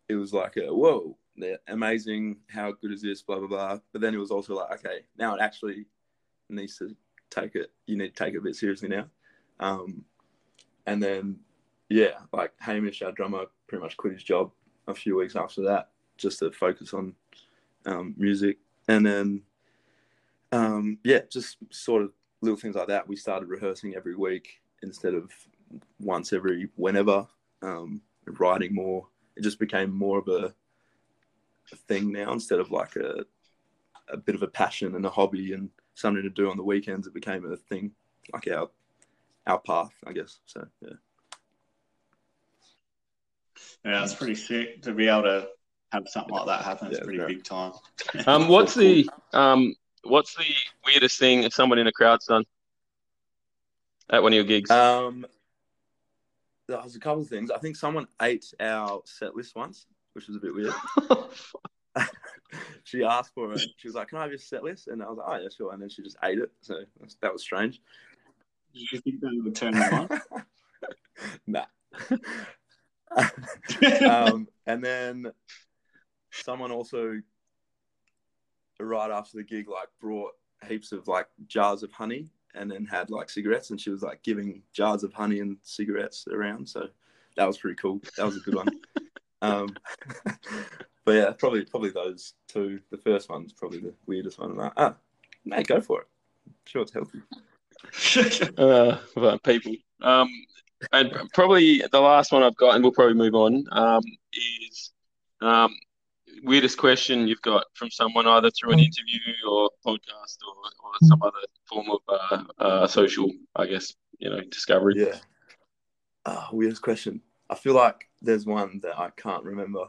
it 0.09 0.17
was 0.17 0.33
like, 0.33 0.57
a, 0.57 0.73
whoa, 0.73 1.17
they're 1.37 1.59
amazing. 1.69 2.37
How 2.49 2.73
good 2.73 2.93
is 2.93 3.03
this? 3.03 3.23
Blah, 3.23 3.39
blah, 3.39 3.49
blah. 3.49 3.79
But 3.93 4.01
then 4.01 4.15
it 4.15 4.19
was 4.19 4.31
also 4.31 4.55
like, 4.55 4.73
okay, 4.81 5.01
now 5.19 5.35
it 5.35 5.41
actually 5.41 5.87
needs 6.49 6.79
to 6.79 6.95
take 7.31 7.55
it. 7.55 7.73
You 7.87 7.97
need 7.97 8.15
to 8.15 8.25
take 8.25 8.35
it 8.35 8.39
a 8.39 8.43
bit 8.43 8.57
seriously 8.57 8.89
now. 8.89 9.07
Um, 9.61 10.05
and 10.87 11.03
then, 11.03 11.39
yeah, 11.89 12.19
like 12.33 12.53
Hamish, 12.61 13.03
our 13.03 13.13
drummer, 13.13 13.47
pretty 13.67 13.83
much 13.83 13.97
quit 13.97 14.13
his 14.13 14.23
job 14.23 14.51
a 14.87 14.95
few 14.95 15.17
weeks 15.17 15.37
after 15.37 15.63
that 15.63 15.91
just 16.17 16.39
to 16.39 16.51
focus 16.51 16.95
on 16.95 17.15
um, 17.87 18.15
music. 18.17 18.59
And 18.89 19.07
then, 19.07 19.43
um, 20.53 20.99
yeah, 21.05 21.21
just 21.31 21.57
sort 21.71 22.03
of 22.03 22.13
little 22.43 22.59
things 22.59 22.77
like 22.77 22.89
that. 22.89 23.09
We 23.09 23.17
started 23.17 23.49
rehearsing 23.49 23.95
every 23.97 24.15
week 24.15 24.61
instead 24.83 25.15
of 25.15 25.31
once 26.01 26.33
every 26.33 26.69
whenever, 26.77 27.27
um, 27.63 28.03
writing 28.27 28.75
more. 28.75 29.07
It 29.37 29.43
just 29.43 29.59
became 29.59 29.91
more 29.91 30.19
of 30.19 30.29
a, 30.29 30.55
a 31.73 31.77
thing 31.89 32.13
now 32.13 32.33
instead 32.33 32.61
of 32.61 32.71
like 32.71 32.97
a, 32.97 33.25
a 34.09 34.17
bit 34.17 34.35
of 34.35 34.43
a 34.43 34.49
passion 34.49 34.95
and 34.95 35.05
a 35.05 35.11
hobby 35.11 35.53
and 35.53 35.71
something 35.95 36.23
to 36.23 36.31
do 36.31 36.51
on 36.51 36.57
the 36.57 36.63
weekends. 36.63 37.07
It 37.07 37.15
became 37.15 37.51
a 37.51 37.57
thing, 37.57 37.93
like 38.33 38.49
our 38.49 38.71
our 39.47 39.59
path, 39.59 39.93
I 40.07 40.13
guess. 40.13 40.39
So 40.47 40.67
yeah. 40.83 40.95
Yeah, 43.85 44.03
it's 44.03 44.15
pretty 44.15 44.35
sick 44.35 44.83
to 44.83 44.93
be 44.93 45.09
able 45.09 45.25
to 45.25 45.49
have 45.93 46.09
something 46.09 46.35
like 46.35 46.47
that 46.47 46.65
happen. 46.65 46.89
It's 46.89 46.99
yeah, 46.99 47.05
pretty 47.05 47.35
big 47.35 47.45
time. 47.45 47.73
um, 48.27 48.49
what's 48.49 48.75
the 48.75 49.09
um, 49.33 49.75
what's 50.05 50.35
the 50.35 50.45
weirdest 50.87 51.19
thing 51.19 51.49
someone 51.51 51.79
in 51.79 51.87
a 51.87 51.93
crowd's 51.93 52.27
done 52.27 52.45
at 54.11 54.23
one 54.23 54.33
of 54.33 54.37
your 54.37 54.45
gigs? 54.45 54.71
Um, 54.71 55.27
there 56.69 56.81
was 56.81 56.97
a 56.97 57.01
couple 57.01 57.23
of 57.23 57.29
things. 57.29 57.51
I 57.51 57.59
think 57.59 57.77
someone 57.77 58.07
ate 58.23 58.53
our 58.61 59.03
set 59.05 59.37
list 59.37 59.55
once, 59.55 59.87
which 60.15 60.29
was 60.29 60.37
a 60.37 60.41
bit 60.41 60.55
weird. 60.55 60.73
she 62.85 63.05
asked 63.05 63.35
for 63.35 63.53
it. 63.53 63.61
She 63.77 63.89
was 63.89 63.95
like, 63.95 64.09
"Can 64.09 64.19
I 64.19 64.23
have 64.23 64.31
your 64.31 64.39
set 64.39 64.65
list?" 64.65 64.89
And 64.89 65.03
I 65.03 65.09
was 65.09 65.19
like, 65.19 65.27
"Oh 65.29 65.43
yeah, 65.43 65.49
sure." 65.55 65.73
And 65.73 65.83
then 65.83 65.89
she 65.89 66.03
just 66.03 66.17
ate 66.23 66.39
it. 66.39 66.51
So 66.61 66.81
that 67.21 67.33
was 67.33 67.43
strange. 67.43 67.81
Did 68.73 68.93
you 68.93 69.01
think 69.01 69.21
that 69.21 69.41
would 69.45 69.55
turn 69.55 69.75
them 69.75 70.09
on? 70.11 70.45
nah. 71.47 71.67
um, 74.09 74.49
and 74.67 74.83
then 74.83 75.31
someone 76.33 76.73
also 76.73 77.21
right 78.81 79.11
after 79.11 79.37
the 79.37 79.45
gig 79.45 79.69
like 79.69 79.89
brought 80.01 80.33
heaps 80.67 80.91
of 80.91 81.07
like 81.07 81.29
jars 81.47 81.85
of 81.85 81.93
honey 81.93 82.29
and 82.55 82.71
then 82.71 82.85
had 82.85 83.11
like 83.11 83.31
cigarettes 83.31 83.71
and 83.71 83.81
she 83.81 83.91
was 83.91 84.03
like 84.03 84.23
giving 84.23 84.63
jars 84.73 85.03
of 85.03 85.13
honey 85.13 85.41
and 85.41 85.57
cigarettes 85.63 86.27
around 86.33 86.69
so 86.69 86.89
that 87.37 87.47
was 87.47 87.59
pretty 87.59 87.75
cool. 87.77 88.01
That 88.17 88.27
was 88.27 88.37
a 88.37 88.41
good 88.41 88.55
one. 88.55 88.69
Um, 89.43 89.77
but 91.05 91.13
yeah 91.13 91.31
probably 91.37 91.67
probably 91.67 91.91
those 91.91 92.33
two. 92.49 92.81
The 92.91 92.97
first 92.97 93.29
one's 93.29 93.53
probably 93.53 93.79
the 93.79 93.93
weirdest 94.07 94.39
one. 94.39 94.57
Like 94.57 94.73
ah 94.79 94.95
mate 95.45 95.67
go 95.67 95.83
for 95.83 96.01
it. 96.01 96.07
Sure 96.65 96.81
it's 96.81 96.93
healthy. 96.93 97.21
Uh, 98.57 98.97
well, 99.17 99.39
people. 99.41 99.75
Um, 100.01 100.29
and 100.93 101.13
probably 101.35 101.83
the 101.93 102.01
last 102.01 102.33
one 102.33 102.43
I've 102.43 102.57
got, 102.57 102.75
and 102.75 102.83
we'll 102.83 102.93
probably 102.93 103.15
move 103.15 103.35
on, 103.35 103.65
um, 103.73 104.03
is 104.33 104.93
um, 105.43 105.75
weirdest 106.43 106.79
question 106.79 107.29
you've 107.29 107.43
got 107.43 107.65
from 107.75 107.91
someone 107.91 108.27
either 108.27 108.51
through 108.51 108.73
an 108.73 108.79
interview 108.79 109.21
or 109.49 109.71
podcast 109.87 110.39
or, 110.47 110.55
or 110.83 110.93
some 111.03 111.23
other 111.23 111.39
form 111.67 111.91
of 111.91 112.01
uh, 112.09 112.45
uh, 112.59 112.87
social, 112.87 113.31
I 113.57 113.67
guess, 113.67 113.95
you 114.19 114.31
know, 114.31 114.41
discovery. 114.51 114.95
Yeah. 114.97 115.19
Oh, 116.27 116.49
weirdest 116.53 116.83
question. 116.83 117.21
I 117.51 117.55
feel 117.55 117.75
like 117.75 118.09
there's 118.23 118.47
one 118.47 118.81
that 118.83 118.99
I 118.99 119.11
can't 119.11 119.45
remember. 119.45 119.87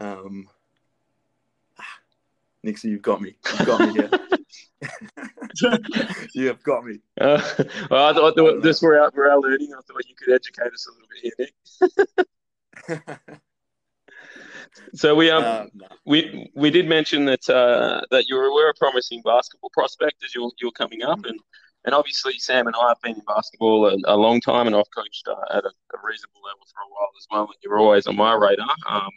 Um, 0.00 0.48
Nixie, 2.62 2.88
you've 2.88 3.02
got 3.02 3.20
me. 3.20 3.36
You've 3.58 3.66
got 3.66 3.80
me 3.80 3.92
here. 3.92 4.10
you 6.34 6.46
have 6.48 6.62
got 6.62 6.84
me. 6.84 6.98
Uh, 7.20 7.42
well, 7.90 8.06
I 8.06 8.12
thought 8.12 8.62
this 8.62 8.82
were 8.82 8.98
our, 8.98 9.10
we're 9.14 9.30
our 9.30 9.40
learning. 9.40 9.72
I 9.72 9.80
thought 9.82 10.08
you 10.08 10.14
could 10.14 10.34
educate 10.34 10.72
us 10.72 10.86
a 10.86 10.92
little 10.92 11.08
bit 11.10 11.34
here, 12.88 13.08
Nick. 13.28 13.30
so 14.94 15.14
we 15.14 15.30
um 15.30 15.44
uh, 15.44 15.64
no. 15.74 15.86
we 16.06 16.50
we 16.54 16.70
did 16.70 16.88
mention 16.88 17.24
that 17.26 17.48
uh, 17.48 18.00
that 18.10 18.28
you 18.28 18.36
were 18.36 18.68
a 18.68 18.74
promising 18.78 19.22
basketball 19.22 19.70
prospect 19.72 20.22
as 20.24 20.34
you're 20.34 20.50
you're 20.60 20.72
coming 20.72 21.02
up, 21.02 21.18
mm-hmm. 21.18 21.30
and 21.30 21.40
and 21.84 21.94
obviously 21.94 22.38
Sam 22.38 22.66
and 22.66 22.76
I 22.76 22.88
have 22.88 23.00
been 23.02 23.14
in 23.14 23.22
basketball 23.26 23.86
a, 23.86 23.96
a 24.04 24.16
long 24.16 24.40
time, 24.40 24.66
and 24.66 24.76
I've 24.76 24.90
coached 24.94 25.28
uh, 25.28 25.56
at 25.56 25.64
a, 25.64 25.68
a, 25.68 25.98
reasonable 26.02 26.42
level 26.44 26.66
for 26.66 26.80
a 26.82 26.90
while 26.90 27.10
as 27.16 27.26
well. 27.30 27.44
And 27.44 27.54
you 27.62 27.70
were 27.70 27.78
always 27.78 28.06
on 28.06 28.16
my 28.16 28.34
radar. 28.34 28.74
Um, 28.88 29.10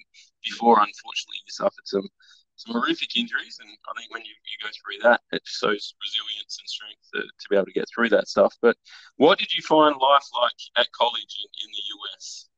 before, 0.44 0.80
unfortunately, 0.80 1.42
you 1.46 1.52
suffered 1.52 1.86
some 1.86 2.08
some 2.56 2.74
horrific 2.76 3.16
injuries, 3.16 3.58
and 3.60 3.70
I 3.70 4.00
think 4.00 4.14
when 4.14 4.22
you, 4.22 4.32
you 4.32 4.58
go 4.62 4.70
through 4.70 5.10
that, 5.10 5.22
it 5.32 5.42
shows 5.46 5.96
resilience 6.00 6.60
and 6.60 6.70
strength 6.70 7.02
to, 7.14 7.22
to 7.22 7.50
be 7.50 7.56
able 7.56 7.66
to 7.66 7.72
get 7.72 7.86
through 7.90 8.10
that 8.10 8.28
stuff. 8.28 8.56
But 8.62 8.78
what 9.18 9.40
did 9.40 9.52
you 9.52 9.64
find 9.64 9.96
life 9.96 10.28
like 10.34 10.60
at 10.78 10.92
college 10.92 11.36
in, 11.42 11.50
in 11.66 11.70
the 11.74 11.84
US? 11.98 12.50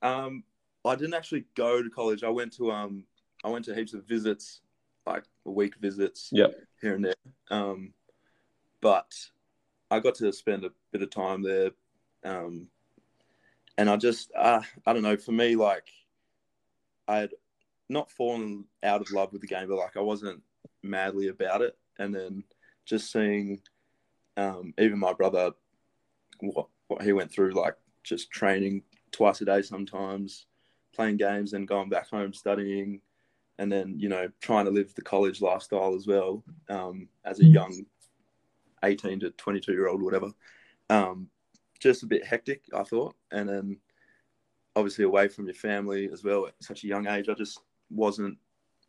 Um, 0.00 0.44
I 0.90 0.96
didn't 0.96 1.14
actually 1.14 1.44
go 1.54 1.82
to 1.82 1.90
college. 1.90 2.24
I 2.24 2.28
went 2.28 2.52
to 2.54 2.70
um, 2.70 3.04
I 3.44 3.48
went 3.48 3.64
to 3.66 3.74
heaps 3.74 3.94
of 3.94 4.04
visits, 4.04 4.60
like 5.06 5.24
a 5.46 5.50
week 5.50 5.74
visits, 5.80 6.30
yep. 6.32 6.54
here 6.80 6.94
and 6.94 7.04
there. 7.04 7.14
Um, 7.50 7.92
but 8.80 9.12
I 9.90 10.00
got 10.00 10.14
to 10.16 10.32
spend 10.32 10.64
a 10.64 10.70
bit 10.92 11.02
of 11.02 11.10
time 11.10 11.42
there, 11.42 11.70
um, 12.24 12.68
and 13.78 13.88
I 13.88 13.96
just 13.96 14.30
uh, 14.36 14.60
I 14.86 14.92
don't 14.92 15.02
know. 15.02 15.16
For 15.16 15.32
me, 15.32 15.56
like 15.56 15.86
I 17.08 17.18
had 17.18 17.30
not 17.88 18.10
fallen 18.10 18.64
out 18.82 19.00
of 19.00 19.10
love 19.10 19.32
with 19.32 19.40
the 19.40 19.46
game, 19.46 19.68
but 19.68 19.76
like 19.76 19.96
I 19.96 20.00
wasn't 20.00 20.42
madly 20.82 21.28
about 21.28 21.62
it. 21.62 21.76
And 21.98 22.14
then 22.14 22.44
just 22.84 23.12
seeing 23.12 23.60
um, 24.36 24.74
even 24.78 24.98
my 24.98 25.12
brother, 25.12 25.52
what 26.40 26.68
what 26.88 27.02
he 27.02 27.12
went 27.12 27.32
through, 27.32 27.52
like 27.52 27.76
just 28.02 28.30
training 28.30 28.82
twice 29.12 29.40
a 29.40 29.44
day 29.44 29.62
sometimes, 29.62 30.46
playing 30.94 31.16
games, 31.16 31.52
and 31.52 31.68
going 31.68 31.88
back 31.88 32.08
home 32.08 32.32
studying, 32.32 33.00
and 33.58 33.70
then 33.70 33.94
you 33.98 34.08
know 34.08 34.28
trying 34.40 34.64
to 34.64 34.70
live 34.70 34.94
the 34.94 35.02
college 35.02 35.40
lifestyle 35.40 35.94
as 35.94 36.06
well 36.06 36.42
um, 36.68 37.08
as 37.24 37.40
a 37.40 37.44
young, 37.44 37.84
eighteen 38.84 39.20
to 39.20 39.30
twenty 39.32 39.60
two 39.60 39.72
year 39.72 39.88
old, 39.88 40.02
whatever. 40.02 40.30
Um, 40.90 41.28
just 41.80 42.02
a 42.02 42.06
bit 42.06 42.24
hectic, 42.24 42.62
I 42.74 42.82
thought, 42.82 43.14
and 43.30 43.48
then 43.48 43.76
obviously 44.76 45.04
away 45.04 45.28
from 45.28 45.46
your 45.46 45.54
family 45.54 46.08
as 46.12 46.24
well 46.24 46.46
at 46.46 46.54
such 46.60 46.84
a 46.84 46.86
young 46.88 47.06
age. 47.06 47.28
I 47.28 47.34
just 47.34 47.60
wasn't 47.90 48.38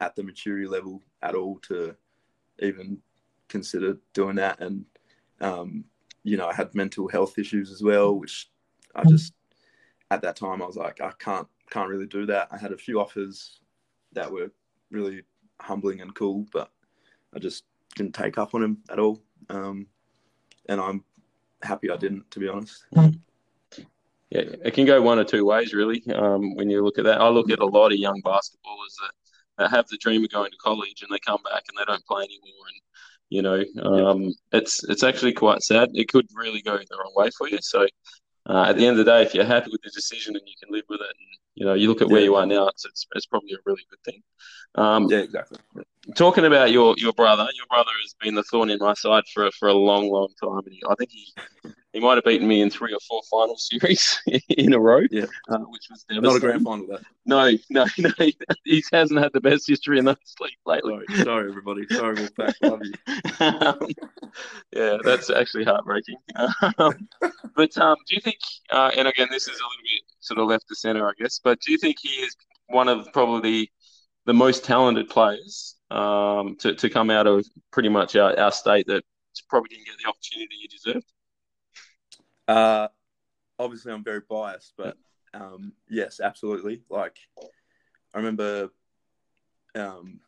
at 0.01 0.16
the 0.16 0.24
maturity 0.24 0.68
level 0.68 1.01
at 1.22 1.36
all 1.36 1.60
to 1.68 1.95
even 2.60 2.97
consider 3.47 3.97
doing 4.14 4.36
that. 4.38 4.60
And, 4.60 4.86
um, 5.41 5.86
you 6.24 6.38
know, 6.38 6.47
I 6.47 6.53
had 6.53 6.74
mental 6.74 7.08
health 7.08 7.38
issues 7.38 7.72
as 7.72 7.84
well, 7.84 8.14
which 8.14 8.49
I 8.95 9.03
just, 9.03 9.34
at 10.12 10.22
that 10.22 10.36
time, 10.36 10.62
I 10.62 10.66
was 10.66 10.78
like, 10.78 11.01
I 11.01 11.12
can't 11.20 11.47
can't 11.70 11.89
really 11.89 12.07
do 12.07 12.26
that. 12.28 12.47
I 12.51 12.57
had 12.57 12.72
a 12.72 12.78
few 12.78 12.99
offers 12.99 13.59
that 14.13 14.32
were 14.32 14.51
really 14.91 15.24
humbling 15.61 16.01
and 16.01 16.13
cool, 16.16 16.45
but 16.51 16.72
I 17.34 17.39
just 17.39 17.63
didn't 17.95 18.16
take 18.16 18.38
up 18.38 18.53
on 18.53 18.61
them 18.61 18.78
at 18.89 18.99
all. 18.99 19.22
Um, 19.49 19.88
and 20.68 20.80
I'm 20.82 21.03
happy 21.61 21.89
I 21.89 21.97
didn't, 21.97 22.30
to 22.32 22.39
be 22.39 22.47
honest. 22.47 22.86
Yeah, 24.30 24.41
it 24.63 24.74
can 24.74 24.86
go 24.86 25.01
one 25.01 25.20
or 25.20 25.24
two 25.24 25.45
ways, 25.45 25.74
really. 25.74 26.03
Um, 26.13 26.55
when 26.55 26.70
you 26.70 26.84
look 26.84 26.97
at 26.97 27.05
that, 27.05 27.22
I 27.22 27.30
look 27.30 27.51
at 27.51 27.59
a 27.59 27.66
lot 27.66 27.91
of 27.91 27.99
young 27.99 28.22
basketballers 28.24 28.95
that, 29.01 29.11
that 29.57 29.70
have 29.70 29.88
the 29.88 29.97
dream 29.97 30.24
of 30.24 30.32
going 30.32 30.51
to 30.51 30.57
college 30.57 31.03
and 31.03 31.11
they 31.11 31.20
come 31.20 31.41
back 31.43 31.63
and 31.68 31.78
they 31.78 31.86
don't 31.86 32.05
play 32.05 32.24
anymore, 32.24 32.68
and 32.68 32.82
you 33.30 33.41
know, 33.41 33.63
um, 33.84 34.34
it's 34.51 34.84
it's 34.84 35.03
actually 35.03 35.34
quite 35.34 35.61
sad. 35.61 35.89
It 35.93 36.09
could 36.09 36.28
really 36.34 36.61
go 36.61 36.78
the 36.78 36.97
wrong 36.97 37.13
way 37.16 37.30
for 37.38 37.47
you. 37.47 37.57
So, 37.61 37.88
uh, 38.48 38.66
at 38.70 38.78
the 38.78 38.86
end 38.86 39.00
of 39.00 39.06
the 39.06 39.12
day, 39.12 39.22
if 39.24 39.34
you're 39.34 39.46
happy 39.46 39.70
with 39.72 39.82
the 39.82 39.89
decision 39.91 40.36
and 40.36 40.43
you 40.48 40.54
can 40.62 40.72
live 40.74 40.86
with 40.89 41.02
it, 41.02 41.08
and 41.08 41.28
you 41.56 41.66
know, 41.66 41.74
you 41.74 41.88
look 41.88 42.02
at 42.02 42.10
where 42.10 42.20
Yeah. 42.20 42.26
you 42.26 42.36
are 42.36 42.46
now, 42.46 42.68
it's, 42.68 42.86
it's 42.86 43.06
it's 43.16 43.26
probably 43.26 43.54
a 43.54 43.58
really 43.66 43.86
good 43.89 44.04
thing. 44.04 44.22
Um, 44.76 45.08
Yeah, 45.10 45.20
exactly. 45.20 45.58
talking 46.16 46.46
about 46.46 46.72
your 46.72 46.96
your 46.98 47.14
brother, 47.14 47.48
your 47.56 47.66
brother 47.70 47.91
has 48.04 48.14
been 48.22 48.36
the 48.36 48.43
thorn 48.43 48.70
in 48.70 48.78
my 48.80 48.93
side 48.93 49.24
for 49.34 49.50
for 49.60 49.68
a 49.70 49.74
long, 49.74 50.10
long 50.10 50.30
time, 50.41 50.60
and 50.66 50.74
he, 50.74 50.84
I 50.89 50.96
think 50.96 51.12
he 51.12 51.34
he 51.96 52.02
might 52.02 52.16
have 52.16 52.26
beaten 52.26 52.46
me 52.46 52.62
in 52.62 52.70
three 52.70 52.91
or 52.93 53.00
four 53.08 53.22
final 53.32 53.56
series 53.56 54.20
in 54.50 54.74
a 54.74 54.80
row, 54.80 55.00
Yeah. 55.12 55.28
uh, 55.48 55.60
which 55.60 55.88
was 55.89 56.04
Not 56.10 56.36
a 56.36 56.39
grand 56.41 56.62
final, 56.66 56.86
though. 56.86 57.00
No, 57.26 57.50
no, 57.70 57.86
no, 57.98 58.10
he 58.66 58.84
hasn't 58.91 59.18
had 59.18 59.32
the 59.32 59.39
best 59.39 59.66
history 59.66 59.98
in 59.98 60.04
that 60.04 60.18
league 60.41 60.52
lately. 60.66 60.93
Sorry, 61.08 61.24
sorry, 61.24 61.50
everybody. 61.50 61.88
Sorry, 61.89 62.16
Wolfpack. 62.18 62.54
Love 62.64 62.82
you. 62.84 63.46
um, 63.48 63.88
yeah, 64.74 64.98
that's 65.06 65.30
actually 65.30 65.64
heartbreaking. 65.64 66.18
Um, 66.78 67.08
but 67.56 67.78
um, 67.78 67.96
do 68.10 68.16
you 68.16 68.20
think, 68.22 68.39
uh, 68.72 68.91
and 68.98 69.08
again, 69.08 69.30
this 69.32 69.43
is 69.43 69.58
a 69.58 69.64
little 69.64 69.70
bit 69.84 70.02
sort 70.20 70.39
of 70.41 70.48
left 70.48 70.68
to 70.68 70.76
center, 70.76 71.08
I 71.08 71.14
guess, 71.18 71.39
but 71.41 71.62
do 71.62 71.72
you 71.72 71.78
think 71.78 71.96
he 72.02 72.10
is 72.10 72.36
one 72.68 72.89
of 72.89 73.08
probably 73.14 73.72
the 74.26 74.34
most 74.34 74.66
talented 74.66 75.08
players 75.08 75.76
um, 75.91 76.58
to, 76.60 76.76
to 76.76 76.89
come 76.89 77.10
out 77.10 77.26
of 77.26 77.46
pretty 77.72 77.88
much 77.88 78.18
our, 78.18 78.38
our 78.38 78.52
state 78.52 78.86
that 78.88 79.06
probably 79.50 79.70
didn't 79.70 79.86
get 79.86 79.96
the 80.04 80.10
opportunity 80.10 80.56
he 80.60 80.68
deserved? 80.68 81.06
Uh, 82.48 82.88
obviously, 83.60 83.91
I'm 83.91 84.04
very 84.04 84.22
biased, 84.30 84.74
but 84.78 84.98
um, 85.34 85.74
yes, 85.89 86.20
absolutely. 86.20 86.82
Like, 86.89 87.18
I 88.14 88.18
remember 88.18 88.70
um, 89.76 90.20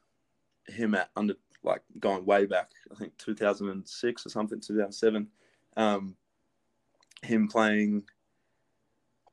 him 0.68 0.96
at 0.96 1.10
under 1.16 1.36
like 1.64 1.82
going 2.00 2.26
way 2.26 2.46
back. 2.46 2.72
I 2.92 2.96
think 2.96 3.18
2006 3.18 4.26
or 4.26 4.30
something, 4.30 4.60
2007. 4.60 5.28
Um, 5.76 6.16
him 7.24 7.48
playing. 7.48 8.04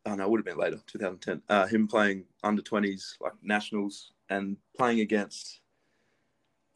Oh 0.06 0.14
no, 0.14 0.24
it 0.24 0.30
would 0.30 0.40
have 0.40 0.46
been 0.46 0.58
later, 0.58 0.80
2010. 0.86 1.42
Uh, 1.48 1.66
him 1.66 1.88
playing 1.88 2.24
under 2.42 2.60
20s 2.60 3.14
like 3.20 3.32
nationals 3.42 4.12
and 4.28 4.56
playing 4.76 5.00
against. 5.00 5.60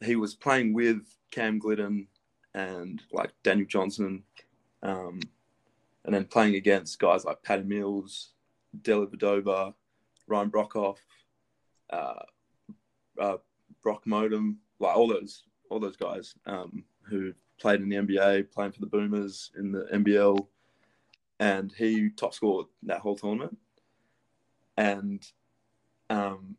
He 0.03 0.15
was 0.15 0.33
playing 0.33 0.73
with 0.73 1.01
Cam 1.31 1.59
Gliddon 1.59 2.07
and 2.53 3.01
like 3.11 3.31
Daniel 3.43 3.67
Johnson. 3.67 4.23
Um, 4.81 5.19
and 6.05 6.13
then 6.13 6.25
playing 6.25 6.55
against 6.55 6.99
guys 6.99 7.25
like 7.25 7.43
Patty 7.43 7.63
Mills, 7.63 8.31
Delly 8.81 9.73
Ryan 10.27 10.51
Broekhoff, 10.51 10.97
uh, 11.89 12.23
uh, 13.19 13.37
Brock 13.81 14.05
Motum, 14.05 14.55
like 14.79 14.95
all 14.95 15.07
those 15.07 15.43
all 15.69 15.79
those 15.79 15.97
guys 15.97 16.35
um, 16.45 16.83
who 17.03 17.33
played 17.59 17.81
in 17.81 17.89
the 17.89 17.97
NBA, 17.97 18.51
playing 18.51 18.71
for 18.71 18.79
the 18.79 18.87
Boomers 18.87 19.51
in 19.57 19.71
the 19.71 19.85
NBL, 19.93 20.47
and 21.39 21.73
he 21.77 22.09
top 22.09 22.33
scored 22.33 22.67
that 22.83 22.99
whole 22.99 23.15
tournament. 23.15 23.57
And 24.77 25.25
um, 26.09 26.55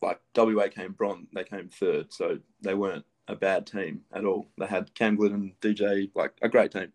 like 0.00 0.20
WA 0.36 0.68
came 0.68 0.92
bronze, 0.92 1.28
they 1.34 1.44
came 1.44 1.68
third, 1.68 2.12
so 2.12 2.38
they 2.60 2.74
weren't 2.74 3.04
a 3.28 3.36
bad 3.36 3.66
team 3.66 4.02
at 4.12 4.24
all. 4.24 4.48
They 4.58 4.66
had 4.66 4.94
Cam 4.94 5.16
Gliddon, 5.16 5.54
DJ, 5.60 6.10
like 6.14 6.32
a 6.42 6.48
great 6.48 6.72
team, 6.72 6.92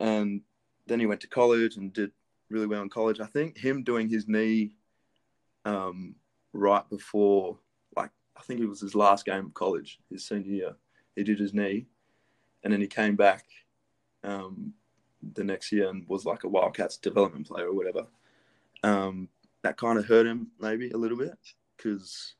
and 0.00 0.42
then 0.88 1.00
he 1.00 1.06
went 1.06 1.20
to 1.20 1.28
college 1.28 1.76
and 1.76 1.92
did 1.92 2.10
really 2.50 2.66
well 2.66 2.82
in 2.82 2.88
college. 2.88 3.20
I 3.20 3.26
think 3.26 3.58
him 3.58 3.82
doing 3.82 4.08
his 4.08 4.26
knee 4.26 4.72
um, 5.64 6.14
right 6.52 6.88
before, 6.88 7.58
like, 7.96 8.10
I 8.36 8.42
think 8.42 8.60
it 8.60 8.66
was 8.66 8.80
his 8.80 8.94
last 8.94 9.24
game 9.24 9.46
of 9.46 9.54
college, 9.54 10.00
his 10.10 10.26
senior 10.26 10.50
year. 10.50 10.76
He 11.14 11.24
did 11.24 11.38
his 11.38 11.52
knee, 11.52 11.86
and 12.62 12.72
then 12.72 12.80
he 12.80 12.86
came 12.86 13.16
back 13.16 13.44
um, 14.24 14.72
the 15.34 15.44
next 15.44 15.72
year 15.72 15.88
and 15.90 16.08
was 16.08 16.24
like 16.24 16.44
a 16.44 16.48
Wildcats 16.48 16.96
development 16.96 17.48
player 17.48 17.68
or 17.68 17.74
whatever. 17.74 18.06
Um, 18.82 19.28
that 19.62 19.76
kind 19.76 19.98
of 19.98 20.06
hurt 20.06 20.26
him 20.26 20.48
maybe 20.60 20.90
a 20.90 20.96
little 20.96 21.18
bit 21.18 21.36
because, 21.76 22.34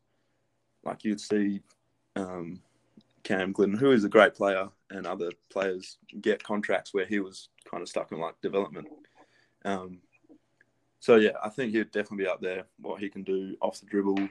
like, 0.85 1.05
you'd 1.05 1.21
see 1.21 1.61
um, 2.17 2.63
Cam 3.29 3.53
Gliddon, 3.53 3.79
who 3.79 3.93
is 3.93 4.05
a 4.05 4.09
great 4.09 4.35
player, 4.35 4.71
and 4.89 5.07
other 5.07 5.31
players 5.51 5.99
get 6.23 6.43
contracts 6.43 6.95
where 6.95 7.05
he 7.05 7.21
was 7.21 7.51
kind 7.71 7.83
of 7.83 7.89
stuck 7.89 8.11
in 8.11 8.19
like 8.19 8.41
development. 8.41 8.89
Um, 9.67 9.99
so 10.99 11.17
yeah, 11.17 11.33
I 11.45 11.51
think 11.51 11.73
he'd 11.73 11.91
definitely 11.91 12.25
be 12.25 12.31
up 12.31 12.41
there. 12.41 12.65
What 12.81 13.01
he 13.01 13.11
can 13.11 13.25
do 13.25 13.55
off 13.61 13.81
the 13.81 13.87
dribble 13.87 14.29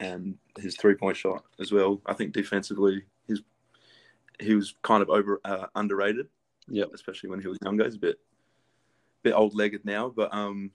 and 0.00 0.36
his 0.58 0.76
three 0.76 0.94
point 0.94 1.16
shot 1.16 1.44
as 1.58 1.72
well. 1.72 2.02
I 2.04 2.12
think 2.12 2.34
defensively, 2.34 3.04
he's 3.26 3.40
he 4.38 4.54
was 4.54 4.74
kind 4.82 5.02
of 5.02 5.08
over 5.08 5.40
uh, 5.46 5.68
underrated. 5.74 6.28
Yep. 6.68 6.90
especially 6.94 7.30
when 7.30 7.40
he 7.40 7.48
was 7.48 7.58
younger. 7.64 7.84
He's 7.84 7.94
a 7.94 7.98
bit 7.98 8.18
bit 9.22 9.32
old 9.32 9.54
legged 9.54 9.84
now, 9.86 10.12
but 10.14 10.34
um, 10.34 10.72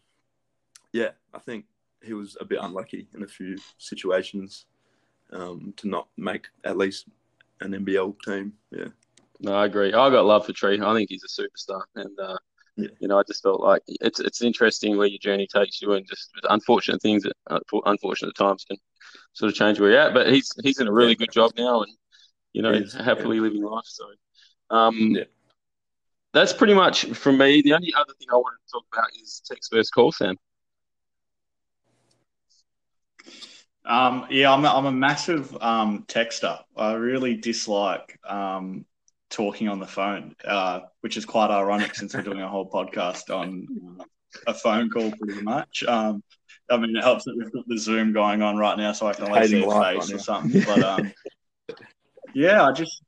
yeah, 0.93 1.11
I 1.31 1.39
think 1.39 1.65
he 2.01 2.13
was 2.13 2.37
a 2.41 2.45
bit 2.45 2.59
unlucky 2.59 3.07
in 3.13 3.21
a 3.21 3.27
few 3.27 3.57
situations 3.77 4.65
um, 5.31 5.73
to 5.77 5.87
not 5.87 6.07
make 6.17 6.47
at 6.63 6.77
least 6.77 7.05
an 7.61 7.73
NBL 7.73 8.15
team. 8.25 8.53
Yeah. 8.71 8.87
No, 9.39 9.53
I 9.53 9.65
agree. 9.65 9.87
I 9.93 10.09
got 10.09 10.25
love 10.25 10.45
for 10.45 10.53
Tree. 10.53 10.79
I 10.81 10.93
think 10.93 11.09
he's 11.09 11.23
a 11.23 11.41
superstar, 11.41 11.81
and 11.95 12.19
uh, 12.19 12.37
Yeah. 12.77 12.89
you 12.99 13.07
know, 13.07 13.17
I 13.19 13.23
just 13.23 13.41
felt 13.41 13.61
like 13.61 13.81
it's 13.87 14.19
it's 14.19 14.41
interesting 14.41 14.97
where 14.97 15.07
your 15.07 15.19
journey 15.19 15.47
takes 15.47 15.81
you, 15.81 15.93
and 15.93 16.07
just 16.07 16.29
unfortunate 16.49 17.01
things, 17.01 17.25
at 17.25 17.33
uh, 17.49 17.59
unfortunate 17.85 18.35
times 18.35 18.63
can 18.65 18.77
sort 19.33 19.51
of 19.51 19.57
change 19.57 19.79
where 19.79 19.91
you're 19.91 19.99
at. 19.99 20.13
But 20.13 20.31
he's 20.31 20.51
he's 20.63 20.79
in 20.79 20.87
a 20.87 20.91
really 20.91 21.11
Yeah. 21.11 21.15
good 21.25 21.31
job 21.31 21.51
now, 21.57 21.81
and 21.81 21.91
you 22.53 22.61
know, 22.61 22.73
He 22.73 22.79
is, 22.79 22.93
happily 22.93 23.39
living 23.39 23.63
life. 23.63 23.85
So, 23.85 24.05
um, 24.69 25.11
Yeah. 25.15 25.23
that's 26.33 26.53
pretty 26.53 26.73
much 26.73 27.05
from 27.05 27.37
me. 27.37 27.61
The 27.61 27.73
only 27.73 27.93
other 27.93 28.13
thing 28.19 28.27
I 28.31 28.35
wanted 28.35 28.57
to 28.65 28.71
talk 28.71 28.85
about 28.93 29.07
is 29.21 29.41
text 29.45 29.71
versus 29.71 29.89
call, 29.89 30.11
Sam. 30.11 30.35
Um, 33.91 34.25
yeah, 34.29 34.53
I'm 34.53 34.63
a, 34.63 34.69
I'm 34.69 34.85
a 34.85 34.91
massive 34.91 35.53
um, 35.61 36.05
texter. 36.07 36.57
I 36.77 36.93
really 36.93 37.35
dislike 37.35 38.17
um, 38.23 38.85
talking 39.29 39.67
on 39.67 39.79
the 39.79 39.85
phone, 39.87 40.33
uh, 40.45 40.79
which 41.01 41.17
is 41.17 41.25
quite 41.25 41.49
ironic 41.51 41.93
since 41.93 42.13
we're 42.13 42.21
doing 42.21 42.41
a 42.41 42.47
whole 42.47 42.69
podcast 42.69 43.29
on 43.29 43.67
uh, 43.99 44.03
a 44.47 44.53
phone 44.53 44.89
call 44.89 45.11
pretty 45.11 45.41
much. 45.41 45.83
Um, 45.85 46.23
I 46.69 46.77
mean, 46.77 46.95
it 46.95 47.03
helps 47.03 47.25
that 47.25 47.35
we've 47.37 47.51
got 47.51 47.67
the 47.67 47.77
Zoom 47.77 48.13
going 48.13 48.41
on 48.41 48.55
right 48.55 48.77
now, 48.77 48.93
so 48.93 49.07
I 49.07 49.13
can 49.13 49.25
at 49.25 49.33
least 49.33 49.49
see 49.49 49.65
life 49.65 49.97
face 49.97 50.13
or 50.13 50.19
something. 50.19 50.63
But 50.65 50.83
um, 50.83 51.13
yeah, 52.33 52.63
I 52.63 52.71
just 52.71 53.03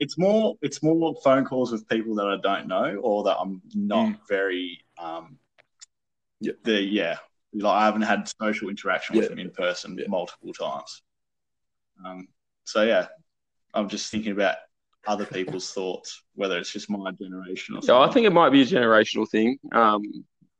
it's 0.00 0.16
more 0.16 0.54
it's 0.62 0.82
more 0.82 1.14
phone 1.22 1.44
calls 1.44 1.70
with 1.70 1.86
people 1.86 2.14
that 2.14 2.26
I 2.26 2.38
don't 2.42 2.66
know 2.66 2.96
or 3.02 3.24
that 3.24 3.36
I'm 3.38 3.60
not 3.74 4.06
Mm. 4.06 4.18
very 4.26 4.80
um, 4.98 5.38
Yeah. 6.40 6.52
the 6.64 6.80
yeah 6.80 7.16
like 7.54 7.76
I 7.82 7.84
haven't 7.84 8.02
had 8.02 8.28
social 8.40 8.68
interaction 8.68 9.16
with 9.16 9.24
Yeah. 9.24 9.28
them 9.30 9.38
in 9.38 9.50
person 9.50 9.96
Yeah. 9.98 10.06
multiple 10.08 10.52
times. 10.52 11.02
Um, 12.04 12.28
so 12.64 12.82
yeah, 12.82 13.08
I'm 13.74 13.88
just 13.88 14.10
thinking 14.10 14.32
about 14.32 14.56
other 15.06 15.26
people's 15.26 15.70
thoughts, 15.74 16.22
whether 16.34 16.58
it's 16.58 16.72
just 16.72 16.90
my 16.90 17.10
generation 17.12 17.76
or 17.76 17.82
something. 17.82 17.94
Yeah, 17.94 18.00
I 18.00 18.10
think 18.12 18.26
it 18.26 18.32
might 18.32 18.50
be 18.50 18.62
a 18.62 18.66
generational 18.66 19.28
thing. 19.28 19.58
Um, 19.72 20.02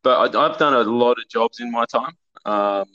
but 0.02 0.36
I, 0.36 0.46
I've 0.46 0.58
done 0.58 0.74
a 0.74 0.80
lot 0.82 1.12
of 1.12 1.28
jobs 1.30 1.60
in 1.60 1.70
my 1.70 1.84
time, 1.86 2.12
um, 2.44 2.86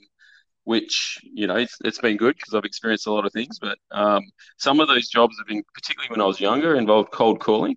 which 0.63 1.19
you 1.23 1.47
know 1.47 1.55
it's, 1.55 1.75
it's 1.83 1.97
been 1.97 2.17
good 2.17 2.35
because 2.35 2.53
I've 2.53 2.65
experienced 2.65 3.07
a 3.07 3.11
lot 3.11 3.25
of 3.25 3.33
things. 3.33 3.59
But 3.59 3.77
um, 3.91 4.21
some 4.57 4.79
of 4.79 4.87
those 4.87 5.07
jobs 5.09 5.37
have 5.39 5.47
been, 5.47 5.63
particularly 5.73 6.09
when 6.11 6.21
I 6.21 6.25
was 6.25 6.39
younger, 6.39 6.75
involved 6.75 7.11
cold 7.11 7.39
calling, 7.39 7.75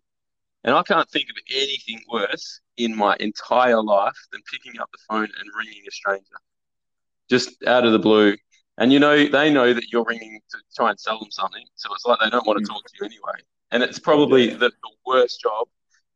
and 0.64 0.74
I 0.74 0.82
can't 0.82 1.08
think 1.10 1.28
of 1.30 1.36
anything 1.54 2.00
worse 2.10 2.60
in 2.76 2.96
my 2.96 3.16
entire 3.20 3.82
life 3.82 4.16
than 4.32 4.40
picking 4.50 4.80
up 4.80 4.90
the 4.92 4.98
phone 5.08 5.24
and 5.24 5.50
ringing 5.56 5.82
a 5.86 5.90
stranger, 5.90 6.36
just 7.30 7.62
out 7.66 7.84
of 7.84 7.92
the 7.92 7.98
blue. 7.98 8.36
And 8.78 8.92
you 8.92 8.98
know 8.98 9.26
they 9.26 9.52
know 9.52 9.72
that 9.74 9.92
you're 9.92 10.04
ringing 10.04 10.40
to 10.50 10.58
try 10.74 10.90
and 10.90 10.98
sell 10.98 11.18
them 11.18 11.30
something, 11.30 11.64
so 11.74 11.92
it's 11.94 12.06
like 12.06 12.18
they 12.20 12.30
don't 12.30 12.46
want 12.46 12.58
to 12.58 12.64
Mm. 12.64 12.74
talk 12.74 12.84
to 12.84 12.92
you 13.00 13.06
anyway. 13.06 13.42
And 13.70 13.82
it's 13.82 13.98
probably 13.98 14.50
Yeah. 14.50 14.56
the, 14.56 14.68
the 14.70 14.90
worst 15.06 15.40
job 15.40 15.68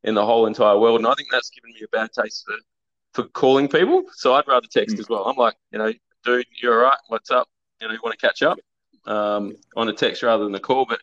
in 0.05 0.15
the 0.15 0.25
whole 0.25 0.47
entire 0.47 0.79
world. 0.79 1.01
And 1.01 1.07
I 1.07 1.15
think 1.15 1.29
that's 1.31 1.51
given 1.51 1.71
me 1.73 1.81
a 1.85 1.89
bad 1.89 2.11
taste 2.13 2.45
for, 2.47 2.57
for 3.23 3.29
calling 3.31 3.69
people. 3.69 4.05
So 4.13 4.35
I'd 4.35 4.47
rather 4.49 4.67
text 4.71 4.97
Mm. 4.97 5.01
as 5.01 5.09
well. 5.09 5.25
I'm 5.25 5.37
like, 5.37 5.55
you 5.73 5.79
know, 5.79 5.93
dude, 6.25 6.47
you're 6.63 6.79
all 6.85 6.91
right. 6.91 6.99
What's 7.09 7.31
up? 7.31 7.49
You 7.81 7.89
know, 7.89 7.95
you 7.95 8.01
want 8.03 8.19
to 8.19 8.27
catch 8.27 8.43
up 8.43 8.59
um, 9.07 9.55
on 9.77 9.89
a 9.89 9.93
text 9.93 10.23
rather 10.23 10.45
than 10.45 10.55
a 10.55 10.61
call. 10.61 10.87
But 10.87 11.01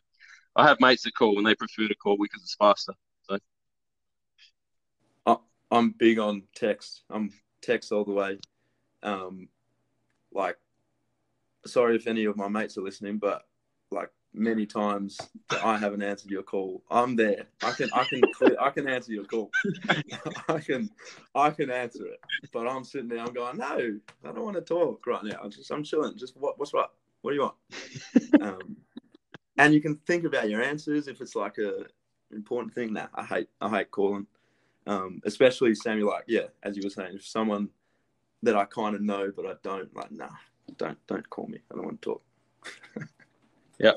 I 0.56 0.68
have 0.68 0.80
mates 0.80 1.04
that 1.04 1.16
call 1.16 1.38
and 1.38 1.46
they 1.46 1.56
prefer 1.56 1.88
to 1.88 1.96
call 1.96 2.18
because 2.20 2.42
it's 2.42 2.56
faster. 2.56 2.94
I'm 5.74 5.90
big 5.92 6.20
on 6.20 6.44
text. 6.56 7.02
I'm 7.10 7.32
text 7.62 7.92
all 7.92 8.06
the 8.06 8.12
way. 8.12 8.40
Um, 9.02 9.50
like, 10.32 10.58
sorry 11.66 11.96
if 11.96 12.06
any 12.06 12.26
of 12.26 12.38
my 12.38 12.48
mates 12.48 12.78
are 12.78 12.84
listening, 12.84 13.18
but 13.18 13.44
like 13.90 14.10
many 14.34 14.66
times 14.66 15.18
that 15.50 15.66
I 15.66 15.78
haven't 15.78 16.04
answered 16.04 16.30
your 16.30 16.44
call. 16.44 16.84
I'm 16.92 17.16
there. 17.16 17.46
I 17.64 17.72
can 17.72 17.90
I 17.94 18.04
can 18.04 18.22
I 18.60 18.70
can 18.70 18.88
answer 18.88 19.14
your 19.14 19.26
call. 19.26 19.52
I 20.48 20.60
can 20.60 20.90
I 21.34 21.50
can 21.50 21.72
answer 21.72 22.06
it. 22.06 22.20
But 22.52 22.68
I'm 22.68 22.84
sitting 22.84 23.10
there. 23.10 23.20
I'm 23.20 23.34
going 23.34 23.58
no. 23.58 24.00
I 24.24 24.32
don't 24.32 24.44
want 24.44 24.56
to 24.56 24.62
talk 24.62 25.06
right 25.08 25.24
now. 25.24 25.40
I'm 25.44 25.50
just 25.50 25.72
I'm 25.72 25.84
chilling. 25.84 26.18
Just 26.18 26.38
what 26.38 26.60
what's 26.60 26.74
what? 26.74 26.92
What 27.22 27.32
do 27.32 27.36
you 27.36 27.42
want? 27.42 28.42
um, 28.42 28.78
and 29.58 29.74
you 29.74 29.82
can 29.82 29.96
think 30.06 30.24
about 30.26 30.50
your 30.50 30.62
answers 30.62 31.08
if 31.08 31.20
it's 31.20 31.36
like 31.36 31.58
a 31.58 31.86
important 32.32 32.76
thing. 32.76 32.94
Nah, 32.94 33.08
I 33.16 33.24
hate 33.24 33.50
I 33.60 33.70
hate 33.70 33.90
calling. 33.90 34.28
Um, 34.86 35.22
especially 35.26 35.76
Sammy, 35.76 36.04
like 36.04 36.26
yeah, 36.28 36.48
as 36.64 36.76
you 36.76 36.84
were 36.84 36.90
saying, 36.90 37.16
if 37.16 37.26
someone 37.26 37.70
that 38.42 38.56
I 38.56 38.66
kind 38.66 38.96
of 38.96 39.02
know 39.02 39.32
but 39.36 39.46
I 39.46 39.54
don't 39.64 39.94
like, 39.96 40.12
nah, 40.12 40.30
don't 40.78 40.98
don't 41.08 41.30
call 41.30 41.48
me. 41.48 41.60
I 41.72 41.76
don't 41.76 41.86
want 41.86 42.02
to 42.02 42.06
talk. 42.06 42.24
yeah, 43.80 43.94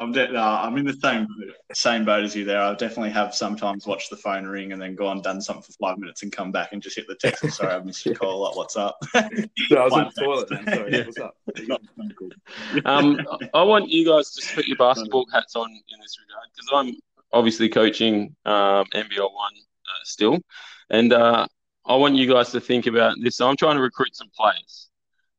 I'm 0.00 0.10
de- 0.10 0.34
uh, 0.34 0.60
I'm 0.62 0.76
in 0.76 0.84
the 0.84 0.92
same 0.94 1.28
same 1.72 2.04
boat 2.04 2.24
as 2.24 2.34
you 2.34 2.44
there. 2.44 2.60
I 2.60 2.74
definitely 2.74 3.10
have 3.10 3.32
sometimes 3.32 3.86
watched 3.86 4.10
the 4.10 4.16
phone 4.16 4.44
ring 4.44 4.72
and 4.72 4.82
then 4.82 4.96
gone 4.96 5.22
done 5.22 5.40
something 5.40 5.62
for 5.62 5.72
five 5.80 5.98
minutes 5.98 6.24
and 6.24 6.32
come 6.32 6.50
back 6.50 6.72
and 6.72 6.82
just 6.82 6.96
hit 6.96 7.06
the 7.06 7.14
text. 7.14 7.48
Sorry, 7.56 7.72
I 7.72 7.78
missed 7.78 8.04
your 8.04 8.16
call. 8.16 8.40
Like, 8.40 8.56
what's 8.56 8.76
up? 8.76 8.98
so 9.12 9.20
I 9.22 9.84
was 9.84 9.96
in 9.96 10.04
the 10.04 10.12
toilet. 10.18 10.50
Man. 10.50 10.66
Sorry, 10.66 10.92
yeah. 10.92 11.04
what's 11.04 11.18
up? 11.18 11.36
um, 12.84 13.20
I 13.54 13.62
want 13.62 13.88
you 13.88 14.04
guys 14.04 14.32
to 14.32 14.54
put 14.54 14.66
your 14.66 14.76
basketball 14.76 15.26
hats 15.32 15.54
on 15.54 15.70
in 15.70 16.00
this 16.00 16.18
regard 16.20 16.48
because 16.54 16.70
I'm 16.72 16.96
obviously 17.34 17.68
coaching 17.68 18.34
um, 18.46 18.86
NBL 18.94 19.32
one 19.34 19.52
uh, 19.52 20.04
still, 20.04 20.38
and 20.88 21.12
uh, 21.12 21.46
I 21.84 21.96
want 21.96 22.14
you 22.14 22.32
guys 22.32 22.50
to 22.52 22.60
think 22.60 22.86
about 22.86 23.16
this. 23.20 23.36
So 23.36 23.48
I'm 23.48 23.56
trying 23.56 23.76
to 23.76 23.82
recruit 23.82 24.16
some 24.16 24.30
players, 24.34 24.88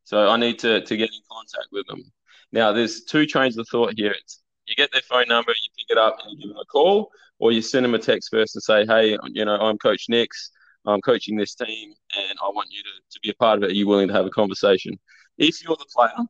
so 0.03 0.29
I 0.29 0.37
need 0.37 0.59
to 0.59 0.81
to 0.81 0.97
get 0.97 1.09
in 1.09 1.21
contact 1.31 1.69
with 1.71 1.87
them. 1.87 2.03
Now, 2.51 2.71
there's 2.71 3.03
two 3.05 3.25
trains 3.25 3.57
of 3.57 3.67
thought 3.69 3.93
here. 3.95 4.11
It's 4.11 4.41
you 4.67 4.75
get 4.75 4.91
their 4.91 5.01
phone 5.01 5.27
number, 5.27 5.51
you 5.51 5.69
pick 5.77 5.95
it 5.95 5.97
up, 5.97 6.17
and 6.23 6.33
you 6.33 6.45
give 6.45 6.49
them 6.49 6.61
a 6.61 6.65
call, 6.65 7.09
or 7.39 7.51
you 7.51 7.61
send 7.61 7.85
them 7.85 7.95
a 7.95 7.99
text 7.99 8.29
first 8.31 8.55
and 8.55 8.63
say, 8.63 8.85
"Hey, 8.85 9.17
you 9.31 9.45
know, 9.45 9.55
I'm 9.55 9.77
Coach 9.77 10.05
Nix. 10.09 10.51
I'm 10.87 11.01
coaching 11.01 11.35
this 11.35 11.55
team, 11.55 11.93
and 12.15 12.37
I 12.43 12.49
want 12.49 12.69
you 12.71 12.83
to, 12.83 12.89
to 13.11 13.19
be 13.23 13.31
a 13.31 13.33
part 13.35 13.57
of 13.57 13.63
it. 13.63 13.71
Are 13.71 13.73
you 13.73 13.87
willing 13.87 14.07
to 14.09 14.13
have 14.13 14.25
a 14.25 14.29
conversation?" 14.29 14.99
If 15.37 15.63
you're 15.63 15.75
the 15.75 15.85
player, 15.93 16.27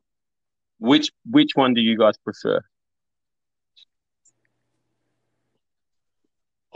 which 0.78 1.10
which 1.30 1.50
one 1.54 1.74
do 1.74 1.80
you 1.80 1.98
guys 1.98 2.16
prefer? 2.18 2.60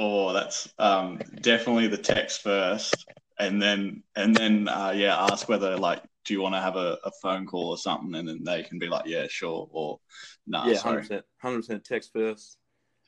Oh, 0.02 0.32
that's 0.32 0.72
um, 0.78 1.18
definitely 1.42 1.86
the 1.86 1.98
text 1.98 2.40
first, 2.40 3.06
and 3.38 3.60
then 3.60 4.02
and 4.16 4.34
then 4.34 4.66
uh, 4.66 4.94
yeah, 4.96 5.14
ask 5.30 5.46
whether 5.46 5.76
like 5.76 6.02
do 6.24 6.32
you 6.32 6.40
want 6.40 6.54
to 6.54 6.60
have 6.60 6.76
a, 6.76 6.96
a, 7.04 7.10
phone 7.20 7.44
call 7.44 7.68
or 7.68 7.76
something, 7.76 8.14
and 8.14 8.26
then 8.26 8.42
they 8.42 8.62
can 8.62 8.78
be 8.78 8.88
like, 8.88 9.04
yeah, 9.04 9.26
sure, 9.28 9.68
or 9.70 10.00
no, 10.46 10.60
nah, 10.60 10.70
yeah, 10.70 10.78
hundred 10.78 11.00
percent, 11.00 11.24
hundred 11.36 11.58
percent 11.58 11.84
text 11.84 12.14
first, 12.14 12.56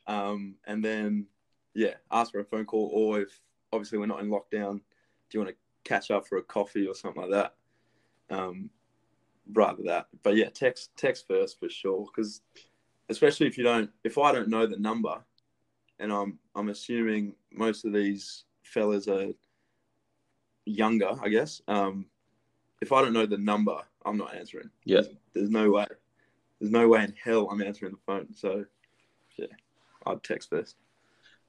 um, 0.07 0.57
and 0.67 0.85
then 0.85 1.25
yeah, 1.73 1.95
ask 2.11 2.31
for 2.31 2.41
a 2.41 2.45
phone 2.45 2.67
call, 2.67 2.91
or 2.93 3.23
if 3.23 3.41
obviously 3.73 3.97
we're 3.97 4.05
not 4.05 4.21
in 4.21 4.29
lockdown, 4.29 4.75
do 4.75 4.83
you 5.33 5.41
want 5.41 5.49
to 5.49 5.57
catch 5.85 6.11
up 6.11 6.29
for 6.29 6.37
a 6.37 6.43
coffee 6.43 6.87
or 6.87 6.95
something 6.95 7.23
like 7.23 7.31
that? 7.31 7.55
Um, 8.29 8.69
rather 9.51 9.83
that, 9.85 10.09
but 10.23 10.37
yeah, 10.37 10.51
text 10.51 10.91
text 10.99 11.27
first 11.27 11.59
for 11.59 11.71
sure, 11.71 12.05
because 12.15 12.43
especially 13.09 13.47
if 13.47 13.57
you 13.57 13.65
don't, 13.65 13.89
if 14.05 14.19
I 14.19 14.31
don't 14.31 14.49
know 14.49 14.67
the 14.67 14.77
number, 14.77 15.25
and 15.99 16.13
I'm 16.13 16.39
I'm 16.55 16.69
assuming 16.69 17.35
most 17.51 17.85
of 17.85 17.93
these 17.93 18.45
fellas 18.63 19.09
are 19.09 19.29
younger, 20.65 21.11
I 21.23 21.29
guess. 21.29 21.63
Um, 21.69 22.07
if 22.81 22.93
I 22.93 23.01
don't 23.01 23.13
know 23.13 23.27
the 23.27 23.39
number, 23.39 23.79
I'm 24.05 24.17
not 24.17 24.35
answering. 24.35 24.71
Yeah. 24.85 25.03
There's, 25.03 25.15
there's, 25.35 25.51
no 25.51 25.71
way. 25.71 25.87
There's 26.61 26.73
no 26.73 26.89
way 26.89 27.05
in 27.05 27.15
hell 27.23 27.49
I'm 27.51 27.63
answering 27.63 27.93
the 27.93 27.99
phone. 28.07 28.35
So, 28.35 28.65
yeah, 29.37 29.47
I'd 30.07 30.23
text 30.23 30.51
first. 30.51 30.77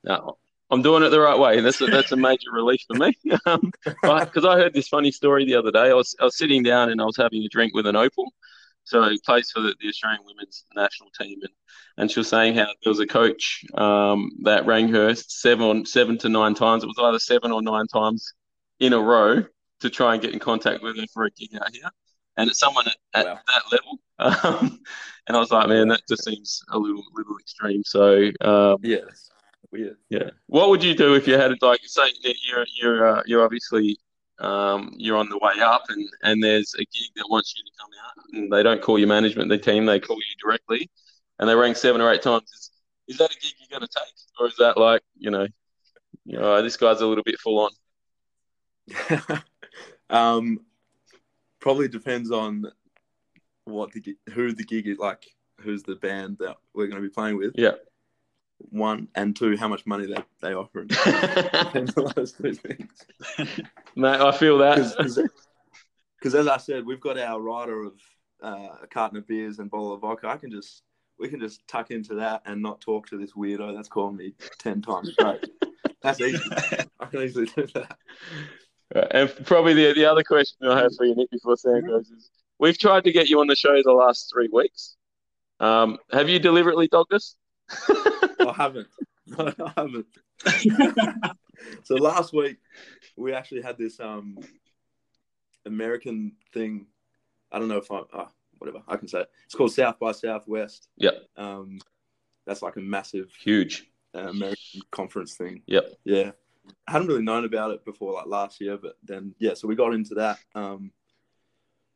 No, 0.04 0.38
I'm 0.70 0.82
doing 0.82 1.04
it 1.04 1.10
the 1.10 1.20
right 1.20 1.38
way. 1.38 1.60
That's 1.62 1.82
a, 1.82 1.86
that's 1.86 2.12
a 2.12 2.18
major 2.18 2.52
relief 2.52 2.84
for 2.88 2.96
me. 2.98 3.18
Because 3.24 3.58
um, 4.04 4.46
I 4.46 4.58
heard 4.58 4.74
this 4.74 4.88
funny 4.88 5.12
story 5.12 5.46
the 5.46 5.56
other 5.56 5.72
day. 5.72 5.90
I 5.90 5.94
was 5.94 6.16
I 6.20 6.26
was 6.26 6.38
sitting 6.38 6.64
down 6.64 6.90
and 6.90 7.02
I 7.02 7.06
was 7.06 7.18
having 7.18 7.44
a 7.44 7.50
drink 7.50 7.74
with 7.74 7.88
an 7.88 7.96
opal. 7.96 8.34
So 8.86 9.10
he 9.10 9.20
plays 9.26 9.50
for 9.52 9.62
the, 9.62 9.76
the 9.80 9.88
Australian 9.88 10.22
women's 10.26 10.66
national 10.76 11.10
team, 11.20 11.40
and, 11.42 11.52
and 11.98 12.12
she 12.12 12.20
was 12.20 12.28
saying 12.28 12.56
how 12.56 12.66
there 12.66 12.92
was 12.92 13.00
a 13.00 13.08
coach 13.08 13.64
um, 13.76 14.32
that 14.44 14.66
rang 14.66 14.90
her 14.90 15.16
seven 15.16 15.86
seven 15.86 16.18
to 16.20 16.30
nine 16.30 16.54
times. 16.54 16.84
It 16.84 16.88
was 16.88 17.00
either 17.00 17.20
seven 17.20 17.52
or 17.52 17.62
nine 17.62 17.88
times 17.88 18.34
in 18.80 18.94
a 18.94 19.00
row 19.00 19.44
to 19.80 19.90
try 19.90 20.14
and 20.14 20.22
get 20.22 20.34
in 20.34 20.40
contact 20.40 20.84
with 20.84 20.98
her 20.98 21.06
for 21.14 21.26
a 21.26 21.32
gig 21.32 21.56
out 21.56 21.72
here. 21.72 21.90
And 22.36 22.50
it's 22.50 22.60
someone 22.60 22.88
at, 22.88 22.96
at 23.14 23.26
wow. 23.26 23.40
that 23.48 23.64
level. 23.72 24.00
Um, 24.20 24.80
and 25.28 25.36
I 25.36 25.40
was 25.40 25.52
like, 25.52 25.68
man, 25.68 25.88
that 25.90 26.02
just 26.08 26.24
seems 26.24 26.62
a 26.70 26.78
little 26.78 27.04
little 27.14 27.38
extreme. 27.40 27.82
So 27.84 28.30
um, 28.42 28.78
yeah, 28.82 29.00
weird. 29.72 29.98
Yeah. 30.10 30.30
What 30.48 30.70
would 30.70 30.84
you 30.84 30.96
do 30.96 31.16
if 31.16 31.28
you 31.28 31.38
had 31.38 31.52
like 31.62 31.82
say 31.84 32.14
you're 32.22 32.66
you're 32.80 33.08
uh, 33.08 33.24
you're 33.26 33.44
obviously 33.44 33.98
um, 34.40 34.94
you're 34.98 35.18
on 35.18 35.30
the 35.30 35.38
way 35.38 35.54
up 35.62 35.84
and, 35.90 36.08
and 36.24 36.44
there's 36.44 36.74
a 36.76 36.80
gig 36.80 37.12
that 37.16 37.28
wants 37.30 37.54
you 37.56 37.64
to 37.64 37.72
come 37.80 37.90
out 38.06 38.14
and 38.34 38.52
they 38.52 38.64
don't 38.64 38.82
call 38.82 38.98
your 38.98 39.08
management, 39.08 39.50
the 39.50 39.58
team, 39.58 39.86
they 39.86 40.00
call 40.00 40.18
you 40.18 40.36
directly 40.42 40.90
and 41.40 41.48
they 41.48 41.56
ring 41.56 41.76
seven 41.76 42.02
or 42.02 42.12
eight 42.12 42.22
times. 42.22 42.52
Is, 42.52 42.72
is 43.08 43.18
that 43.18 43.32
a 43.32 43.40
gig 43.40 43.54
you're 43.60 43.80
going 43.80 43.88
to 43.88 43.94
take? 43.94 44.14
Or 44.40 44.48
is 44.48 44.56
that 44.58 44.78
like, 44.78 45.02
you 45.18 45.32
know, 45.32 45.48
you 46.26 46.40
know, 46.40 46.62
this 46.62 46.78
guy's 46.78 47.02
a 47.02 47.08
little 47.08 47.24
bit 47.24 47.40
full 47.40 47.60
on? 47.60 49.44
Um, 50.10 50.60
probably 51.60 51.88
depends 51.88 52.32
on 52.32 52.66
what 53.66 53.92
the 53.94 54.16
who 54.34 54.54
the 54.54 54.64
gig 54.64 54.88
is 54.88 55.00
like, 55.00 55.26
who's 55.60 55.84
the 55.84 55.96
band 55.96 56.38
that 56.40 56.58
we're 56.74 56.88
going 56.88 57.02
to 57.02 57.08
be 57.08 57.14
playing 57.14 57.38
with. 57.38 57.54
Yeah. 57.56 57.72
One 58.70 59.08
and 59.16 59.36
two, 59.36 59.58
how 59.58 59.68
much 59.68 59.86
money 59.86 60.06
they 60.08 60.24
they 60.42 60.54
offer. 60.54 60.86
depends 60.86 61.94
those 61.94 62.34
two 62.34 62.54
things. 62.54 63.06
Mate, 63.96 64.22
I 64.22 64.32
feel 64.32 64.58
that. 64.60 65.30
Because 66.18 66.36
as 66.36 66.48
I 66.48 66.58
said, 66.58 66.86
we've 66.86 67.02
got 67.02 67.18
our 67.18 67.42
rider 67.42 67.84
of 67.84 67.94
uh, 68.42 68.76
a 68.84 68.88
carton 68.88 69.18
of 69.18 69.28
beers 69.28 69.60
and 69.60 69.70
bottle 69.70 69.94
of 69.94 70.02
vodka. 70.02 70.28
I 70.28 70.38
can 70.38 70.52
just 70.52 70.84
we 71.20 71.28
can 71.28 71.40
just 71.40 71.68
tuck 71.68 71.92
into 71.92 72.16
that 72.16 72.42
and 72.46 72.62
not 72.62 72.82
talk 72.82 73.08
to 73.08 73.18
this 73.18 73.34
weirdo 73.34 73.76
that's 73.76 73.90
calling 73.90 74.18
me 74.18 74.34
ten 74.60 74.82
times 74.82 75.14
straight. 75.14 75.50
that's 76.02 76.22
easy. 76.22 76.40
I 77.00 77.06
can 77.06 77.22
easily 77.22 77.46
do 77.46 77.68
that. 77.76 77.98
Uh, 78.96 79.08
and 79.12 79.46
probably 79.46 79.74
the, 79.74 79.94
the 79.94 80.06
other 80.06 80.24
question 80.24 80.68
I 80.68 80.82
have 80.82 80.96
for 80.96 81.06
you, 81.06 81.16
Nick, 81.16 81.32
before 81.32 81.58
Sam 81.58 81.86
goes 81.86 82.10
is 82.10 82.30
we've 82.60 82.78
tried 82.78 83.04
to 83.06 83.12
get 83.12 83.30
you 83.30 83.40
on 83.40 83.48
the 83.48 83.56
show 83.56 83.82
the 83.84 83.92
last 83.92 84.30
three 84.32 84.50
weeks. 84.52 84.96
Um, 85.60 85.98
have 86.12 86.30
you 86.30 86.40
deliberately 86.40 86.88
dogged 86.88 87.14
us? 87.14 87.36
I 88.40 88.54
haven't. 88.54 88.88
No, 89.26 89.54
I 89.66 89.72
haven't. 89.78 90.06
so 91.84 91.96
last 91.96 92.34
week 92.34 92.58
we 93.16 93.34
actually 93.34 93.62
had 93.62 93.78
this 93.78 94.02
um, 94.02 94.38
American 95.66 96.34
thing. 96.54 96.88
I 97.50 97.58
don't 97.58 97.70
know 97.70 97.78
if 97.78 97.90
I 97.90 98.02
oh, 98.14 98.28
whatever 98.58 98.84
I 98.86 98.98
can 98.98 99.08
say. 99.08 99.22
It. 99.22 99.30
It's 99.46 99.56
called 99.56 99.72
South 99.72 99.98
by 99.98 100.12
Southwest. 100.12 100.90
Yep. 100.98 101.24
Um, 101.38 101.80
that's 102.46 102.62
like 102.62 102.76
a 102.76 102.82
massive, 102.82 103.32
huge 103.42 103.90
uh, 104.14 104.28
American 104.28 104.82
conference 104.92 105.36
thing. 105.36 105.62
Yep. 105.68 105.86
Yeah. 106.04 106.32
I 106.88 106.92
hadn't 106.92 107.08
really 107.08 107.24
known 107.24 107.46
about 107.46 107.72
it 107.72 107.86
before 107.86 108.14
like 108.14 108.28
last 108.28 108.60
year, 108.60 108.78
but 108.78 108.98
then 109.04 109.36
yeah, 109.40 109.54
so 109.54 109.68
we 109.68 109.76
got 109.76 109.94
into 109.94 110.16
that. 110.16 110.40
Um, 110.56 110.92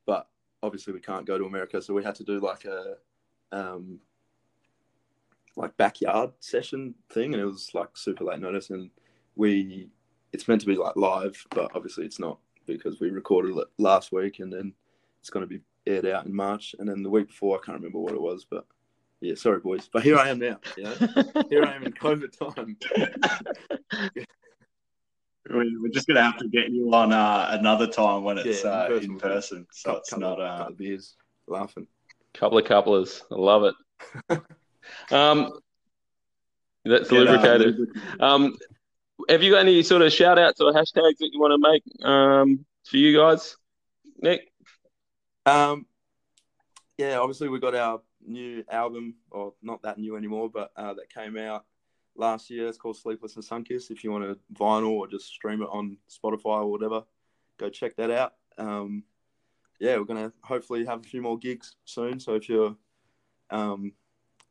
but 0.06 0.28
obviously 0.64 0.94
we 0.94 1.00
can't 1.00 1.26
go 1.26 1.38
to 1.38 1.46
America, 1.46 1.82
so 1.82 1.94
we 1.94 2.04
had 2.04 2.16
to 2.16 2.24
do 2.24 2.40
like 2.40 2.66
a 2.66 2.96
um, 3.52 4.00
like 5.58 5.76
backyard 5.76 6.32
session 6.40 6.96
thing, 7.10 7.34
and 7.34 7.42
it 7.42 7.46
was 7.46 7.72
like 7.74 7.98
super 7.98 8.24
late 8.24 8.40
notice, 8.40 8.70
and 8.70 8.90
we 9.36 9.90
it's 10.32 10.48
meant 10.48 10.62
to 10.62 10.68
be 10.68 10.76
like 10.76 10.96
live, 10.96 11.46
but 11.52 11.72
obviously 11.74 12.06
it's 12.06 12.20
not 12.20 12.38
because 12.66 13.00
we 13.00 13.10
recorded 13.10 13.58
it 13.58 13.68
last 13.78 14.12
week, 14.12 14.40
and 14.40 14.54
then 14.54 14.72
it's 15.20 15.30
going 15.30 15.44
to 15.44 15.48
be 15.48 15.62
aired 15.88 16.06
out 16.06 16.26
in 16.26 16.34
March, 16.34 16.76
and 16.80 16.88
then 16.88 17.02
the 17.02 17.10
week 17.10 17.28
before 17.28 17.58
I 17.58 17.66
can't 17.66 17.78
remember 17.78 18.00
what 18.00 18.14
it 18.14 18.22
was, 18.22 18.46
but 18.50 18.66
yeah, 19.20 19.34
sorry 19.36 19.60
boys, 19.60 19.90
but 19.92 20.04
here 20.04 20.18
I 20.18 20.30
am 20.30 20.40
now. 20.40 20.60
You 20.78 20.84
know? 20.84 20.94
here 21.50 21.66
I 21.66 21.76
am 21.76 21.84
in 21.84 21.94
COVID 21.94 22.38
time. 22.56 22.78
We're 25.50 25.90
just 25.90 26.08
gonna 26.08 26.22
have 26.22 26.38
to 26.38 26.48
get 26.50 26.70
you 26.70 26.94
on 26.94 27.14
uh, 27.14 27.48
another 27.52 27.88
time 27.88 28.24
when 28.24 28.38
it's 28.38 28.64
yeah, 28.64 28.70
in, 28.70 28.84
uh, 28.84 28.88
person, 28.88 29.12
in 29.12 29.18
person, 29.18 29.68
so 29.72 29.90
couple, 29.90 30.00
it's 30.02 30.18
not 30.18 30.42
uh, 30.42 30.58
couple 30.58 30.76
beers, 30.76 31.16
laughing. 31.48 31.88
Couple 32.34 32.58
of 32.58 32.66
couplers, 32.66 33.24
I 33.32 33.36
love 33.36 33.64
it. 33.64 33.76
um, 35.12 35.52
that's 36.86 37.12
lubricated. 37.12 37.78
Um, 38.20 38.56
have 39.30 39.44
you 39.44 39.52
got 39.52 39.60
any 39.60 39.84
sort 39.84 40.02
of 40.02 40.12
shout 40.14 40.38
outs 40.38 40.62
or 40.62 40.72
hashtags 40.72 41.18
that 41.20 41.30
you 41.32 41.40
want 41.40 41.62
to 41.62 41.70
make 41.72 42.08
um, 42.08 42.66
for 42.86 42.98
you 42.98 43.18
guys, 43.18 43.58
Nick? 44.22 44.52
Um, 45.46 45.86
yeah, 46.98 47.18
obviously 47.20 47.50
we 47.50 47.60
got 47.60 47.76
our 47.76 48.02
new 48.26 48.64
album, 48.70 49.16
or 49.32 49.54
not 49.62 49.82
that 49.84 49.98
new 49.98 50.18
anymore, 50.18 50.50
but 50.50 50.72
uh, 50.76 50.94
that 50.94 51.14
came 51.14 51.38
out 51.38 51.66
last 52.16 52.50
year. 52.50 52.68
It's 52.68 52.78
called 52.78 52.98
Sleepless 52.98 53.36
and 53.36 53.46
Sunkiss. 53.46 53.92
If 53.92 54.04
you 54.04 54.12
want 54.12 54.26
a 54.26 54.38
vinyl 54.54 54.92
or 54.92 55.08
just 55.08 55.28
stream 55.28 55.62
it 55.62 55.70
on 55.72 55.98
Spotify 56.10 56.62
or 56.62 56.72
whatever, 56.72 57.04
go 57.58 57.70
check 57.70 57.96
that 57.98 58.12
out. 58.12 58.34
Um, 58.58 59.04
yeah, 59.80 59.98
we're 59.98 60.06
gonna 60.06 60.34
hopefully 60.42 60.86
have 60.86 61.02
a 61.02 61.08
few 61.08 61.22
more 61.22 61.38
gigs 61.38 61.76
soon. 61.86 62.20
So 62.20 62.36
if 62.36 62.50
you're, 62.50 62.76
um, 63.50 63.94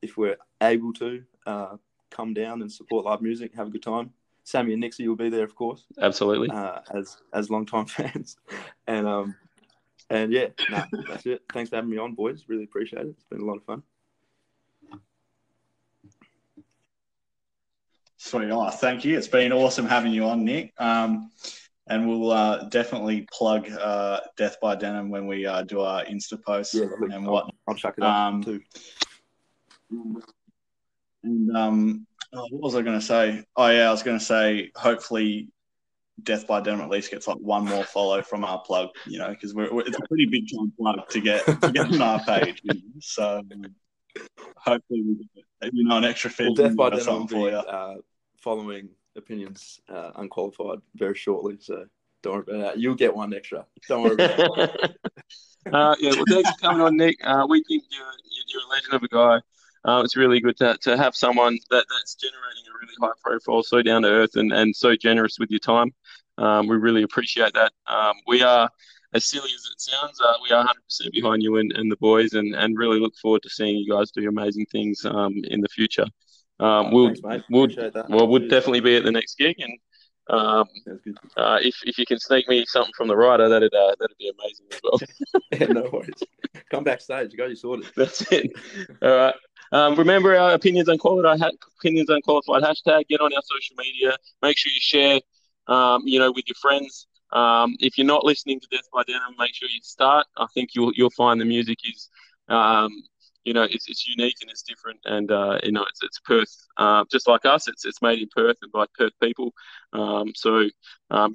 if 0.01 0.17
we're 0.17 0.37
able 0.61 0.93
to, 0.93 1.23
uh, 1.45 1.77
come 2.09 2.33
down 2.33 2.61
and 2.61 2.71
support 2.71 3.05
live 3.05 3.21
music, 3.21 3.53
have 3.55 3.67
a 3.67 3.69
good 3.69 3.83
time. 3.83 4.11
Sammy 4.43 4.71
and 4.71 4.81
Nixie 4.81 5.07
will 5.07 5.15
be 5.17 5.29
there, 5.29 5.43
of 5.43 5.55
course, 5.55 5.83
Absolutely. 6.01 6.49
uh, 6.49 6.79
as 6.93 7.17
as 7.33 7.49
longtime 7.49 7.85
fans, 7.97 8.37
and 8.87 9.05
um, 9.05 9.35
and 10.09 10.31
yeah, 10.31 10.47
no, 10.69 10.83
that's 11.07 11.25
it. 11.25 11.41
Thanks 11.51 11.69
for 11.69 11.75
having 11.75 11.91
me 11.91 11.97
on, 11.97 12.13
boys. 12.13 12.45
Really 12.47 12.63
appreciate 12.63 13.01
it. 13.01 13.09
It's 13.09 13.23
been 13.25 13.41
a 13.41 13.45
lot 13.45 13.57
of 13.57 13.65
fun. 13.65 13.83
Sweet. 18.17 18.49
Oh, 18.51 18.69
thank 18.69 19.05
you. 19.05 19.17
It's 19.17 19.27
been 19.27 19.51
awesome 19.51 19.85
having 19.85 20.11
you 20.11 20.23
on, 20.25 20.43
Nick. 20.43 20.73
Um, 20.79 21.29
and 21.89 22.07
we'll 22.09 22.31
uh, 22.31 22.67
definitely 22.69 23.27
plug 23.31 23.69
uh, 23.71 24.19
Death 24.37 24.57
by 24.61 24.75
Denim 24.75 25.09
when 25.09 25.27
we 25.27 25.45
uh, 25.45 25.61
do 25.63 25.81
our 25.81 26.03
Insta 26.05 26.41
posts 26.43 26.73
Yeah, 26.73 26.85
and 27.11 27.25
what. 27.25 27.49
I'll 27.67 27.75
chuck 27.75 27.95
it 27.97 28.03
up 28.03 28.13
Um, 28.15 28.43
too. 28.43 28.61
And 29.91 31.55
um, 31.55 32.07
oh, 32.33 32.47
what 32.51 32.61
was 32.61 32.75
I 32.75 32.81
going 32.81 32.99
to 32.99 33.05
say? 33.05 33.43
Oh 33.55 33.67
yeah, 33.69 33.87
I 33.87 33.91
was 33.91 34.03
going 34.03 34.19
to 34.19 34.23
say 34.23 34.71
hopefully 34.75 35.49
Death 36.23 36.47
by 36.47 36.61
Denim 36.61 36.81
at 36.81 36.89
least 36.89 37.11
gets 37.11 37.27
like 37.27 37.37
one 37.37 37.65
more 37.65 37.83
follow 37.83 38.21
from 38.21 38.43
our 38.43 38.59
plug, 38.59 38.89
you 39.05 39.19
know, 39.19 39.29
because 39.29 39.53
we're, 39.53 39.73
we're 39.73 39.85
it's 39.85 39.97
a 39.97 40.07
pretty 40.07 40.25
big 40.25 40.45
time 40.55 40.71
plug 40.79 41.07
to 41.09 41.21
get 41.21 41.45
to 41.45 41.71
get 41.71 41.93
on 41.93 42.01
our 42.01 42.19
page. 42.23 42.61
You 42.63 42.73
know? 42.73 42.81
So 42.99 43.41
hopefully 44.55 45.03
we 45.03 45.27
get 45.61 45.73
you 45.73 45.83
know 45.83 45.97
an 45.97 46.05
extra 46.05 46.31
Well, 46.39 46.53
Death 46.53 46.75
by 46.75 46.89
Denim 46.89 46.97
will 46.97 47.05
something 47.05 47.27
for 47.27 47.45
be 47.45 47.51
you. 47.51 47.57
uh, 47.57 47.95
following 48.37 48.89
opinions 49.15 49.79
uh, 49.89 50.11
unqualified 50.15 50.79
very 50.95 51.15
shortly. 51.15 51.57
So 51.59 51.85
don't 52.23 52.47
worry 52.47 52.59
about 52.59 52.73
that. 52.73 52.79
You'll 52.79 52.95
get 52.95 53.15
one 53.15 53.33
extra. 53.33 53.65
Don't 53.87 54.03
worry 54.03 54.13
about 54.13 54.55
that. 54.55 54.95
uh, 55.73 55.95
yeah, 55.99 56.11
well, 56.11 56.23
thanks 56.29 56.49
for 56.51 56.57
coming 56.59 56.81
on, 56.81 56.97
Nick. 56.97 57.17
Uh, 57.23 57.45
we 57.49 57.63
think 57.63 57.83
you're, 57.91 58.05
you're 58.47 58.61
a 58.63 58.69
legend 58.69 58.93
of 58.93 59.03
a 59.03 59.07
guy. 59.07 59.41
Uh, 59.85 60.01
it's 60.03 60.15
really 60.15 60.39
good 60.39 60.57
to, 60.57 60.77
to 60.81 60.97
have 60.97 61.15
someone 61.15 61.57
that, 61.69 61.85
that's 61.89 62.15
generating 62.15 62.63
a 62.67 62.77
really 62.79 62.93
high 63.01 63.15
profile, 63.23 63.63
so 63.63 63.81
down 63.81 64.01
to 64.03 64.09
earth, 64.09 64.35
and, 64.35 64.51
and 64.51 64.75
so 64.75 64.95
generous 64.95 65.37
with 65.39 65.49
your 65.49 65.59
time. 65.59 65.93
Um, 66.37 66.67
we 66.67 66.77
really 66.77 67.03
appreciate 67.03 67.53
that. 67.53 67.71
Um, 67.87 68.15
we 68.27 68.41
are, 68.41 68.69
as 69.13 69.25
silly 69.25 69.49
as 69.55 69.69
it 69.71 69.81
sounds, 69.81 70.19
uh, 70.21 70.33
we 70.43 70.51
are 70.51 70.65
100% 70.65 71.11
behind 71.11 71.41
you 71.41 71.57
and, 71.57 71.71
and 71.73 71.91
the 71.91 71.97
boys, 71.97 72.33
and, 72.33 72.55
and 72.55 72.77
really 72.77 72.99
look 72.99 73.15
forward 73.21 73.43
to 73.43 73.49
seeing 73.49 73.77
you 73.77 73.93
guys 73.93 74.11
do 74.11 74.27
amazing 74.27 74.65
things 74.71 75.05
um, 75.05 75.33
in 75.45 75.61
the 75.61 75.69
future. 75.69 76.05
Um, 76.59 76.91
we'll, 76.91 77.13
Thanks, 77.15 77.45
we'll, 77.49 77.67
that. 77.67 78.05
well, 78.09 78.27
we'll 78.27 78.47
definitely 78.47 78.79
be 78.79 78.97
at 78.97 79.03
the 79.03 79.11
next 79.11 79.37
gig, 79.37 79.55
and 79.59 79.77
um, 80.29 80.67
uh, 81.37 81.59
if, 81.61 81.75
if 81.85 81.97
you 81.97 82.05
can 82.05 82.19
sneak 82.19 82.49
me 82.49 82.65
something 82.67 82.93
from 82.97 83.07
the 83.07 83.15
rider, 83.15 83.47
that'd 83.47 83.73
uh, 83.73 83.95
that'd 83.99 84.17
be 84.17 84.29
amazing 84.29 84.65
as 84.71 84.81
well. 84.83 84.99
Yeah, 85.51 85.67
no 85.67 85.89
worries. 85.91 86.23
Come 86.69 86.83
backstage. 86.83 87.31
You 87.31 87.37
got 87.37 87.49
you 87.49 87.55
sorted. 87.55 87.89
That's 87.95 88.29
it. 88.31 88.51
All 89.01 89.15
right. 89.15 89.35
Um, 89.71 89.95
remember 89.95 90.35
our 90.37 90.53
opinions 90.53 90.87
unqualified 90.87 91.39
ha- 91.39 91.51
opinions 91.79 92.09
unqualified 92.09 92.63
hashtag. 92.63 93.07
Get 93.07 93.21
on 93.21 93.33
our 93.33 93.41
social 93.43 93.75
media. 93.77 94.17
Make 94.41 94.57
sure 94.57 94.71
you 94.71 94.79
share. 94.79 95.19
Um, 95.67 96.03
you 96.05 96.19
know, 96.19 96.31
with 96.31 96.45
your 96.47 96.55
friends. 96.61 97.07
Um, 97.33 97.75
if 97.79 97.97
you're 97.97 98.07
not 98.07 98.23
listening 98.23 98.59
to 98.61 98.67
Death 98.71 98.87
by 98.93 99.03
Denim, 99.03 99.35
make 99.37 99.53
sure 99.53 99.67
you 99.67 99.81
start. 99.81 100.25
I 100.37 100.47
think 100.53 100.69
you'll 100.75 100.93
you'll 100.95 101.09
find 101.09 101.41
the 101.41 101.45
music 101.45 101.79
is, 101.83 102.09
um, 102.47 102.89
you 103.43 103.53
know, 103.53 103.63
it's, 103.63 103.89
it's 103.89 104.07
unique 104.07 104.35
and 104.41 104.49
it's 104.49 104.61
different, 104.61 104.99
and 105.05 105.29
uh, 105.29 105.59
you 105.63 105.73
know, 105.73 105.83
it's 105.89 106.01
it's 106.03 106.19
Perth, 106.19 106.55
uh, 106.77 107.03
just 107.11 107.27
like 107.27 107.45
us. 107.45 107.67
It's 107.67 107.85
it's 107.85 108.01
made 108.01 108.21
in 108.21 108.29
Perth 108.33 108.57
and 108.61 108.71
by 108.71 108.85
Perth 108.97 109.11
people. 109.21 109.51
Um, 109.91 110.31
so 110.35 110.69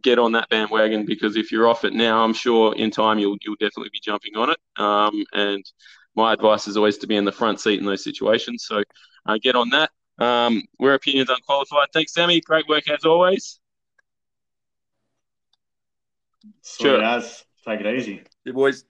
get 0.02 0.18
on 0.18 0.32
that 0.32 0.48
bandwagon 0.48 1.04
because 1.04 1.36
if 1.36 1.52
you're 1.52 1.68
off 1.68 1.84
it 1.84 1.92
now, 1.92 2.24
I'm 2.24 2.34
sure 2.34 2.74
in 2.74 2.90
time 2.90 3.18
you'll 3.18 3.36
you'll 3.42 3.56
definitely 3.56 3.90
be 3.92 4.00
jumping 4.02 4.34
on 4.36 4.50
it. 4.50 4.58
And 4.78 5.64
my 6.14 6.32
advice 6.32 6.68
is 6.68 6.76
always 6.76 6.98
to 6.98 7.06
be 7.06 7.16
in 7.16 7.24
the 7.24 7.32
front 7.32 7.60
seat 7.60 7.78
in 7.78 7.86
those 7.86 8.04
situations. 8.04 8.64
So 8.66 8.82
uh, 9.26 9.38
get 9.42 9.56
on 9.56 9.70
that. 9.70 9.90
Um, 10.18 10.62
we're 10.78 10.94
opinions 10.94 11.30
unqualified. 11.30 11.88
Thanks, 11.92 12.12
Sammy. 12.12 12.40
Great 12.40 12.68
work 12.68 12.88
as 12.90 13.04
always. 13.04 13.58
Sweet 16.62 16.88
Sure. 16.88 17.02
as. 17.02 17.44
Take 17.66 17.80
it 17.80 17.94
easy. 17.94 18.22
Yeah, 18.44 18.52
boys. 18.52 18.84